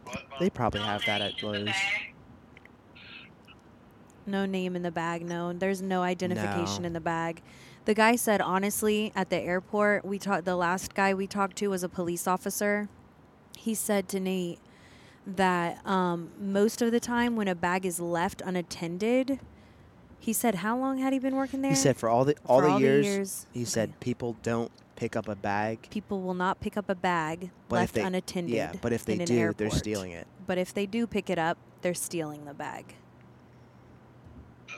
What, 0.05 0.15
Mom? 0.29 0.39
They 0.39 0.49
probably 0.49 0.81
have 0.81 1.03
that 1.05 1.21
at 1.21 1.41
Lowe's. 1.43 1.69
No 4.25 4.45
name 4.45 4.75
in 4.75 4.81
the 4.83 4.91
bag. 4.91 5.25
No, 5.25 5.51
there's 5.51 5.81
no 5.81 6.03
identification 6.03 6.83
No. 6.83 6.87
in 6.87 6.93
the 6.93 7.01
bag. 7.01 7.41
The 7.85 7.95
guy 7.95 8.15
said, 8.15 8.39
honestly, 8.41 9.11
at 9.15 9.29
the 9.31 9.37
airport, 9.37 10.05
we 10.05 10.19
talked. 10.19 10.45
The 10.45 10.55
last 10.55 10.93
guy 10.93 11.13
we 11.13 11.25
talked 11.25 11.57
to 11.57 11.67
was 11.69 11.83
a 11.83 11.89
police 11.89 12.27
officer. 12.27 12.87
He 13.57 13.73
said 13.73 14.07
to 14.09 14.19
Nate 14.19 14.59
that 15.27 15.85
um, 15.85 16.29
most 16.39 16.81
of 16.81 16.91
the 16.91 16.99
time 16.99 17.35
when 17.35 17.47
a 17.47 17.55
bag 17.55 17.85
is 17.85 17.99
left 17.99 18.41
unattended, 18.43 19.39
he 20.19 20.33
said, 20.33 20.55
how 20.55 20.77
long 20.77 20.97
had 20.99 21.13
he 21.13 21.19
been 21.19 21.35
working 21.35 21.61
there? 21.61 21.71
He 21.71 21.75
said 21.77 21.97
for 21.97 22.09
all 22.09 22.25
the 22.25 22.35
all, 22.45 22.61
the, 22.61 22.67
all 22.67 22.79
the 22.79 22.81
years, 22.85 23.05
years, 23.05 23.47
he 23.51 23.65
said 23.65 23.99
people 23.99 24.35
don't 24.43 24.71
pick 24.95 25.15
up 25.15 25.27
a 25.27 25.35
bag. 25.35 25.87
people 25.89 26.21
will 26.21 26.33
not 26.35 26.59
pick 26.59 26.77
up 26.77 26.87
a 26.89 26.93
bag 26.95 27.49
But 27.69 27.75
if 27.77 27.79
left 27.81 27.93
they- 27.95 28.01
unattended. 28.03 28.53
Yeah, 28.55 28.73
but 28.81 28.93
if 28.93 29.03
they 29.05 29.13
in 29.13 29.21
an 29.21 29.25
do, 29.27 29.53
they're 29.57 29.71
stealing 29.71 30.11
it. 30.11 30.27
But 30.45 30.57
if 30.57 30.73
they 30.73 30.85
do 30.85 31.07
pick 31.07 31.29
it 31.29 31.39
up, 31.39 31.57
they're 31.81 31.93
stealing 31.95 32.45
the 32.45 32.53
bag. 32.53 32.93
Uh, 34.69 34.73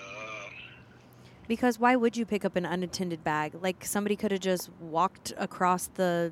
Because 1.47 1.77
why 1.79 1.95
would 1.97 2.15
you 2.15 2.25
pick 2.25 2.45
up 2.45 2.55
an 2.55 2.65
unattended 2.65 3.23
bag? 3.23 3.53
Like 3.61 3.83
somebody 3.85 4.15
could 4.15 4.31
have 4.31 4.39
just 4.39 4.69
walked 4.79 5.33
across 5.37 5.87
the 5.87 6.31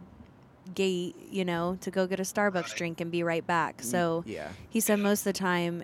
gate, 0.73 1.15
you 1.29 1.45
know, 1.45 1.77
to 1.81 1.91
go 1.91 2.07
get 2.07 2.19
a 2.19 2.23
Starbucks 2.23 2.53
Right. 2.69 2.75
drink 2.75 3.01
and 3.01 3.11
be 3.11 3.23
right 3.23 3.45
back. 3.45 3.81
So 3.81 4.23
yeah, 4.25 4.49
he 4.69 4.79
said 4.79 4.99
most 4.99 5.21
of 5.21 5.25
the 5.25 5.33
time, 5.33 5.83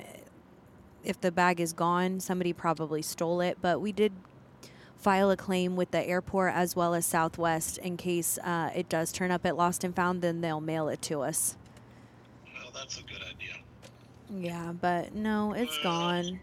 if 1.03 1.19
the 1.21 1.31
bag 1.31 1.59
is 1.59 1.73
gone, 1.73 2.19
somebody 2.19 2.53
probably 2.53 3.01
stole 3.01 3.41
it. 3.41 3.57
But 3.61 3.79
we 3.81 3.91
did 3.91 4.11
file 4.97 5.29
a 5.31 5.38
claim 5.38 5.75
with 5.75 5.91
the 5.91 6.05
airport 6.05 6.53
as 6.53 6.75
well 6.75 6.93
as 6.93 7.05
Southwest 7.05 7.77
in 7.77 7.97
case 7.97 8.38
uh, 8.43 8.71
it 8.75 8.89
does 8.89 9.11
turn 9.11 9.31
up 9.31 9.45
at 9.45 9.55
Lost 9.55 9.83
and 9.83 9.95
Found. 9.95 10.21
Then 10.21 10.41
they'll 10.41 10.59
mail 10.61 10.89
it 10.89 11.01
to 11.03 11.21
us. 11.21 11.55
well, 12.61 12.71
that's 12.73 12.97
a 12.99 13.03
good 13.03 13.21
idea. 13.21 13.55
Yeah, 14.29 14.73
but 14.73 15.13
no, 15.15 15.53
it's 15.53 15.77
gone. 15.83 16.41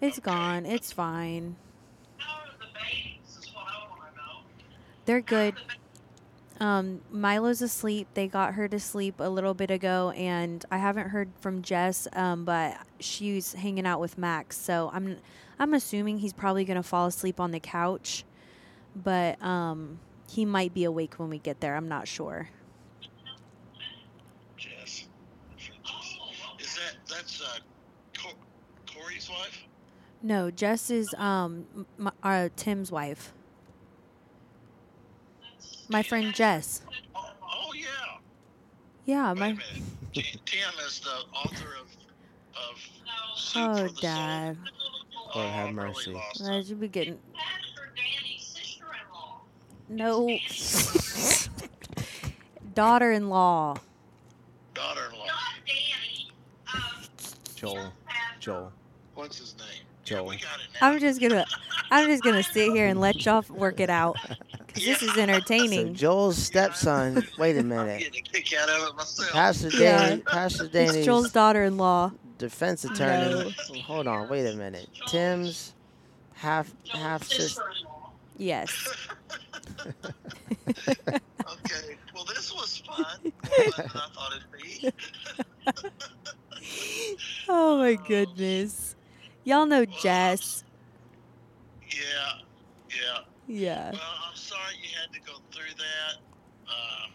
It's 0.00 0.18
Okay. 0.18 0.24
gone. 0.24 0.64
It's 0.64 0.90
fine. 0.92 1.56
How 2.16 2.38
are 2.40 2.46
the 2.58 2.66
babies? 2.72 3.36
Is 3.38 3.54
what 3.54 3.66
I 3.66 3.90
want 3.90 4.00
to 4.10 4.16
know. 4.16 4.38
They're 5.04 5.20
good. 5.20 5.54
Um, 6.60 7.00
Milo's 7.10 7.62
asleep. 7.62 8.08
They 8.12 8.28
got 8.28 8.54
her 8.54 8.68
to 8.68 8.78
sleep 8.78 9.14
a 9.18 9.30
little 9.30 9.54
bit 9.54 9.70
ago, 9.70 10.10
and 10.10 10.62
I 10.70 10.76
haven't 10.76 11.08
heard 11.08 11.30
from 11.40 11.62
Jess. 11.62 12.06
Um, 12.12 12.44
but 12.44 12.76
she's 13.00 13.54
hanging 13.54 13.86
out 13.86 13.98
with 13.98 14.18
Max, 14.18 14.58
so 14.58 14.90
I'm 14.92 15.16
I'm 15.58 15.72
assuming 15.72 16.18
he's 16.18 16.34
probably 16.34 16.64
gonna 16.66 16.82
fall 16.82 17.06
asleep 17.06 17.40
on 17.40 17.50
the 17.50 17.60
couch. 17.60 18.24
But 18.94 19.42
um, 19.42 20.00
he 20.28 20.44
might 20.44 20.74
be 20.74 20.84
awake 20.84 21.14
when 21.14 21.30
we 21.30 21.38
get 21.38 21.60
there. 21.60 21.76
I'm 21.76 21.88
not 21.88 22.06
sure. 22.06 22.50
Jess. 24.58 25.06
Is 26.58 26.74
that 26.76 26.96
that's 27.08 27.40
uh, 27.40 27.58
Cor- 28.22 28.32
Corey's 28.94 29.30
wife? 29.30 29.64
No, 30.22 30.50
Jess 30.50 30.90
is 30.90 31.14
um 31.16 31.86
my, 31.96 32.12
uh, 32.22 32.48
Tim's 32.54 32.92
wife. 32.92 33.32
My 35.90 36.02
friend 36.02 36.32
Jess. 36.34 36.82
Oh, 37.14 37.24
oh 37.42 37.72
yeah. 37.74 37.86
Yeah, 39.04 39.32
Wait 39.32 39.38
my. 39.40 39.48
minute. 39.48 39.64
Tim 40.14 40.68
is 40.86 41.00
the 41.00 41.10
author 41.36 41.74
of 41.80 41.86
of 42.56 42.78
Soup 43.36 43.62
Oh, 43.62 43.76
for 43.88 43.94
the 43.94 44.00
Dad. 44.00 44.56
Lord 44.56 44.70
Oh, 45.34 45.48
have 45.48 45.68
I'm 45.68 45.76
really 45.78 45.88
mercy. 45.94 46.12
lost. 46.12 46.42
I 46.44 46.62
should 46.62 46.80
be 46.80 46.88
getting 46.88 47.18
Pastor 47.34 47.92
Danny's 47.96 48.46
sister-in-law. 48.46 49.40
no. 49.88 50.38
Daughter-in-law. 52.74 53.76
Daughter-in-law. 54.74 55.26
Danny. 55.66 56.30
Um, 56.72 57.04
Joel. 57.56 57.92
Joel. 58.40 58.72
What's 59.14 59.38
his 59.38 59.54
name? 59.58 59.66
Joel. 60.04 60.22
Yeah, 60.24 60.28
we 60.30 60.36
got 60.36 60.58
it 60.60 60.66
now. 60.80 60.88
I'm 60.88 60.98
just 61.00 61.20
gonna, 61.20 61.44
I'm 61.90 62.06
just 62.08 62.22
gonna 62.24 62.42
sit 62.42 62.72
here 62.72 62.86
and 62.86 63.00
let 63.00 63.24
y'all 63.24 63.44
work 63.50 63.80
it 63.80 63.90
out, 63.90 64.16
cause 64.74 64.84
this 64.84 65.02
is 65.02 65.14
So 65.14 65.20
entertaining. 65.20 65.94
Joel's 65.94 66.38
stepson. 66.38 67.26
Wait 67.38 67.56
a 67.56 67.60
I'm 67.60 67.68
minute. 67.68 68.00
getting 68.00 68.20
a 68.20 68.28
kick 68.28 68.52
out 68.58 68.68
of 68.68 68.88
it 68.88 68.96
myself. 68.96 69.30
Pastor 69.30 69.68
Yeah. 69.70 70.08
Danny. 70.08 70.22
Pastor 70.22 70.68
It's 70.72 71.04
Joel's 71.04 71.32
daughter-in-law. 71.32 72.12
defense 72.38 72.84
attorney. 72.84 73.54
Hold 73.86 74.06
on. 74.06 74.28
Wait 74.28 74.46
a 74.46 74.54
minute. 74.56 74.88
Tim's 75.08 75.74
half 76.34 76.72
half 76.88 77.24
sister. 77.24 77.62
Yes. 78.38 78.88
Okay. 81.64 81.96
Well, 82.14 82.24
this 82.24 82.52
was 82.54 82.78
fun. 82.86 83.04
More 83.24 83.32
fun 83.72 83.72
than 83.76 83.88
I 83.94 84.08
thought 84.14 84.32
it'd 84.36 84.52
be. 84.82 84.92
Oh 87.48 87.78
my 87.78 87.92
oh, 88.00 88.04
goodness. 88.06 88.94
Y'all 89.44 89.66
know 89.66 89.84
Jess. 89.84 90.62
Yeah. 91.90 92.42
Yeah. 92.90 93.18
Yeah. 93.48 93.90
Well, 93.92 94.00
I'm 94.28 94.36
sorry 94.50 94.74
you 94.82 94.88
had 95.00 95.12
to 95.12 95.20
go 95.20 95.38
through 95.52 95.74
that, 95.76 96.18
uh, 96.68 97.06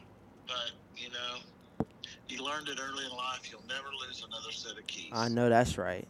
but 0.48 0.72
you 0.96 1.10
know, 1.10 1.86
you 2.30 2.44
learned 2.44 2.70
it 2.70 2.80
early 2.82 3.04
in 3.04 3.12
life. 3.12 3.52
You'll 3.52 3.68
never 3.68 3.90
lose 4.08 4.26
another 4.26 4.52
set 4.52 4.78
of 4.78 4.88
keys. 4.88 5.12
I 5.12 5.28
know 5.28 5.50
that's 5.50 5.78
right. 5.78 6.08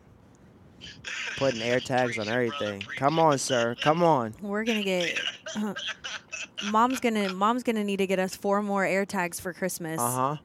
Putting 1.38 1.62
air 1.64 1.80
tags 1.80 2.20
on 2.20 2.28
Preach 2.28 2.48
it, 2.48 2.50
brother, 2.50 2.66
everything. 2.66 2.82
Come 2.98 3.18
it. 3.18 3.22
on, 3.24 3.38
sir. 3.40 3.76
Come 3.82 4.04
on. 4.04 4.36
We're 4.42 4.66
gonna 4.66 4.84
get. 4.84 5.20
mom's 6.72 7.00
gonna. 7.00 7.34
Mom's 7.34 7.64
gonna 7.64 7.84
need 7.84 7.98
to 7.98 8.08
get 8.08 8.20
us 8.20 8.36
four 8.36 8.62
more 8.62 8.86
air 8.86 9.06
tags 9.06 9.40
for 9.40 9.52
Christmas. 9.52 10.00
Uh 10.00 10.12
huh. 10.12 10.38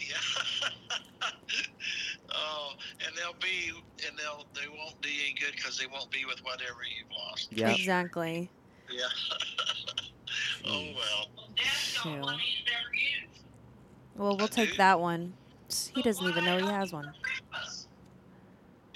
Yeah. 0.00 0.14
oh, 2.34 2.72
and 3.06 3.14
they'll 3.14 3.38
be, 3.42 3.72
and 4.06 4.16
they'll, 4.16 4.46
they 4.54 4.68
won't 4.68 4.98
be 5.02 5.10
any 5.26 5.34
good 5.38 5.54
because 5.54 5.76
they 5.76 5.86
won't 5.86 6.10
be 6.10 6.24
with 6.24 6.38
whatever 6.44 6.78
you've 6.96 7.10
lost. 7.10 7.52
Yep. 7.52 7.76
Exactly. 7.76 8.48
Yeah. 8.90 9.04
Oh 10.68 10.72
Jeez. 10.72 10.94
well. 10.94 11.26
Shoot. 11.56 12.20
one 12.20 12.38
he's 12.38 12.64
never 12.66 12.94
used. 12.94 13.42
Well, 14.16 14.36
we'll 14.36 14.48
take 14.48 14.76
that 14.76 15.00
one. 15.00 15.32
He 15.94 16.02
doesn't 16.02 16.24
even 16.26 16.44
know 16.44 16.58
he 16.58 16.66
has 16.66 16.92
one. 16.92 17.04
You 17.04 17.10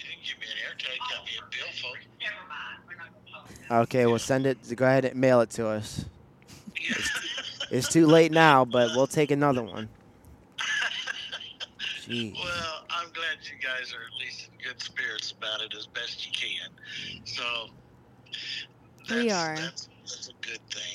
can 0.04 0.18
give 0.24 0.38
me 0.38 0.46
an 0.46 0.58
air 0.66 0.74
tag, 0.78 0.98
got 0.98 1.24
me 1.24 1.32
a 1.38 1.42
billfold. 1.50 1.96
Never 2.20 2.34
mind. 2.48 2.78
We're 2.88 2.96
not 2.96 3.68
gonna. 3.70 3.82
Okay, 3.82 4.06
well 4.06 4.18
send 4.18 4.46
it. 4.46 4.58
Go 4.76 4.84
ahead 4.86 5.04
and 5.04 5.16
mail 5.20 5.40
it 5.40 5.50
to 5.50 5.66
us. 5.68 6.04
Yeah. 6.80 6.94
It's 7.70 7.88
too 7.88 8.06
late 8.06 8.32
now, 8.32 8.64
but 8.64 8.90
we'll 8.94 9.06
take 9.06 9.30
another 9.30 9.62
one. 9.62 9.88
Jeez. 12.02 12.34
Well, 12.34 12.84
I'm 12.90 13.08
glad 13.12 13.38
you 13.44 13.56
guys 13.66 13.94
are 13.94 14.04
at 14.04 14.20
least 14.20 14.48
in 14.52 14.58
good 14.68 14.80
spirits 14.80 15.32
about 15.32 15.62
it 15.62 15.72
as 15.76 15.86
best 15.86 16.26
you 16.26 16.32
can. 16.32 16.70
So 17.24 17.70
We 19.14 19.30
are. 19.30 19.56
That's, 19.56 19.88
that's 20.02 20.28
a 20.28 20.32
good 20.46 20.60
thing. 20.70 20.91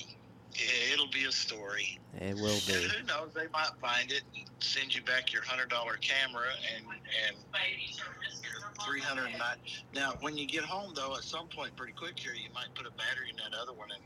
Yeah, 0.67 0.93
it'll 0.93 1.07
be 1.09 1.23
a 1.25 1.31
story. 1.31 1.97
It 2.19 2.35
will 2.35 2.51
And 2.51 2.67
be. 2.67 2.73
who 2.97 3.03
knows? 3.05 3.31
They 3.33 3.47
might 3.53 3.71
find 3.81 4.11
it 4.11 4.23
and 4.35 4.45
send 4.59 4.93
you 4.93 5.01
back 5.03 5.31
your 5.31 5.43
hundred 5.43 5.69
dollar 5.69 5.95
camera 6.01 6.47
and 6.75 6.85
and 7.27 7.37
three 8.85 8.99
hundred 8.99 9.27
and 9.27 9.39
nine. 9.39 9.57
Now, 9.93 10.13
when 10.21 10.37
you 10.37 10.45
get 10.45 10.63
home, 10.63 10.93
though, 10.95 11.15
at 11.15 11.23
some 11.23 11.47
point, 11.47 11.75
pretty 11.75 11.93
quick 11.93 12.19
here, 12.19 12.33
you 12.33 12.49
might 12.53 12.73
put 12.75 12.85
a 12.85 12.91
battery 12.91 13.29
in 13.29 13.37
that 13.37 13.57
other 13.57 13.73
one 13.73 13.87
and 13.95 14.03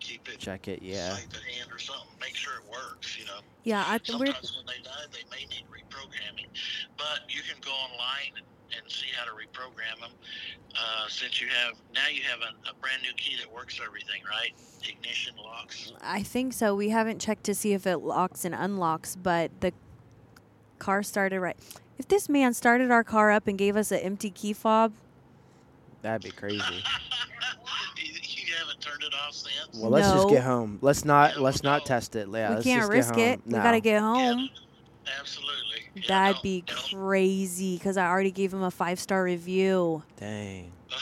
keep 0.00 0.28
it 0.28 0.38
Check 0.38 0.68
it. 0.68 0.82
Yeah. 0.82 1.14
safe 1.16 1.28
at 1.34 1.42
hand 1.54 1.68
or 1.70 1.78
something. 1.78 2.08
Make 2.20 2.34
sure 2.34 2.54
it 2.54 2.70
works. 2.70 3.18
You 3.18 3.26
know. 3.26 3.40
Yeah, 3.64 3.84
I 3.86 3.98
th- 3.98 4.18
we're 4.18 4.26
Sometimes 4.26 4.56
when 4.56 4.66
they 4.66 4.82
die, 4.82 5.06
they 5.12 5.24
may 5.30 5.44
need 5.46 5.64
reprogramming, 5.68 6.48
but 6.96 7.20
you 7.28 7.42
can 7.42 7.60
go 7.60 7.72
online 7.72 8.32
and, 8.36 8.46
and 8.76 8.90
see 8.90 9.06
how 9.16 9.24
to 9.24 9.30
reprogram 9.32 10.00
them. 10.00 10.10
Uh, 10.74 11.08
since 11.08 11.40
you 11.40 11.48
have 11.48 11.74
now, 11.94 12.08
you 12.12 12.22
have 12.22 12.40
a, 12.40 12.70
a 12.70 12.74
brand 12.80 13.02
new 13.02 13.12
key 13.14 13.36
that 13.42 13.52
works 13.52 13.80
everything, 13.84 14.22
right? 14.28 14.52
Ignition 14.88 15.34
locks. 15.42 15.92
I 16.00 16.22
think 16.22 16.52
so. 16.52 16.74
We 16.74 16.90
haven't 16.90 17.20
checked 17.20 17.44
to 17.44 17.54
see 17.54 17.72
if 17.72 17.86
it 17.86 17.98
locks 17.98 18.44
and 18.44 18.54
unlocks, 18.54 19.16
but 19.16 19.50
the 19.60 19.72
car 20.78 21.02
started 21.02 21.40
right. 21.40 21.56
If 21.98 22.08
this 22.08 22.28
man 22.28 22.54
started 22.54 22.90
our 22.90 23.04
car 23.04 23.30
up 23.30 23.46
and 23.46 23.58
gave 23.58 23.76
us 23.76 23.92
an 23.92 23.98
empty 23.98 24.30
key 24.30 24.52
fob, 24.52 24.92
That'd 26.02 26.22
be 26.22 26.30
crazy. 26.30 26.56
you, 27.96 28.12
you 28.22 28.54
haven't 28.58 28.80
turned 28.80 29.02
it 29.02 29.12
off 29.14 29.34
since. 29.34 29.78
Well, 29.78 29.90
let's 29.90 30.10
just 30.10 30.28
get 30.28 30.42
home. 30.42 30.78
Let's 30.80 31.04
not. 31.04 31.34
Yeah, 31.34 31.42
let's 31.42 31.62
well, 31.62 31.74
not 31.74 31.86
test 31.86 32.16
it. 32.16 32.28
Yeah, 32.30 32.48
we 32.48 32.54
let's 32.54 32.66
can't 32.66 32.80
just 32.80 32.92
risk 32.92 33.14
get 33.14 33.20
it. 33.20 33.40
home. 33.40 33.42
We 33.46 33.52
gotta 33.52 33.80
get 33.80 34.00
home. 34.00 34.48
Absolutely. 35.18 35.69
Yeah, 35.94 36.02
That'd 36.08 36.36
no, 36.36 36.42
be 36.42 36.64
no. 36.68 36.74
crazy 36.98 37.76
because 37.76 37.96
I 37.96 38.06
already 38.06 38.30
gave 38.30 38.52
him 38.52 38.62
a 38.62 38.70
five 38.70 38.98
star 39.00 39.22
review. 39.24 40.02
Dang. 40.16 40.72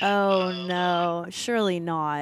Oh 0.00 0.42
uh, 0.42 0.66
no, 0.66 1.26
surely 1.30 1.80
not. 1.80 2.20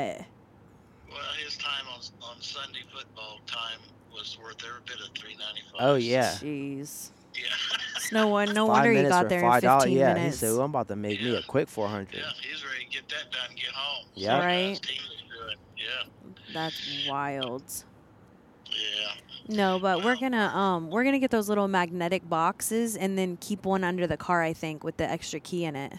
well, 1.10 1.18
his 1.44 1.56
time 1.58 1.84
on 1.92 2.00
on 2.22 2.40
Sunday 2.40 2.80
football 2.90 3.40
time 3.46 3.80
was 4.12 4.38
worth 4.42 4.56
every 4.66 4.80
bit 4.86 4.96
of 5.06 5.14
three 5.14 5.36
ninety 5.36 5.60
five. 5.72 5.80
Oh 5.80 5.94
yeah. 5.96 6.30
Jeez. 6.40 7.10
Yeah. 7.34 7.42
It's 7.96 8.12
no 8.12 8.28
one. 8.28 8.54
No 8.54 8.66
Five 8.66 8.76
wonder 8.86 8.92
you 8.92 9.08
got 9.10 9.28
there 9.28 9.40
in 9.40 9.44
five 9.50 9.62
dollars. 9.62 9.82
fifteen 9.84 9.98
Yeah, 9.98 10.14
minutes. 10.14 10.36
he 10.36 10.46
said, 10.46 10.52
"Well, 10.52 10.62
I'm 10.62 10.70
about 10.70 10.88
to 10.88 10.96
make 10.96 11.20
me 11.20 11.36
a 11.36 11.42
quick 11.42 11.68
400." 11.68 12.16
Yeah, 12.16 12.22
he's 12.40 12.64
ready 12.64 12.84
to 12.86 12.90
get 12.90 13.08
that 13.10 13.30
done 13.30 13.50
and 13.50 13.58
get 13.58 13.68
home. 13.74 14.06
Yeah. 14.14 14.38
Right. 14.42 14.68
His 14.70 14.80
team 14.80 14.96
is 14.96 15.22
good. 15.30 15.56
Yeah. 15.76 16.54
That's 16.54 17.06
wild. 17.10 17.62
Yeah. 18.70 19.12
No, 19.48 19.78
but 19.78 20.02
we're 20.04 20.16
gonna 20.16 20.46
um 20.48 20.90
we're 20.90 21.04
gonna 21.04 21.18
get 21.20 21.30
those 21.30 21.48
little 21.48 21.68
magnetic 21.68 22.28
boxes 22.28 22.96
and 22.96 23.16
then 23.16 23.36
keep 23.36 23.64
one 23.64 23.84
under 23.84 24.06
the 24.06 24.16
car. 24.16 24.42
I 24.42 24.52
think 24.52 24.82
with 24.82 24.96
the 24.96 25.08
extra 25.08 25.38
key 25.40 25.64
in 25.64 25.76
it. 25.76 25.92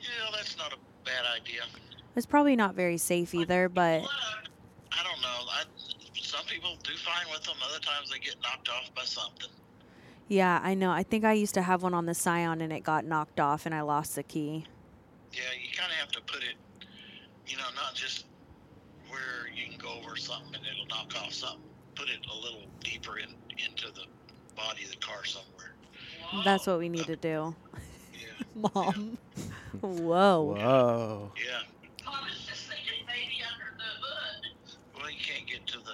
Yeah, 0.00 0.06
that's 0.34 0.56
not 0.56 0.72
a 0.72 0.76
bad 1.04 1.24
idea. 1.40 1.62
It's 2.14 2.26
probably 2.26 2.56
not 2.56 2.74
very 2.74 2.98
safe 2.98 3.34
either, 3.34 3.68
but 3.70 4.02
I 4.02 5.02
don't 5.02 5.20
know. 5.22 5.50
I, 5.50 5.62
some 6.14 6.44
people 6.46 6.76
do 6.82 6.92
fine 6.96 7.24
with 7.32 7.42
them. 7.44 7.56
Other 7.66 7.80
times 7.80 8.10
they 8.10 8.18
get 8.18 8.36
knocked 8.42 8.68
off 8.68 8.94
by 8.94 9.04
something. 9.04 9.48
yeah, 10.28 10.60
I 10.62 10.74
know. 10.74 10.90
I 10.90 11.02
think 11.04 11.24
I 11.24 11.32
used 11.32 11.54
to 11.54 11.62
have 11.62 11.82
one 11.82 11.94
on 11.94 12.04
the 12.04 12.14
Scion 12.14 12.60
and 12.60 12.72
it 12.72 12.82
got 12.84 13.04
knocked 13.06 13.40
off 13.40 13.64
and 13.64 13.74
I 13.74 13.80
lost 13.80 14.14
the 14.16 14.22
key. 14.22 14.66
Yeah, 15.32 15.40
you 15.58 15.74
kind 15.74 15.90
of 15.90 15.96
have 15.96 16.10
to 16.12 16.20
put 16.22 16.42
it, 16.42 16.56
you 17.46 17.56
know, 17.56 17.64
not 17.74 17.94
just 17.94 18.26
where 19.08 19.48
you 19.54 19.68
can 19.70 19.78
go 19.78 19.94
over 20.02 20.16
something 20.16 20.51
knock 20.92 21.12
off 21.22 21.32
something. 21.32 21.60
Put 21.94 22.08
it 22.08 22.20
a 22.30 22.36
little 22.36 22.66
deeper 22.80 23.18
in 23.18 23.28
into 23.58 23.86
the 23.92 24.06
body 24.56 24.84
of 24.84 24.90
the 24.90 24.96
car 24.96 25.24
somewhere. 25.24 25.74
That's 26.44 26.66
what 26.66 26.78
we 26.78 26.88
need 26.88 27.06
to 27.06 27.16
do. 27.16 27.54
Yeah. 28.14 28.28
Mom. 28.74 29.18
Whoa. 29.80 30.54
Whoa. 30.56 31.32
Yeah. 31.36 31.60
I 32.06 32.22
was 32.24 32.46
just 32.46 32.68
thinking 32.68 33.06
maybe 33.06 33.42
under 33.44 33.76
the 33.76 33.90
hood. 34.00 34.76
Well, 34.96 35.10
you 35.10 35.16
can't 35.20 35.46
get 35.46 35.66
to 35.68 35.78
the. 35.78 35.92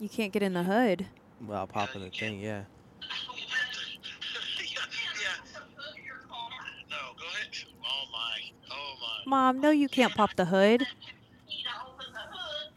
You 0.00 0.08
can't 0.08 0.32
get 0.32 0.42
in 0.42 0.54
the 0.54 0.64
hood. 0.64 1.06
Well, 1.46 1.66
popping 1.66 2.00
the 2.00 2.06
you 2.06 2.12
thing. 2.12 2.40
Yeah. 2.40 2.64
yeah, 3.38 4.80
yeah. 5.22 5.60
No, 6.90 6.96
go 7.16 7.26
ahead. 7.26 7.48
Oh 7.84 8.04
my. 8.12 8.38
Oh 8.70 8.94
my. 9.00 9.30
Mom, 9.30 9.60
no, 9.60 9.70
you 9.70 9.88
can't 9.88 10.14
pop 10.14 10.34
the 10.36 10.44
hood. 10.44 10.86
You 11.48 11.64
know, 11.64 11.92
open 11.92 12.12
the 12.12 12.18
hood. 12.18 12.72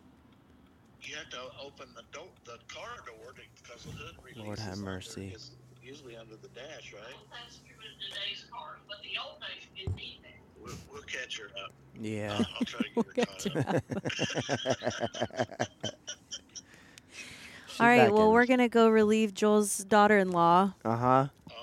You 1.02 1.16
have 1.18 1.30
to 1.30 1.42
open 1.66 1.88
the 1.96 2.04
door, 2.12 2.28
the 2.46 2.58
car 2.74 2.98
door, 3.06 3.34
to, 3.34 3.42
because 3.62 3.84
the 3.84 3.92
hood 3.92 4.16
releases. 4.24 4.31
Lord 4.46 4.60
have 4.60 4.78
mercy. 4.78 5.30
his- 5.30 5.52
yeah. 5.84 5.90
usually 5.90 6.16
under 6.18 6.36
the 6.36 6.48
dash, 6.50 6.94
right? 6.94 7.02
Well, 7.04 7.26
that's 7.32 7.58
true 7.60 7.76
in 7.84 8.00
today's 8.14 8.46
cars, 8.52 8.80
but 8.88 8.98
the 9.04 9.18
old 9.24 9.40
days 9.42 9.68
didn't 9.76 9.96
need 9.96 10.20
that. 10.24 10.32
We'll, 10.62 10.76
we'll 10.92 11.02
catch 11.04 11.38
her 11.40 11.50
up. 11.64 11.74
Yeah. 12.00 12.34
I'll, 12.38 12.46
I'll 12.60 12.66
try 12.66 12.82
to 12.96 13.04
get 13.14 13.44
her 13.54 13.64
caught 13.64 13.76
up. 13.76 15.68
All 17.80 17.88
right. 17.88 18.12
Well, 18.12 18.32
we're 18.32 18.46
gonna 18.46 18.70
go 18.70 18.90
relieve 18.90 19.34
Joel's 19.34 19.80
daughter-in-law. 19.80 20.74
Uh 20.86 20.96
huh. 20.96 21.28
Oh. 21.50 21.54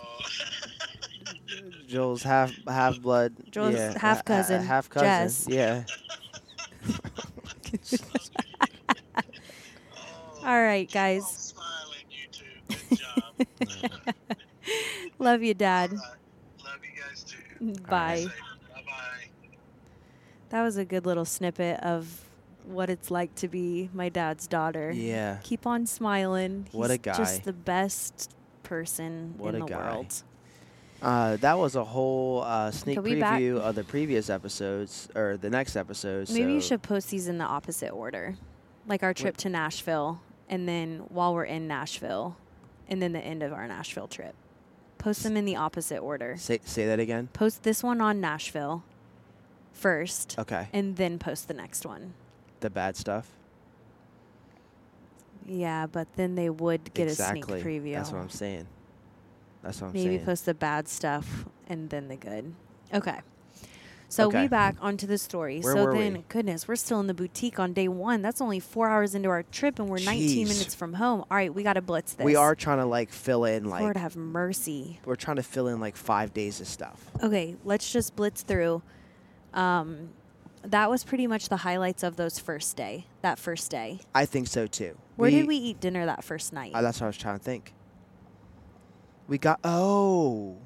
Joel's 1.87 2.23
half 2.23 2.53
half 2.67 3.01
blood. 3.01 3.35
Joel's 3.51 3.75
yeah, 3.75 3.93
half 3.93 4.01
ha- 4.01 4.15
ha- 4.17 4.23
cousin, 4.23 4.63
half 4.63 4.89
cousin. 4.91 5.07
Jess. 5.07 5.47
Yeah. 5.49 5.85
Oh, 9.97 10.41
All 10.45 10.63
right, 10.63 10.87
keep 10.89 10.95
guys. 10.95 11.48
Job. 12.97 13.47
Love 15.19 15.43
you, 15.43 15.55
Dad. 15.55 15.91
All 15.91 15.97
right. 15.97 16.65
Love 16.65 16.79
you 16.83 17.01
guys 17.03 17.25
too. 17.25 17.83
Bye. 17.89 18.27
Bye 18.75 18.83
bye. 18.87 19.49
That 20.51 20.63
was 20.63 20.77
a 20.77 20.85
good 20.85 21.07
little 21.07 21.25
snippet 21.25 21.81
of 21.81 22.25
what 22.65 22.91
it's 22.91 23.11
like 23.11 23.35
to 23.37 23.49
be 23.49 23.89
my 23.93 24.09
dad's 24.09 24.47
daughter. 24.47 24.91
Yeah. 24.93 25.39
Keep 25.43 25.67
on 25.67 25.87
smiling. 25.87 26.67
What 26.73 26.91
a 26.91 26.99
guy. 26.99 27.17
Just 27.17 27.45
the 27.45 27.53
best 27.53 28.35
person 28.63 29.35
What 29.39 29.55
in 29.55 29.63
a 29.63 29.65
the 29.65 29.71
guy. 29.71 29.93
world. 29.93 30.23
Uh, 31.01 31.37
that 31.37 31.57
was 31.57 31.77
a 31.77 31.85
whole 31.85 32.43
uh, 32.43 32.71
sneak 32.73 32.97
Could 33.03 33.21
back- 33.21 33.41
preview 33.41 33.59
of 33.61 33.75
the 33.77 33.85
previous 33.85 34.29
episodes 34.29 35.09
or 35.15 35.37
the 35.37 35.49
next 35.49 35.77
episodes. 35.77 36.31
Maybe 36.33 36.53
you 36.53 36.61
should 36.61 36.83
post 36.83 37.11
these 37.11 37.29
in 37.29 37.39
the 37.39 37.45
opposite 37.45 37.91
order, 37.91 38.35
like 38.87 39.03
our 39.05 39.15
trip 39.15 39.35
What- 39.35 39.39
to 39.43 39.49
Nashville, 39.49 40.21
and 40.49 40.69
then 40.69 41.05
while 41.09 41.35
we're 41.35 41.45
in 41.45 41.69
Nashville, 41.69 42.37
and 42.89 43.01
then 43.03 43.13
the 43.13 43.21
end 43.21 43.43
of 43.43 43.53
our 43.53 43.67
Nashville 43.69 44.09
trip. 44.09 44.35
Post 44.99 45.23
them 45.23 45.37
in 45.37 45.45
the 45.45 45.57
opposite 45.57 45.99
order. 45.99 46.37
say 46.39 46.61
say 46.65 46.87
that 46.87 46.99
again. 46.99 47.29
Post 47.33 47.63
this 47.63 47.83
one 47.83 48.01
on 48.01 48.21
Nashville 48.21 48.83
first, 49.73 50.37
Okay. 50.39 50.69
and 50.73 50.97
then 50.97 51.19
post 51.19 51.47
the 51.49 51.55
next 51.55 51.87
one. 51.87 52.15
The 52.61 52.71
bad 52.71 52.97
stuff. 52.97 53.29
Yeah, 55.47 55.87
but 55.87 56.09
then 56.17 56.35
they 56.35 56.51
would 56.51 56.93
get 56.95 57.09
exactly. 57.09 57.41
a 57.41 57.45
sneak 57.45 57.65
preview. 57.65 57.95
That's 57.95 58.11
what 58.11 58.21
I'm 58.21 58.29
saying. 58.29 58.67
That's 59.63 59.81
what 59.81 59.89
I'm 59.89 59.93
Maybe 59.93 60.03
saying. 60.03 60.13
Maybe 60.17 60.25
post 60.25 60.47
the 60.47 60.55
bad 60.55 60.89
stuff 60.89 61.47
and 61.69 61.89
then 61.91 62.09
the 62.09 62.17
good. 62.17 62.55
Okay. 62.93 63.21
So 64.11 64.29
Okay. 64.29 64.43
we 64.43 64.49
back 64.49 64.77
onto 64.81 65.07
the 65.07 65.19
story. 65.19 65.61
Where 65.61 65.75
so 65.75 65.93
then, 65.93 66.13
we? 66.15 66.25
goodness, 66.29 66.67
we're 66.67 66.77
still 66.77 66.99
in 67.01 67.09
the 67.09 67.15
boutique 67.15 67.59
on 67.59 67.75
day 67.75 67.89
one. 67.89 68.23
That's 68.23 68.41
only 68.41 68.59
four 68.59 68.89
hours 68.89 69.15
into 69.15 69.29
our 69.29 69.43
trip, 69.43 69.79
and 69.79 69.89
we're 69.89 69.99
19 70.01 70.49
minutes 70.49 70.75
from 70.75 70.95
home. 70.95 71.25
All 71.31 71.37
right, 71.37 71.53
we 71.55 71.63
got 71.63 71.75
to 71.75 71.83
blitz 71.83 72.15
this. 72.15 72.25
we 72.25 72.35
are 72.35 72.55
trying 72.55 72.79
to 72.79 72.87
like 72.87 73.11
fill 73.13 73.45
in 73.45 73.67
like 73.69 73.83
Lord 73.83 73.99
have 73.99 74.17
mercy. 74.17 74.99
we're 75.05 75.15
trying 75.17 75.37
to 75.37 75.43
fill 75.43 75.69
in 75.69 75.79
like 75.79 75.95
five 75.97 76.33
days 76.33 76.61
of 76.61 76.67
stuff. 76.67 77.11
Okay, 77.23 77.57
let's 77.65 77.93
just 77.93 78.17
blitz 78.17 78.43
through. 78.43 78.83
Um, 79.53 80.11
that 80.63 80.89
was 80.91 81.05
pretty 81.05 81.27
much 81.27 81.49
the 81.51 81.59
highlights 81.59 82.03
of 82.03 82.17
those 82.17 82.39
first 82.39 82.77
day. 82.77 83.07
That 83.23 83.39
first 83.39 83.71
day. 83.71 84.01
I 84.15 84.25
think 84.25 84.49
so 84.49 84.67
too. 84.67 84.97
Where 85.17 85.31
did 85.31 85.47
we 85.47 85.57
eat 85.57 85.81
dinner 85.81 86.07
that 86.07 86.25
first 86.25 86.53
night? 86.53 86.73
Uh, 86.75 86.81
that's 86.81 87.01
what 87.01 87.07
I 87.07 87.09
was 87.09 87.19
trying 87.19 87.39
to 87.39 87.45
think. 87.45 87.75
We 89.27 89.37
got 89.37 89.61
oh, 89.65 90.57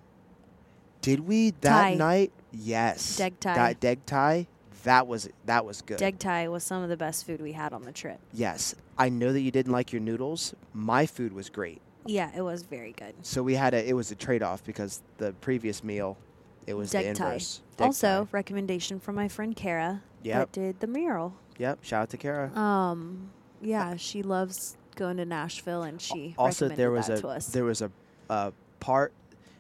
did 1.01 1.21
we 1.21 1.51
that 1.63 1.83
Thai. 1.83 1.95
night? 1.95 2.33
Yes. 2.53 3.17
Deg 3.17 3.39
Thai. 3.41 3.55
That 3.55 3.81
Deg 3.81 4.07
Thai. 4.07 4.47
That 4.85 5.07
was 5.07 5.29
that 5.47 5.65
was 5.65 5.81
good. 5.83 5.99
Deg 5.99 6.19
Thai 6.19 6.49
was 6.49 6.65
some 6.65 6.83
of 6.83 6.89
the 6.89 6.97
best 6.97 7.25
food 7.25 7.41
we 7.41 7.53
had 7.53 7.73
on 7.73 7.83
the 7.85 7.93
trip. 7.93 8.19
Yes, 8.33 8.75
I 8.99 9.09
know 9.09 9.33
that 9.33 9.41
you 9.41 9.51
didn't 9.51 9.73
like 9.73 9.93
your 9.93 10.03
noodles. 10.03 10.55
My 10.75 11.07
food 11.07 11.33
was 11.33 11.49
great. 11.51 11.81
Yeah, 12.05 12.31
it 12.37 12.43
was 12.43 12.65
very 12.65 12.93
good. 12.93 13.15
So 13.23 13.43
we 13.43 13.55
had 13.55 13.75
a 13.75 13.89
it 13.89 13.93
was 13.95 14.11
a 14.11 14.17
trade 14.17 14.43
off 14.43 14.65
because 14.65 15.01
the 15.19 15.33
previous 15.35 15.85
meal, 15.85 16.19
it 16.67 16.75
was 16.75 16.91
the 16.91 16.99
Deg 16.99 17.17
Thai. 17.17 17.27
inverse. 17.27 17.61
Deg 17.77 17.87
Also, 17.87 18.25
Thai. 18.25 18.29
recommendation 18.33 18.99
from 18.99 19.15
my 19.15 19.29
friend 19.29 19.55
Kara 19.55 20.03
Yep. 20.25 20.39
that 20.39 20.53
did 20.53 20.81
the 20.81 20.87
mural. 20.87 21.35
Yep. 21.59 21.79
Shout 21.83 22.03
out 22.03 22.11
to 22.11 22.17
Kara. 22.17 22.57
Um, 22.57 23.31
yeah, 23.61 23.97
she 23.97 24.23
loves 24.23 24.77
going 24.97 25.17
to 25.19 25.25
Nashville, 25.25 25.83
and 25.85 26.01
she 26.01 26.35
also, 26.37 26.69
there 26.69 26.91
was 26.91 27.09
a 27.09 27.21
to 27.21 27.29
us. 27.29 27.47
there 27.49 27.65
was 27.65 27.83
a, 27.83 28.53
part. 28.81 29.13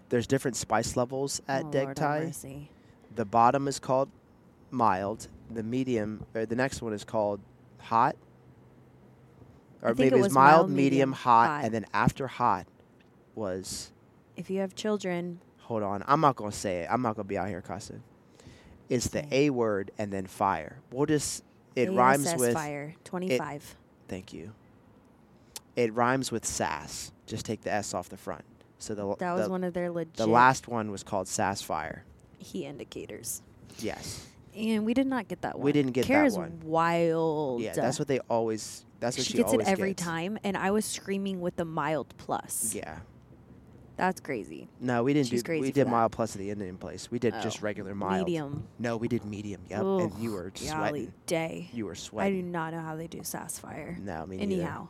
There's 0.09 0.26
different 0.26 0.57
spice 0.57 0.97
levels 0.97 1.40
at 1.49 1.64
oh, 1.64 1.70
Deg 1.70 1.95
Thai. 1.95 2.32
The 3.15 3.25
bottom 3.25 3.69
is 3.69 3.79
called 3.79 4.09
mild. 4.71 5.29
The 5.51 5.63
medium, 5.63 6.25
or 6.35 6.47
the 6.47 6.57
next 6.57 6.81
one 6.83 6.93
is 6.93 7.05
called 7.05 7.41
hot. 7.79 8.17
Or 9.83 9.95
maybe 9.95 10.05
it 10.05 10.13
it's 10.15 10.23
was 10.23 10.33
mild, 10.33 10.53
mild, 10.53 10.71
medium, 10.71 10.85
medium, 10.85 11.13
hot, 11.13 11.49
hot. 11.49 11.65
and 11.65 11.75
then 11.75 11.87
after 11.93 12.27
hot 12.27 12.67
was. 13.35 13.91
If 14.37 14.49
you 14.49 14.61
have 14.61 14.75
children, 14.75 15.41
Hold 15.73 15.85
on, 15.85 16.05
I'm 16.07 16.21
not 16.21 16.37
gonna 16.37 16.53
say 16.53 16.81
it. 16.81 16.89
I'm 16.91 17.03
not 17.03 17.17
gonna 17.17 17.29
be 17.29 17.39
out 17.39 17.49
here 17.49 17.63
cussing. 17.63 18.03
It's 18.89 19.09
the 19.09 19.25
A 19.35 19.51
word 19.51 19.91
and 19.97 20.13
then 20.13 20.27
fire. 20.27 20.81
We'll 20.91 21.07
just. 21.07 21.45
It 21.75 21.89
ASS 21.89 21.95
rhymes 21.95 22.35
with. 22.37 22.53
fire 22.53 22.95
twenty 23.05 23.39
five. 23.39 23.77
Thank 24.09 24.33
you. 24.33 24.53
It 25.77 25.95
rhymes 25.95 26.31
with 26.31 26.45
sass. 26.45 27.13
Just 27.27 27.47
take 27.47 27.63
the 27.63 27.73
S 27.73 27.95
off 27.95 28.09
the 28.11 28.17
front. 28.17 28.45
So 28.79 28.95
the 28.95 29.17
That 29.17 29.33
was 29.33 29.45
the, 29.47 29.51
one 29.51 29.65
of 29.65 29.73
their 29.73 29.91
legit 29.91 30.17
the 30.17 30.27
last 30.27 30.69
one 30.69 30.91
was 30.91 31.03
called 31.03 31.29
sass 31.29 31.63
fire. 31.63 32.05
Heat 32.43 32.66
indicators, 32.66 33.43
Yes. 33.78 34.26
and 34.57 34.84
we 34.84 34.95
did 34.95 35.07
not 35.07 35.28
get 35.28 35.43
that 35.43 35.57
one. 35.57 35.64
We 35.64 35.72
didn't 35.72 35.93
get 35.93 36.03
that 36.03 36.09
Kara's 36.09 36.36
one. 36.36 36.61
wild. 36.64 37.61
Yeah, 37.62 37.72
that's 37.72 37.99
what 37.99 38.09
they 38.09 38.18
always. 38.28 38.84
That's 39.01 39.16
what 39.18 39.26
she 39.26 39.32
she, 39.32 39.38
gets 39.38 39.53
it 39.53 39.61
every 39.62 39.90
gets. 39.95 40.03
time, 40.05 40.38
and 40.45 40.57
I 40.57 40.70
was 40.70 40.84
screaming 40.84 41.40
with 41.40 41.57
the 41.57 41.64
mild 41.64 42.14
plus. 42.18 42.74
Yeah. 42.74 42.99
That's 43.97 44.20
crazy. 44.20 44.68
No, 44.80 45.03
we 45.05 45.12
didn't 45.12 45.28
She's 45.28 45.43
do. 45.43 45.53
We 45.61 45.70
did 45.70 45.86
that. 45.86 45.90
mild 45.90 46.12
plus 46.12 46.34
at 46.34 46.38
the 46.40 46.51
Indian 46.51 46.76
place. 46.78 47.11
We 47.11 47.18
did 47.18 47.34
Oh, 47.34 47.43
just 47.43 47.61
regular 47.62 47.95
mild. 47.95 48.26
Medium. 48.26 48.66
No, 48.78 48.97
we 48.97 49.07
did 49.07 49.24
medium. 49.24 49.61
Yep. 49.68 49.80
and 49.82 50.18
you 50.18 50.32
were 50.32 50.47
Ugh, 50.47 50.57
sweating. 50.57 51.12
day. 51.26 51.68
You 51.74 51.86
were 51.86 51.95
sweating. 51.95 52.38
I 52.38 52.40
do 52.40 52.43
not 52.43 52.72
know 52.72 52.80
how 52.80 52.97
they 52.97 53.07
do 53.07 53.20
sass 53.22 53.59
fire. 53.59 53.99
No, 54.01 54.24
me 54.26 54.38
neither. 54.38 54.53
Anyhow, 54.55 54.88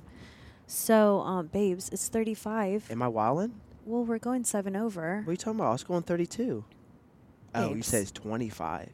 so 0.66 1.20
um, 1.20 1.48
babes, 1.48 1.88
it's 1.90 2.08
thirty 2.08 2.34
five. 2.34 2.90
Am 2.90 3.02
I 3.02 3.08
wilding? 3.08 3.54
Well, 3.84 4.04
we're 4.04 4.18
going 4.18 4.44
seven 4.44 4.76
over. 4.76 5.18
What 5.24 5.28
are 5.28 5.32
you 5.32 5.36
talking 5.36 5.58
about? 5.58 5.70
I 5.70 5.72
was 5.72 5.82
going 5.84 6.02
32. 6.04 6.64
Oh, 7.54 7.68
you 7.68 7.74
Babes. 7.76 7.86
said 7.88 8.14
25. 8.14 8.88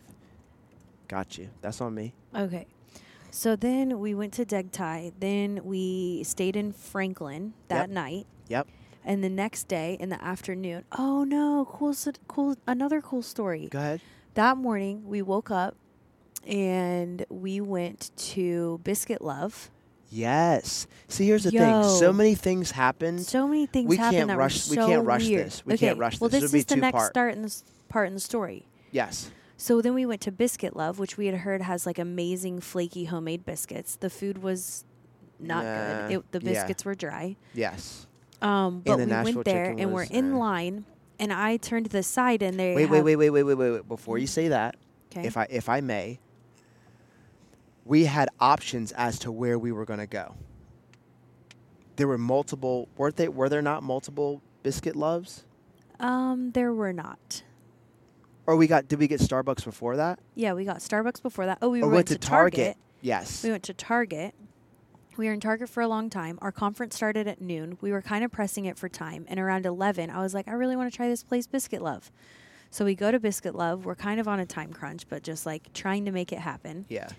Got 1.09 1.39
you. 1.39 1.49
That's 1.61 1.81
on 1.81 1.95
me. 1.95 2.13
Okay. 2.35 2.67
So 3.31 3.57
then 3.57 3.99
we 4.01 4.15
went 4.15 4.33
to 4.35 4.45
Deg 4.45 4.73
Thai. 4.73 5.13
Then 5.19 5.61
we 5.65 6.23
stayed 6.25 6.57
in 6.57 6.73
Franklin 6.73 7.55
that 7.69 7.83
Yep. 7.83 7.91
night. 7.91 8.27
Yep. 8.49 8.69
And 9.05 9.23
the 9.25 9.29
next 9.31 9.69
day 9.69 9.97
in 10.01 10.09
the 10.11 10.23
afternoon, 10.23 10.85
oh 10.99 11.25
no, 11.25 11.67
cool, 11.71 11.91
s- 11.91 12.09
cool, 12.27 12.57
another 12.67 13.01
cool 13.01 13.23
story. 13.23 13.69
Go 13.71 13.79
ahead. 13.79 14.01
That 14.35 14.57
morning 14.57 15.07
we 15.07 15.23
woke 15.23 15.51
up 15.51 15.77
and 16.47 17.25
we 17.29 17.61
went 17.61 18.11
to 18.17 18.81
Biscuit 18.85 19.23
Love. 19.23 19.71
Yes. 20.11 20.87
See, 21.09 21.27
here's 21.27 21.45
the 21.45 21.51
thing. 21.51 21.83
So 21.85 22.07
Yo. 22.07 22.13
many 22.13 22.35
things 22.35 22.71
happened. 22.71 23.21
So 23.23 23.47
many 23.47 23.67
things 23.67 23.89
We 23.89 23.97
happened 23.97 24.17
can't 24.19 24.29
that 24.29 24.39
rush- 24.39 24.67
were 24.69 24.71
we 24.71 24.77
so 24.77 24.87
can't 24.87 25.07
rush 25.07 25.27
weird. 25.27 25.47
this. 25.47 25.67
We 25.67 25.75
okay. 25.75 25.87
can't 25.89 25.99
rush 25.99 26.21
Well, 26.21 26.31
this. 26.31 26.41
this 26.41 26.45
It'll 26.51 26.53
be 26.55 26.59
is 26.61 26.65
the 26.67 26.77
next 26.77 26.93
two-part. 26.95 27.11
start 27.13 27.35
in 27.35 27.43
this 27.43 27.63
part 27.89 28.09
in 28.09 28.15
the 28.15 28.21
story. 28.21 28.67
yes. 28.91 29.31
So 29.61 29.83
then 29.83 29.93
we 29.93 30.07
went 30.07 30.21
to 30.21 30.31
Biscuit 30.31 30.77
Love, 30.77 31.01
which 31.01 31.17
we 31.17 31.27
had 31.27 31.35
heard 31.39 31.63
has 31.63 31.85
like 31.85 31.99
amazing 31.99 32.61
flaky 32.61 33.07
homemade 33.07 33.45
biscuits. 33.45 33.97
The 33.97 34.09
food 34.09 34.39
was 34.41 34.85
not 35.41 35.65
Nah, 35.65 36.07
good. 36.09 36.13
It, 36.19 36.31
the 36.31 36.39
yeah. 36.41 36.53
biscuits 36.53 36.85
were 36.85 36.95
dry. 36.95 37.35
Yes. 37.55 38.07
Um, 38.41 38.83
but 38.87 38.99
we 38.99 39.07
Nashville 39.07 39.35
went 39.35 39.45
there 39.47 39.75
and 39.77 39.93
we're 39.93 40.05
in 40.05 40.35
uh, 40.35 40.39
line, 40.39 40.85
and 41.19 41.33
I 41.33 41.57
turned 41.57 41.87
to 41.87 41.91
the 41.91 42.05
side 42.05 42.41
and 42.41 42.57
they 42.57 42.77
Wait, 42.77 42.87
wait, 42.89 43.03
wait, 43.03 43.17
wait, 43.17 43.31
wait, 43.31 43.43
wait, 43.43 43.55
wait, 43.55 43.71
wait. 43.73 43.89
Before 43.89 44.17
you 44.17 44.29
say 44.29 44.47
that, 44.47 44.77
Okay. 45.11 45.27
if 45.27 45.37
I 45.37 45.49
if 45.51 45.69
I 45.69 45.81
may, 45.81 46.21
we 47.85 48.05
had 48.05 48.29
options 48.39 48.93
as 48.93 49.19
to 49.21 49.33
where 49.33 49.59
we 49.59 49.73
were 49.73 49.85
going 49.85 49.99
to 49.99 50.07
go. 50.07 50.37
There 51.97 52.07
were 52.07 52.19
multiple. 52.19 52.89
Weren't 52.97 53.17
they? 53.17 53.27
Were 53.29 53.49
there 53.49 53.63
not 53.63 53.83
multiple 53.83 54.41
biscuit 54.63 54.95
loves? 54.95 55.45
um, 55.99 56.53
there 56.53 56.73
were 56.73 56.93
not. 56.93 57.43
Or 58.49 58.57
we 58.57 58.67
got? 58.67 58.89
Did 58.89 58.99
we 58.99 59.09
get 59.09 59.21
Starbucks 59.21 59.63
before 59.63 59.97
that? 59.97 60.21
Yeah, 60.35 60.55
we 60.55 60.65
got 60.65 60.79
Starbucks 60.79 61.21
before 61.21 61.45
that. 61.45 61.59
Oh, 61.61 61.69
we 61.69 61.83
oh, 61.83 61.87
or 61.87 61.91
went, 61.91 62.09
to 62.09 62.17
Target. 62.17 62.79
Yes. 63.03 63.45
We 63.45 63.51
went 63.51 63.63
to 63.65 63.75
Target. 63.75 64.35
We 65.19 65.27
were 65.27 65.35
in 65.35 65.41
Target 65.41 65.69
for 65.69 65.83
a 65.83 65.87
long 65.87 66.09
time. 66.09 66.39
Our 66.41 66.51
conference 66.51 66.97
started 66.97 67.29
at 67.29 67.43
noon. 67.43 67.77
We 67.83 67.93
were 67.93 68.01
kind 68.01 68.25
of 68.25 68.33
pressing 68.33 68.65
it 68.65 68.79
for 68.79 68.89
time. 68.89 69.27
And 69.29 69.39
around 69.39 69.67
11, 69.67 70.09
I 70.09 70.23
was 70.23 70.33
like, 70.33 70.49
I 70.49 70.53
really 70.53 70.77
want 70.77 70.91
to 70.91 70.97
try 70.97 71.09
this 71.11 71.23
place, 71.23 71.47
Biscuit 71.47 71.83
Love. 71.83 72.11
So 72.71 72.87
we 72.87 72.95
go 72.95 73.13
to 73.13 73.21
Biscuit 73.21 73.55
Love. 73.55 73.85
We're 73.85 73.95
kind 73.95 74.19
of 74.19 74.27
on 74.27 74.41
a 74.41 74.47
time 74.47 74.73
crunch, 74.73 75.07
but 75.11 75.23
just 75.23 75.45
like 75.45 75.71
trying 75.75 76.07
to 76.07 76.11
make 76.11 76.33
it 76.33 76.39
happen. 76.39 76.87
yeah. 76.89 77.11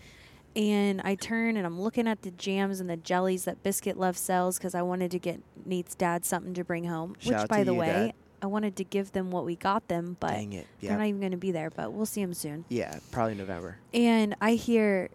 And 0.56 1.00
I 1.02 1.14
turn 1.14 1.58
and 1.58 1.66
I'm 1.66 1.80
looking 1.80 2.08
at 2.08 2.24
the 2.24 2.32
jams 2.32 2.80
and 2.80 2.90
the 2.90 2.98
jellies 2.98 3.46
that 3.46 3.62
Biscuit 3.62 3.98
Love 3.98 4.18
sells 4.18 4.58
because 4.58 4.74
I 4.74 4.82
wanted 4.82 5.12
to 5.12 5.20
get 5.20 5.42
Nate's 5.64 5.94
dad 5.94 6.26
something 6.26 6.56
to 6.56 6.64
bring 6.64 6.86
home. 6.86 7.16
Shout 7.20 7.42
which, 7.42 7.50
by 7.50 7.64
the 7.64 7.76
way, 7.76 7.86
Dad. 7.86 8.14
I 8.42 8.48
wanted 8.48 8.76
to 8.78 8.84
give 8.84 9.12
them 9.12 9.32
what 9.32 9.46
we 9.46 9.56
got 9.56 9.88
them, 9.88 10.18
but 10.20 10.34
it. 10.34 10.68
they're 10.82 10.98
not 10.98 11.08
even 11.08 11.20
going 11.20 11.32
to 11.32 11.38
be 11.38 11.52
there. 11.52 11.70
But 11.70 11.94
we'll 11.94 12.06
see 12.06 12.22
them 12.22 12.34
soon. 12.34 12.66
Yeah. 12.70 13.00
Probably 13.12 13.36
November. 13.36 13.78
And 13.94 14.36
I 14.40 14.54
hear, 14.54 15.10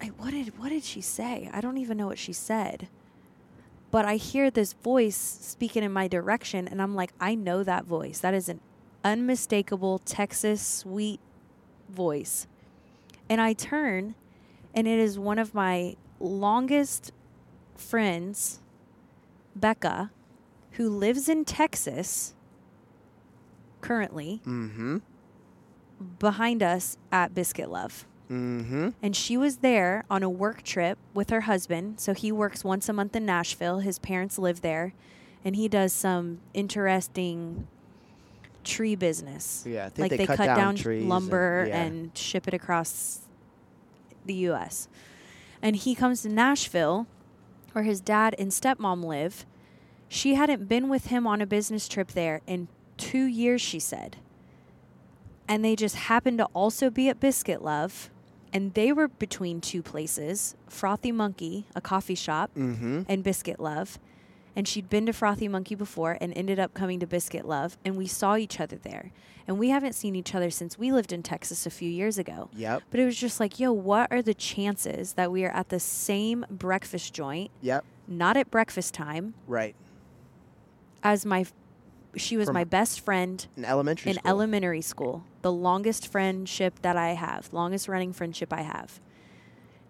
I, 0.00 0.06
what 0.06 0.30
did 0.30 0.58
what 0.58 0.68
did 0.68 0.84
she 0.84 1.00
say? 1.00 1.50
I 1.52 1.60
don't 1.60 1.78
even 1.78 1.96
know 1.96 2.06
what 2.06 2.18
she 2.18 2.32
said. 2.32 2.88
But 3.90 4.04
I 4.04 4.16
hear 4.16 4.50
this 4.50 4.72
voice 4.72 5.16
speaking 5.16 5.82
in 5.82 5.92
my 5.92 6.06
direction, 6.06 6.68
and 6.68 6.80
I'm 6.80 6.94
like, 6.94 7.12
I 7.20 7.34
know 7.34 7.64
that 7.64 7.84
voice. 7.84 8.20
That 8.20 8.34
is 8.34 8.48
an 8.48 8.60
unmistakable 9.04 9.98
Texas 9.98 10.64
sweet 10.64 11.18
voice. 11.88 12.46
And 13.28 13.40
I 13.40 13.52
turn, 13.52 14.14
and 14.74 14.86
it 14.86 14.98
is 14.98 15.18
one 15.18 15.40
of 15.40 15.54
my 15.54 15.96
longest 16.20 17.12
friends, 17.76 18.60
Becca, 19.56 20.10
who 20.80 20.88
lives 20.88 21.28
in 21.28 21.44
Texas 21.44 22.32
currently, 23.82 24.40
Mm-hmm. 24.46 24.96
behind 26.18 26.62
us 26.62 26.96
at 27.12 27.34
Biscuit 27.34 27.68
Love. 27.70 28.06
Mm-hmm. 28.30 28.88
And 29.02 29.14
she 29.14 29.36
was 29.36 29.58
there 29.58 30.04
on 30.08 30.22
a 30.22 30.30
work 30.30 30.62
trip 30.62 30.96
with 31.12 31.28
her 31.28 31.42
husband. 31.42 32.00
So 32.00 32.14
he 32.14 32.32
works 32.32 32.64
once 32.64 32.88
a 32.88 32.94
month 32.94 33.14
in 33.14 33.26
Nashville. 33.26 33.80
His 33.80 33.98
parents 33.98 34.38
live 34.38 34.62
there. 34.62 34.94
And 35.44 35.54
he 35.54 35.68
does 35.68 35.92
some 35.92 36.40
interesting 36.54 37.66
tree 38.64 38.94
business. 38.94 39.64
Yeah, 39.68 39.84
I 39.84 39.88
think 39.90 39.98
like 39.98 40.10
they 40.12 40.16
they, 40.16 40.26
cut 40.26 40.38
cut, 40.38 40.46
down 40.46 40.56
down, 40.56 40.76
trees 40.76 41.00
and- 41.02 41.10
lumber 41.10 41.66
yeah. 41.68 41.82
and 41.82 42.16
ship 42.16 42.48
it 42.48 42.54
across 42.54 43.20
the 44.24 44.34
US. 44.48 44.88
And 45.60 45.76
he 45.76 45.94
comes 45.94 46.22
to 46.22 46.30
Nashville 46.30 47.06
where 47.72 47.84
his 47.84 48.00
dad 48.00 48.34
and 48.38 48.50
stepmom 48.50 49.04
live. 49.04 49.44
She 50.12 50.34
hadn't 50.34 50.68
been 50.68 50.88
with 50.88 51.06
him 51.06 51.24
on 51.26 51.40
a 51.40 51.46
business 51.46 51.86
trip 51.86 52.08
there 52.08 52.40
in 52.46 52.66
2 52.98 53.24
years, 53.24 53.60
she 53.62 53.78
said. 53.78 54.16
And 55.48 55.64
they 55.64 55.76
just 55.76 55.94
happened 55.94 56.38
to 56.38 56.46
also 56.46 56.90
be 56.90 57.08
at 57.08 57.20
Biscuit 57.20 57.62
Love. 57.62 58.10
And 58.52 58.74
they 58.74 58.92
were 58.92 59.06
between 59.06 59.60
two 59.60 59.80
places 59.82 60.56
Frothy 60.68 61.12
Monkey, 61.12 61.64
a 61.76 61.80
coffee 61.80 62.16
shop, 62.16 62.50
Mm-hmm. 62.56 63.02
and 63.08 63.22
Biscuit 63.22 63.60
Love. 63.60 63.98
And 64.56 64.66
she'd 64.66 64.90
been 64.90 65.06
to 65.06 65.12
Frothy 65.12 65.46
Monkey 65.46 65.76
before 65.76 66.18
and 66.20 66.36
ended 66.36 66.58
up 66.58 66.74
coming 66.74 66.98
to 66.98 67.06
Biscuit 67.06 67.46
Love. 67.46 67.78
And 67.84 67.96
we 67.96 68.08
saw 68.08 68.34
each 68.36 68.58
other 68.58 68.76
there. 68.76 69.12
And 69.46 69.60
we 69.60 69.68
haven't 69.70 69.92
seen 69.94 70.16
each 70.16 70.34
other 70.34 70.50
since 70.50 70.76
we 70.76 70.90
lived 70.90 71.12
in 71.12 71.22
Texas 71.22 71.66
a 71.66 71.70
few 71.70 71.88
years 71.88 72.18
ago. 72.18 72.50
Yep. 72.56 72.82
But 72.90 72.98
it 72.98 73.04
was 73.04 73.16
just 73.16 73.38
like, 73.38 73.60
yo, 73.60 73.72
what 73.72 74.10
are 74.10 74.22
the 74.22 74.34
chances 74.34 75.12
that 75.12 75.30
we 75.30 75.44
are 75.44 75.50
at 75.52 75.68
the 75.68 75.78
same 75.80 76.44
breakfast 76.50 77.14
joint, 77.14 77.52
Yep. 77.62 77.84
not 78.08 78.36
at 78.36 78.50
breakfast 78.50 78.92
time, 78.92 79.34
Right. 79.46 79.76
As 81.02 81.24
my, 81.26 81.44
she 82.16 82.36
was 82.36 82.46
From- 82.46 82.54
my 82.54 82.64
best 82.64 83.00
friend 83.00 83.46
In 83.56 83.64
elementary 83.64 84.10
in 84.12 84.18
school. 84.18 84.30
elementary 84.30 84.80
school, 84.80 85.24
the 85.42 85.52
longest 85.52 86.06
friendship 86.08 86.80
that 86.82 86.96
I 86.96 87.10
have, 87.14 87.52
longest 87.52 87.88
running 87.88 88.12
friendship 88.12 88.52
I 88.52 88.62
have. 88.62 89.00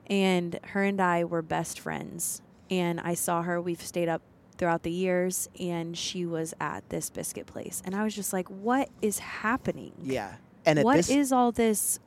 And 0.07 0.59
her 0.69 0.83
and 0.83 1.01
I 1.01 1.25
were 1.25 1.43
best 1.43 1.79
friends. 1.81 2.43
And 2.71 3.01
I 3.01 3.15
saw 3.15 3.43
her, 3.43 3.61
we've 3.61 3.83
stayed 3.83 4.09
up 4.09 4.23
throughout 4.59 4.83
the 4.83 4.91
years, 4.91 5.49
and 5.59 5.97
she 5.97 6.27
was 6.27 6.53
at 6.61 6.89
this 6.91 7.11
biscuit 7.11 7.47
place. 7.47 7.83
And 7.85 7.95
I 7.95 8.05
was 8.05 8.15
just 8.15 8.33
like, 8.33 8.49
what 8.49 8.89
is 9.01 9.19
happening? 9.21 9.93
yeah. 10.03 10.35
And 10.67 10.79
at 10.79 10.85
What 10.85 10.97
this 10.97 11.09
is 11.09 11.33
all 11.33 11.53
this 11.53 11.99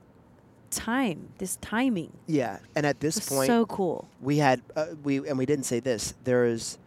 time, 0.69 1.29
this 1.39 1.55
timing? 1.57 2.11
yeah, 2.27 2.59
and 2.75 2.85
at 2.85 2.99
this 2.99 3.27
point 3.27 3.47
so 3.47 3.65
cool. 3.65 4.07
we 4.21 4.37
had 4.37 4.61
uh, 4.75 4.87
we 5.03 5.27
and 5.27 5.39
we 5.39 5.47
didn't 5.47 5.65
say 5.65 5.79
this. 5.79 6.13
There 6.23 6.45
is 6.45 6.77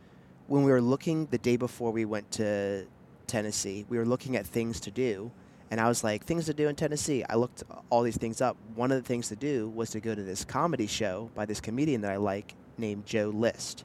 when 0.46 0.62
we 0.62 0.70
were 0.70 0.80
looking 0.80 1.26
the 1.26 1.38
day 1.38 1.56
before 1.56 1.90
we 1.90 2.04
went 2.04 2.30
to 2.32 2.86
Tennessee, 3.26 3.84
we 3.88 3.98
were 3.98 4.04
looking 4.06 4.36
at 4.36 4.46
things 4.46 4.80
to 4.80 4.90
do, 4.90 5.30
and 5.70 5.80
I 5.80 5.88
was 5.88 6.04
like, 6.04 6.24
things 6.24 6.46
to 6.46 6.54
do 6.54 6.68
in 6.68 6.76
Tennessee. 6.76 7.24
I 7.28 7.34
looked 7.34 7.64
all 7.90 8.02
these 8.02 8.16
things 8.16 8.40
up. 8.40 8.56
One 8.74 8.92
of 8.92 9.02
the 9.02 9.06
things 9.06 9.28
to 9.28 9.36
do 9.36 9.68
was 9.68 9.90
to 9.90 10.00
go 10.00 10.14
to 10.14 10.22
this 10.22 10.44
comedy 10.44 10.86
show 10.86 11.30
by 11.34 11.44
this 11.44 11.60
comedian 11.60 12.02
that 12.02 12.12
I 12.12 12.16
like 12.16 12.54
named 12.78 13.06
Joe 13.06 13.30
List. 13.34 13.84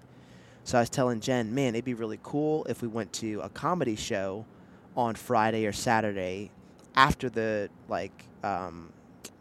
So 0.64 0.78
I 0.78 0.82
was 0.82 0.90
telling 0.90 1.20
Jen, 1.22 1.56
man, 1.56 1.74
it'd 1.74 1.86
be 1.86 1.96
really 1.96 2.20
cool 2.22 2.66
if 2.66 2.84
we 2.84 2.88
went 2.88 3.12
to 3.14 3.42
a 3.42 3.50
comedy 3.50 3.96
show 3.96 4.46
on 4.96 5.16
Friday 5.16 5.66
or 5.66 5.72
Saturday 5.72 6.52
after 6.96 7.30
the 7.30 7.70
like 7.90 8.26
um, 8.44 8.92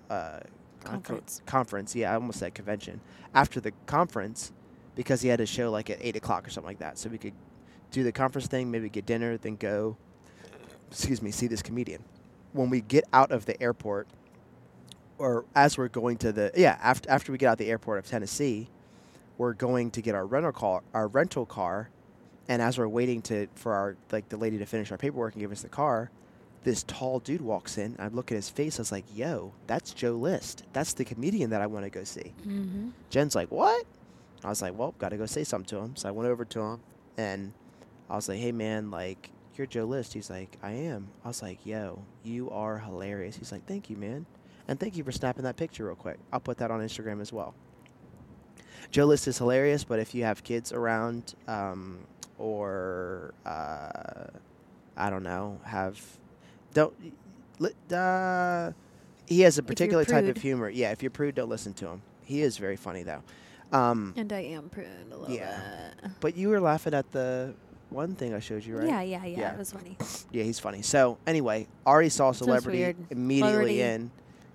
uh, 0.08 0.40
Conference. 0.82 1.42
conference. 1.44 1.94
Yeah, 1.94 2.12
I 2.12 2.14
almost 2.14 2.38
said 2.38 2.54
convention. 2.54 3.00
After 3.34 3.60
the 3.60 3.72
conference, 3.84 4.52
because 4.94 5.22
he 5.22 5.28
had 5.28 5.40
a 5.40 5.46
show 5.46 5.70
like 5.70 5.90
at 5.90 5.98
eight 6.00 6.16
o'clock 6.16 6.46
or 6.46 6.50
something 6.50 6.68
like 6.68 6.78
that, 6.78 6.98
so 6.98 7.08
we 7.08 7.18
could 7.18 7.34
do 7.90 8.02
the 8.04 8.12
conference 8.12 8.46
thing, 8.46 8.70
maybe 8.70 8.88
get 8.88 9.06
dinner, 9.06 9.36
then 9.36 9.56
go. 9.56 9.96
Excuse 10.90 11.22
me, 11.22 11.30
see 11.30 11.46
this 11.46 11.62
comedian. 11.62 12.02
When 12.52 12.68
we 12.68 12.80
get 12.80 13.04
out 13.12 13.30
of 13.30 13.46
the 13.46 13.60
airport, 13.62 14.08
or 15.18 15.44
as 15.54 15.78
we're 15.78 15.88
going 15.88 16.16
to 16.18 16.32
the 16.32 16.50
yeah 16.56 16.78
after 16.82 17.08
after 17.10 17.30
we 17.30 17.38
get 17.38 17.48
out 17.48 17.58
the 17.58 17.70
airport 17.70 17.98
of 17.98 18.06
Tennessee, 18.06 18.68
we're 19.38 19.52
going 19.52 19.90
to 19.92 20.02
get 20.02 20.14
our 20.14 20.26
rental 20.26 20.52
car 20.52 20.82
our 20.94 21.06
rental 21.06 21.46
car, 21.46 21.90
and 22.48 22.60
as 22.60 22.78
we're 22.78 22.88
waiting 22.88 23.22
to 23.22 23.46
for 23.54 23.74
our 23.74 23.96
like 24.10 24.28
the 24.30 24.36
lady 24.36 24.58
to 24.58 24.66
finish 24.66 24.90
our 24.90 24.98
paperwork 24.98 25.34
and 25.34 25.42
give 25.42 25.52
us 25.52 25.62
the 25.62 25.68
car, 25.68 26.10
this 26.64 26.82
tall 26.84 27.20
dude 27.20 27.40
walks 27.40 27.78
in. 27.78 27.94
I 27.98 28.08
look 28.08 28.32
at 28.32 28.36
his 28.36 28.48
face. 28.50 28.78
I 28.78 28.82
was 28.82 28.92
like, 28.92 29.04
"Yo, 29.14 29.52
that's 29.66 29.92
Joe 29.92 30.12
List. 30.12 30.64
That's 30.72 30.94
the 30.94 31.04
comedian 31.04 31.50
that 31.50 31.60
I 31.60 31.66
want 31.66 31.84
to 31.84 31.90
go 31.90 32.02
see." 32.02 32.32
Mm-hmm. 32.40 32.88
Jen's 33.10 33.34
like, 33.34 33.50
"What?" 33.50 33.86
I 34.44 34.48
was 34.48 34.62
like, 34.62 34.76
"Well, 34.76 34.94
got 34.98 35.10
to 35.10 35.16
go 35.16 35.26
say 35.26 35.44
something 35.44 35.68
to 35.68 35.84
him." 35.84 35.96
So 35.96 36.08
I 36.08 36.12
went 36.12 36.28
over 36.28 36.44
to 36.44 36.60
him, 36.60 36.80
and 37.16 37.52
I 38.08 38.16
was 38.16 38.28
like, 38.28 38.38
"Hey, 38.38 38.52
man, 38.52 38.90
like, 38.90 39.30
you're 39.56 39.66
Joe 39.66 39.84
List." 39.84 40.14
He's 40.14 40.30
like, 40.30 40.56
"I 40.62 40.72
am." 40.72 41.08
I 41.24 41.28
was 41.28 41.42
like, 41.42 41.64
"Yo, 41.66 42.02
you 42.22 42.50
are 42.50 42.78
hilarious." 42.78 43.36
He's 43.36 43.52
like, 43.52 43.66
"Thank 43.66 43.90
you, 43.90 43.96
man, 43.96 44.26
and 44.68 44.78
thank 44.80 44.96
you 44.96 45.04
for 45.04 45.12
snapping 45.12 45.44
that 45.44 45.56
picture 45.56 45.86
real 45.86 45.94
quick. 45.94 46.18
I'll 46.32 46.40
put 46.40 46.58
that 46.58 46.70
on 46.70 46.80
Instagram 46.80 47.20
as 47.20 47.32
well." 47.32 47.54
Joe 48.90 49.04
List 49.04 49.28
is 49.28 49.38
hilarious, 49.38 49.84
but 49.84 49.98
if 49.98 50.14
you 50.14 50.24
have 50.24 50.42
kids 50.42 50.72
around, 50.72 51.34
um, 51.46 51.98
or 52.38 53.34
uh, 53.44 54.26
I 54.96 55.10
don't 55.10 55.22
know, 55.22 55.60
have 55.64 56.00
don't 56.74 56.94
uh, 57.92 58.72
he 59.26 59.42
has 59.42 59.58
a 59.58 59.62
particular 59.62 60.04
type 60.04 60.24
of 60.26 60.36
humor. 60.38 60.68
Yeah, 60.68 60.90
if 60.90 61.02
you're 61.02 61.10
prude, 61.10 61.34
don't 61.34 61.48
listen 61.48 61.72
to 61.74 61.88
him. 61.88 62.02
He 62.24 62.42
is 62.42 62.56
very 62.58 62.76
funny 62.76 63.02
though. 63.02 63.22
Um, 63.72 64.14
And 64.16 64.32
I 64.32 64.40
am 64.40 64.68
prude 64.68 64.86
a 65.12 65.16
little 65.16 65.34
Yeah. 65.34 65.58
bit. 66.02 66.10
but 66.20 66.36
you 66.36 66.48
were 66.48 66.60
laughing 66.60 66.94
at 66.94 67.10
the 67.12 67.54
one 67.90 68.14
thing 68.14 68.34
I 68.34 68.38
showed 68.40 68.64
you, 68.64 68.76
right? 68.78 68.86
Yeah, 68.88 69.00
yeah, 69.02 69.24
yeah, 69.24 69.38
Yeah. 69.38 69.52
It 69.54 69.58
was 69.58 69.72
funny. 69.72 69.96
Yeah, 70.32 70.42
he's 70.44 70.58
funny. 70.58 70.82
So 70.82 71.18
anyway, 71.26 71.66
Ari 71.86 72.08
saw 72.08 72.32
celebrity 72.32 72.94
immediately 73.10 73.80
in. 73.82 74.10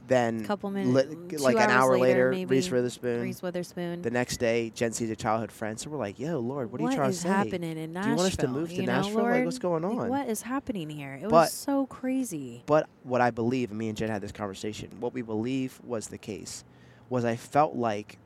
Then 0.07 0.45
couple 0.45 0.69
li- 0.69 0.83
minutes, 0.85 1.41
like 1.41 1.55
two 1.55 1.61
an 1.63 1.71
hour 1.71 1.97
later, 1.97 2.31
later, 2.31 2.47
Reese 2.47 2.69
Witherspoon. 2.69 3.23
Reese 3.23 3.41
Witherspoon. 3.41 4.03
The 4.03 4.11
next 4.11 4.37
day, 4.37 4.69
Jen 4.75 4.91
sees 4.93 5.09
a 5.09 5.15
childhood 5.15 5.51
friend. 5.51 5.79
So 5.79 5.89
we're 5.89 5.97
like, 5.97 6.19
"Yo, 6.19 6.37
Lord, 6.39 6.71
what 6.71 6.79
are 6.79 6.83
you 6.91 6.95
trying 6.95 7.09
to 7.09 7.17
say? 7.17 7.27
happening 7.27 7.75
in 7.75 7.91
Do 7.93 7.99
you 8.01 8.15
want 8.15 8.19
us 8.19 8.37
to 8.37 8.47
move 8.47 8.69
to 8.69 8.75
you 8.75 8.83
know, 8.83 9.01
Nashville? 9.01 9.23
Like, 9.23 9.45
what's 9.45 9.57
going 9.57 9.81
Like, 9.81 9.97
on? 9.97 10.09
what 10.09 10.29
is 10.29 10.43
happening 10.43 10.91
here? 10.91 11.15
It 11.15 11.23
But- 11.23 11.31
was 11.31 11.53
so 11.53 11.87
crazy. 11.87 12.61
But 12.67 12.87
what 13.01 13.19
I 13.19 13.31
believe, 13.31 13.71
and 13.71 13.79
me 13.79 13.87
and 13.89 13.97
Jen 13.97 14.09
had 14.11 14.21
this 14.21 14.31
conversation, 14.31 14.91
what 14.99 15.11
we 15.15 15.23
believe 15.23 15.81
was 15.83 16.09
the 16.09 16.19
case 16.19 16.63
was 17.09 17.25
I 17.25 17.35
felt 17.35 17.75
like, 17.75 18.19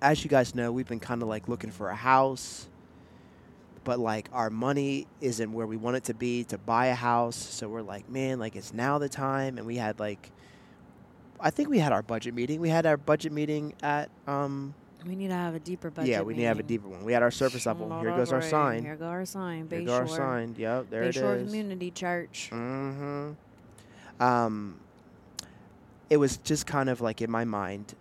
as 0.00 0.22
you 0.24 0.30
guys 0.30 0.54
know, 0.54 0.70
we've 0.72 0.86
been 0.88 1.00
kind 1.00 1.22
of 1.22 1.28
like 1.28 1.48
looking 1.48 1.70
for 1.70 1.88
a 1.90 1.94
house, 1.96 2.68
but 3.84 3.98
like 3.98 4.28
our 4.32 4.50
money 4.50 5.06
isn't 5.20 5.52
where 5.52 5.66
we 5.66 5.76
want 5.76 5.96
it 5.96 6.04
to 6.04 6.14
be 6.14 6.44
to 6.44 6.58
buy 6.58 6.86
a 6.86 6.94
house. 6.94 7.36
So 7.36 7.68
we're 7.68 7.82
like, 7.82 8.08
man, 8.08 8.38
like 8.38 8.54
it's 8.56 8.72
now 8.72 8.98
the 8.98 9.08
time. 9.08 9.58
And 9.58 9.66
we 9.66 9.76
had 9.76 9.98
like, 9.98 10.30
I 11.40 11.50
think 11.50 11.68
we 11.68 11.78
had 11.78 11.92
our 11.92 12.02
budget 12.02 12.34
meeting. 12.34 12.60
We 12.60 12.68
had 12.68 12.86
our 12.86 12.96
budget 12.96 13.32
meeting 13.32 13.74
at, 13.82 14.10
um, 14.26 14.74
We 15.06 15.14
need 15.16 15.28
to 15.28 15.34
have 15.34 15.54
a 15.54 15.60
deeper 15.60 15.90
budget. 15.90 16.10
yeah, 16.10 16.20
we 16.20 16.34
need 16.34 16.42
to 16.42 16.48
have 16.48 16.58
a 16.58 16.64
deeper 16.64 16.88
one. 16.88 17.04
We 17.04 17.12
had 17.12 17.22
our 17.22 17.30
surface 17.30 17.66
level. 17.66 18.00
Here 18.00 18.16
goes 18.16 18.32
our 18.32 18.42
sign. 18.42 18.82
Here 18.82 18.96
goes 18.96 19.06
our 19.06 19.24
sign. 19.24 19.68
Here 19.68 19.80
goes 19.82 19.90
our 19.90 20.08
sign. 20.08 20.54
Yep, 20.58 20.90
there 20.90 21.02
Bayshore 21.04 21.36
it 21.36 21.42
is. 21.42 21.48
Community 21.48 21.90
Church. 21.90 22.50
Mm-hmm. 22.52 23.32
Um, 24.22 24.80
it 26.10 26.16
was 26.16 26.38
just 26.38 26.66
kind 26.66 26.88
of 26.88 27.00
like 27.00 27.22
in 27.22 27.30
my 27.30 27.44
mind, 27.44 27.94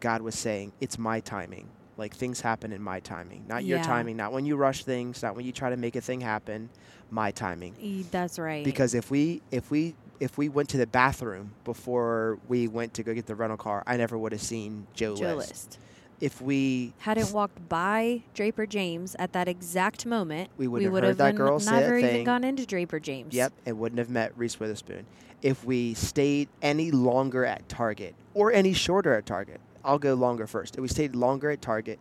God 0.00 0.22
was 0.22 0.34
saying, 0.34 0.72
"It's 0.80 0.98
my 0.98 1.20
timing. 1.20 1.68
Like 1.96 2.14
things 2.14 2.40
happen 2.40 2.72
in 2.72 2.80
my 2.80 3.00
timing, 3.00 3.44
not 3.48 3.64
your 3.64 3.78
timing. 3.82 4.16
Not 4.16 4.32
when 4.32 4.46
you 4.46 4.54
rush 4.56 4.84
things, 4.84 5.20
not 5.20 5.34
when 5.34 5.44
you 5.44 5.50
try 5.52 5.70
to 5.70 5.76
make 5.76 5.96
a 5.96 6.00
thing 6.00 6.20
happen. 6.20 6.70
My 7.10 7.32
timing. 7.32 8.06
That's 8.10 8.38
right. 8.38 8.64
Because 8.64 8.94
if 8.94 9.10
we 9.10 9.42
if 9.50 9.70
we 9.70 9.96
if 10.20 10.38
we 10.38 10.48
went 10.48 10.68
to 10.70 10.76
the 10.76 10.86
bathroom 10.86 11.52
before 11.64 12.38
we 12.48 12.68
went 12.68 12.94
to 12.94 13.02
go 13.02 13.14
get 13.14 13.26
the 13.26 13.34
rental 13.34 13.56
car, 13.56 13.82
I 13.86 13.96
never 13.96 14.16
would 14.16 14.32
have 14.32 14.42
seen 14.42 14.86
Joe, 14.94 15.16
Joe 15.16 15.34
List. 15.36 15.50
List 15.50 15.78
If 16.20 16.40
we 16.40 16.92
hadn't 16.98 17.32
walked 17.32 17.68
by 17.68 18.22
Draper 18.34 18.66
James 18.66 19.16
at 19.18 19.32
that 19.32 19.48
exact 19.48 20.06
moment, 20.06 20.50
We 20.56 20.68
wouldn't 20.68 20.86
have 20.86 20.92
would 20.92 21.04
heard 21.04 21.18
that 21.18 21.34
girl 21.36 21.60
say 21.60 21.80
never 21.80 21.98
even 21.98 22.24
gone 22.24 22.44
into 22.44 22.66
Draper 22.66 23.00
James. 23.00 23.34
Yep, 23.34 23.52
and 23.66 23.78
wouldn't 23.78 23.98
have 23.98 24.10
met 24.10 24.32
Reese 24.36 24.58
Witherspoon. 24.60 25.06
If 25.40 25.64
we 25.64 25.94
stayed 25.94 26.48
any 26.62 26.90
longer 26.90 27.44
at 27.44 27.68
Target 27.68 28.14
or 28.34 28.52
any 28.52 28.72
shorter 28.72 29.14
at 29.14 29.24
Target, 29.24 29.60
I'll 29.84 29.98
go 29.98 30.14
longer 30.14 30.46
first. 30.46 30.76
If 30.76 30.82
we 30.82 30.88
stayed 30.88 31.14
longer 31.16 31.50
at 31.50 31.60
Target, 31.62 31.98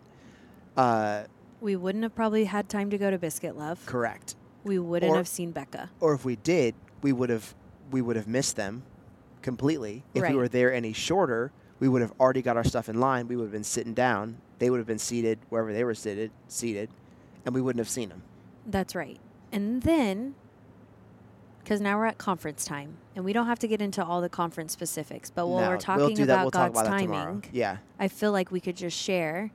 uh, 0.75 1.23
We 1.61 1.75
wouldn't 1.75 2.03
have 2.03 2.13
probably 2.15 2.45
had 2.45 2.69
time 2.69 2.89
to 2.91 2.97
go 2.97 3.09
to 3.09 3.17
Biscuit 3.17 3.57
Love. 3.57 3.83
correct. 3.85 4.35
We 4.63 4.77
wouldn't 4.79 5.11
Or- 5.11 5.15
have 5.17 5.27
seen 5.27 5.51
Becca. 5.51 5.89
Or 5.99 6.13
if 6.13 6.23
we 6.25 6.35
did, 6.35 6.75
we 7.01 7.11
would 7.13 7.29
have 7.29 7.55
we 7.89 8.01
would 8.01 8.17
have 8.17 8.27
missed 8.27 8.57
them 8.57 8.83
completely. 9.41 10.03
If 10.13 10.23
Right. 10.23 10.33
we 10.33 10.37
were 10.37 10.49
there 10.49 10.73
any 10.73 10.91
shorter, 10.91 11.51
we 11.79 11.87
would 11.87 12.01
have 12.01 12.11
already 12.19 12.41
got 12.41 12.57
our 12.57 12.65
stuff 12.65 12.89
in 12.89 12.99
line. 12.99 13.29
We 13.29 13.37
would 13.37 13.43
have 13.45 13.51
been 13.53 13.63
sitting 13.63 13.93
down. 13.93 14.37
They 14.59 14.69
would 14.69 14.77
have 14.79 14.85
been 14.87 14.99
seated 14.99 15.39
wherever 15.49 15.71
they 15.71 15.85
were 15.85 15.93
seated, 15.93 16.31
seated, 16.49 16.89
and 17.45 17.55
we 17.55 17.61
wouldn't 17.61 17.79
have 17.79 17.87
seen 17.89 18.09
them. 18.09 18.23
That's 18.65 18.93
right. 18.93 19.19
And 19.53 19.83
then, 19.83 20.35
because 21.63 21.79
now 21.79 21.97
we're 21.97 22.07
at 22.07 22.17
conference 22.17 22.65
time, 22.65 22.97
and 23.17 23.25
we 23.25 23.33
don't 23.33 23.47
have 23.47 23.57
to 23.57 23.67
get 23.67 23.81
into 23.81 24.05
all 24.05 24.21
the 24.21 24.29
conference 24.29 24.71
specifics, 24.71 25.31
but 25.31 25.47
while 25.47 25.61
No, 25.61 25.67
we're 25.69 25.71
we'll 25.71 25.79
talking 25.79 26.21
about 26.21 26.43
We'll 26.43 26.51
talk 26.51 26.73
God's 26.73 26.87
about 26.87 26.99
timing, 26.99 27.45
Yeah, 27.51 27.77
I 27.99 28.09
feel 28.09 28.31
like 28.31 28.51
we 28.51 28.59
could 28.59 28.77
just 28.77 28.95
share 28.95 29.49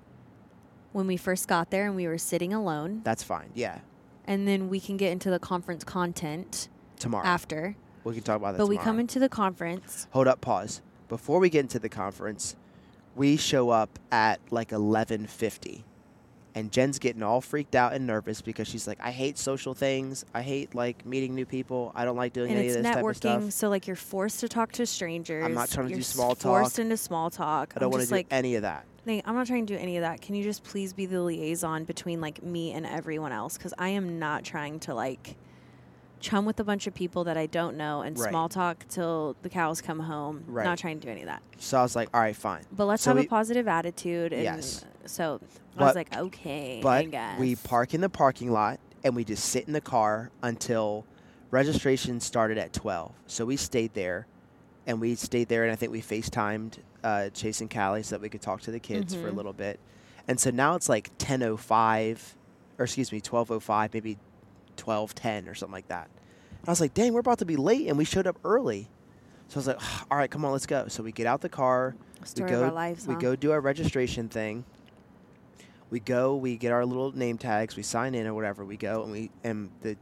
when 0.90 1.06
we 1.06 1.16
first 1.16 1.46
got 1.46 1.70
there 1.70 1.86
and 1.86 1.94
we 1.94 2.08
were 2.08 2.18
sitting 2.18 2.52
alone, 2.52 3.02
that's 3.04 3.22
fine. 3.22 3.50
Yeah, 3.54 3.78
and 4.26 4.48
then 4.48 4.68
we 4.68 4.80
can 4.80 4.96
get 4.96 5.12
into 5.12 5.30
the 5.30 5.38
conference 5.38 5.84
content 5.84 6.68
tomorrow 6.98 7.24
after. 7.24 7.76
we 8.02 8.14
can 8.14 8.24
talk 8.24 8.36
about 8.38 8.52
that. 8.52 8.58
But 8.58 8.66
we 8.66 8.78
come 8.78 8.98
into 8.98 9.20
the 9.20 9.28
conference. 9.28 10.08
Hold 10.10 10.26
up, 10.26 10.40
pause. 10.40 10.82
Before 11.08 11.38
we 11.38 11.48
get 11.48 11.60
into 11.60 11.78
the 11.78 11.88
conference, 11.88 12.56
we 13.14 13.36
show 13.36 13.70
up 13.70 14.00
at 14.10 14.40
like 14.50 14.70
11:50. 14.70 15.84
And 16.54 16.70
Jen's 16.70 16.98
getting 16.98 17.22
all 17.22 17.40
freaked 17.40 17.74
out 17.74 17.94
and 17.94 18.06
nervous 18.06 18.42
because 18.42 18.68
she's 18.68 18.86
like, 18.86 18.98
I 19.00 19.10
hate 19.10 19.38
social 19.38 19.74
things. 19.74 20.24
I 20.34 20.42
hate 20.42 20.74
like 20.74 21.06
meeting 21.06 21.34
new 21.34 21.46
people. 21.46 21.92
I 21.94 22.04
don't 22.04 22.16
like 22.16 22.32
doing 22.32 22.50
and 22.50 22.58
any 22.58 22.68
of 22.68 22.74
this 22.74 22.84
type 22.84 22.96
of 22.98 23.02
networking, 23.04 23.16
stuff. 23.16 23.52
so 23.52 23.68
like 23.68 23.86
you're 23.86 23.96
forced 23.96 24.40
to 24.40 24.48
talk 24.48 24.72
to 24.72 24.86
strangers. 24.86 25.44
I'm 25.44 25.54
not 25.54 25.70
trying 25.70 25.86
to 25.86 25.90
you're 25.90 25.98
do 25.98 26.04
small 26.04 26.34
Forced 26.34 26.78
into 26.78 26.96
small 26.96 27.30
talk. 27.30 27.72
I 27.76 27.80
don't 27.80 27.90
want 27.90 28.02
to 28.02 28.08
do 28.08 28.14
like, 28.14 28.26
any 28.30 28.56
of 28.56 28.62
that. 28.62 28.84
Nate, 29.04 29.24
I'm 29.26 29.34
not 29.34 29.46
trying 29.46 29.66
to 29.66 29.74
do 29.74 29.80
any 29.80 29.96
of 29.96 30.02
that. 30.02 30.20
Can 30.20 30.34
you 30.34 30.44
just 30.44 30.62
please 30.62 30.92
be 30.92 31.06
the 31.06 31.20
liaison 31.20 31.84
between 31.84 32.20
like 32.20 32.42
me 32.42 32.72
and 32.72 32.86
everyone 32.86 33.32
else? 33.32 33.56
Because 33.56 33.74
I 33.78 33.88
am 33.88 34.18
not 34.18 34.44
trying 34.44 34.78
to 34.80 34.94
like 34.94 35.36
chum 36.22 36.44
with 36.46 36.58
a 36.60 36.64
bunch 36.64 36.86
of 36.86 36.94
people 36.94 37.24
that 37.24 37.36
I 37.36 37.46
don't 37.46 37.76
know 37.76 38.00
and 38.02 38.18
Right. 38.18 38.30
small 38.30 38.48
talk 38.48 38.86
till 38.88 39.36
the 39.42 39.48
cows 39.50 39.80
come 39.82 40.00
home. 40.00 40.44
Right. 40.46 40.64
Not 40.64 40.78
trying 40.78 40.98
to 41.00 41.06
do 41.06 41.10
any 41.10 41.20
of 41.22 41.26
that. 41.26 41.42
So 41.58 41.78
I 41.78 41.82
was 41.82 41.94
like, 41.96 42.08
all 42.14 42.20
right, 42.20 42.34
fine. 42.36 42.62
But 42.72 42.86
let's 42.86 43.02
So 43.02 43.10
have 43.10 43.18
we- 43.18 43.26
a 43.26 43.28
positive 43.28 43.68
attitude. 43.68 44.32
And 44.32 44.42
Yes. 44.42 44.84
So 45.04 45.40
I 45.76 45.84
was 45.84 45.94
like, 45.94 46.16
okay. 46.16 46.78
I 46.78 46.82
But 46.82 47.10
guess. 47.10 47.38
we 47.40 47.56
park 47.56 47.92
in 47.92 48.00
the 48.00 48.08
parking 48.08 48.50
lot 48.52 48.78
and 49.04 49.14
we 49.16 49.24
just 49.24 49.44
sit 49.44 49.66
in 49.66 49.72
the 49.72 49.80
car 49.80 50.30
until 50.42 51.04
registration 51.50 52.20
started 52.20 52.56
at 52.56 52.72
12. 52.72 53.12
So 53.26 53.44
we 53.44 53.56
stayed 53.56 53.94
there 53.94 54.26
and 54.86 55.00
we 55.00 55.14
stayed 55.16 55.48
there 55.48 55.64
and 55.64 55.72
I 55.72 55.76
think 55.76 55.92
we 55.92 56.00
FaceTimed 56.00 56.78
uh, 57.04 57.30
Chase 57.30 57.60
and 57.60 57.68
Callie 57.68 58.04
so 58.04 58.14
that 58.14 58.22
we 58.22 58.28
could 58.28 58.40
talk 58.42 58.60
to 58.62 58.70
the 58.70 58.78
kids 58.78 59.12
for 59.14 59.26
a 59.26 59.32
Mhm. 59.32 59.36
little 59.36 59.52
bit. 59.52 59.80
And 60.28 60.38
so 60.38 60.50
now 60.50 60.76
it's 60.76 60.88
like 60.88 61.10
10.05, 61.18 62.36
or 62.78 62.84
excuse 62.84 63.10
me, 63.10 63.20
12.05, 63.20 63.92
maybe 63.92 64.18
12.10 64.82 65.48
or 65.48 65.54
something 65.54 65.72
like 65.72 65.88
that. 65.88 66.08
And 66.60 66.68
I 66.68 66.72
was 66.72 66.80
like, 66.80 66.94
dang, 66.94 67.12
we're 67.12 67.20
about 67.20 67.38
to 67.38 67.44
be 67.44 67.56
late 67.56 67.88
and 67.88 67.98
we 67.98 68.04
showed 68.04 68.26
up 68.26 68.38
early. 68.44 68.88
So 69.48 69.56
I 69.56 69.58
was 69.58 69.66
like, 69.66 70.10
all 70.10 70.18
right, 70.18 70.30
come 70.30 70.44
on, 70.44 70.52
let's 70.52 70.66
go. 70.66 70.88
So 70.88 71.02
we 71.02 71.12
get 71.12 71.26
out 71.26 71.40
the 71.40 71.48
car, 71.48 71.94
Story 72.24 72.50
we 72.50 72.56
go, 72.56 72.62
of 72.62 72.68
our 72.68 72.74
lives. 72.74 73.06
we 73.06 73.14
huh? 73.14 73.20
go 73.20 73.36
do 73.36 73.52
our 73.52 73.60
registration 73.60 74.28
thing. 74.28 74.64
We 75.90 76.00
go, 76.00 76.36
we 76.36 76.56
get 76.56 76.72
our 76.72 76.86
little 76.86 77.14
name 77.14 77.36
tags, 77.36 77.76
we 77.76 77.82
sign 77.82 78.14
in 78.14 78.26
or 78.26 78.32
whatever. 78.32 78.64
We 78.64 78.78
go 78.78 79.02
and 79.02 79.12
we 79.12 79.30
and 79.44 79.70
the 79.82 79.96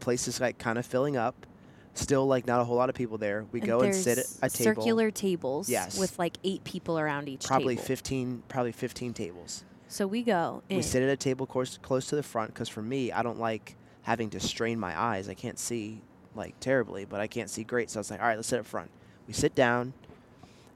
place 0.00 0.28
is 0.28 0.40
like 0.40 0.58
kind 0.58 0.78
of 0.78 0.86
filling 0.86 1.16
up. 1.16 1.46
Still 1.92 2.26
like 2.26 2.46
not 2.46 2.60
a 2.60 2.64
whole 2.64 2.76
lot 2.76 2.88
of 2.88 2.94
people 2.94 3.18
there. 3.18 3.44
We 3.52 3.60
go 3.60 3.80
and 3.80 3.94
sit 3.94 4.18
at 4.18 4.26
a 4.42 4.50
table. 4.50 4.82
Circular 4.82 5.10
tables. 5.10 5.68
Yes. 5.68 5.98
With 5.98 6.18
like 6.18 6.36
eight 6.44 6.62
people 6.64 6.98
around 6.98 7.28
each 7.28 7.44
probably 7.44 7.76
table. 7.76 7.86
15 7.86 8.42
probably 8.48 8.72
15 8.72 9.12
tables. 9.12 9.64
So 9.88 10.06
we 10.06 10.22
go. 10.22 10.62
In. 10.68 10.76
We 10.76 10.82
sit 10.82 11.02
at 11.02 11.08
a 11.08 11.16
table 11.16 11.46
close 11.46 11.78
close 11.78 12.06
to 12.06 12.16
the 12.16 12.22
front 12.22 12.54
cuz 12.54 12.68
for 12.68 12.82
me, 12.82 13.12
I 13.12 13.22
don't 13.22 13.38
like 13.38 13.76
having 14.06 14.30
to 14.30 14.38
strain 14.38 14.78
my 14.78 14.96
eyes. 14.98 15.28
I 15.28 15.34
can't 15.34 15.58
see 15.58 16.00
like 16.36 16.54
terribly, 16.60 17.04
but 17.04 17.20
I 17.20 17.26
can't 17.26 17.50
see 17.50 17.64
great. 17.64 17.90
So 17.90 17.98
I 17.98 18.00
was 18.00 18.10
like, 18.12 18.20
"All 18.20 18.28
right, 18.28 18.36
let's 18.36 18.46
sit 18.46 18.60
up 18.60 18.66
front." 18.66 18.88
We 19.26 19.32
sit 19.34 19.56
down. 19.56 19.92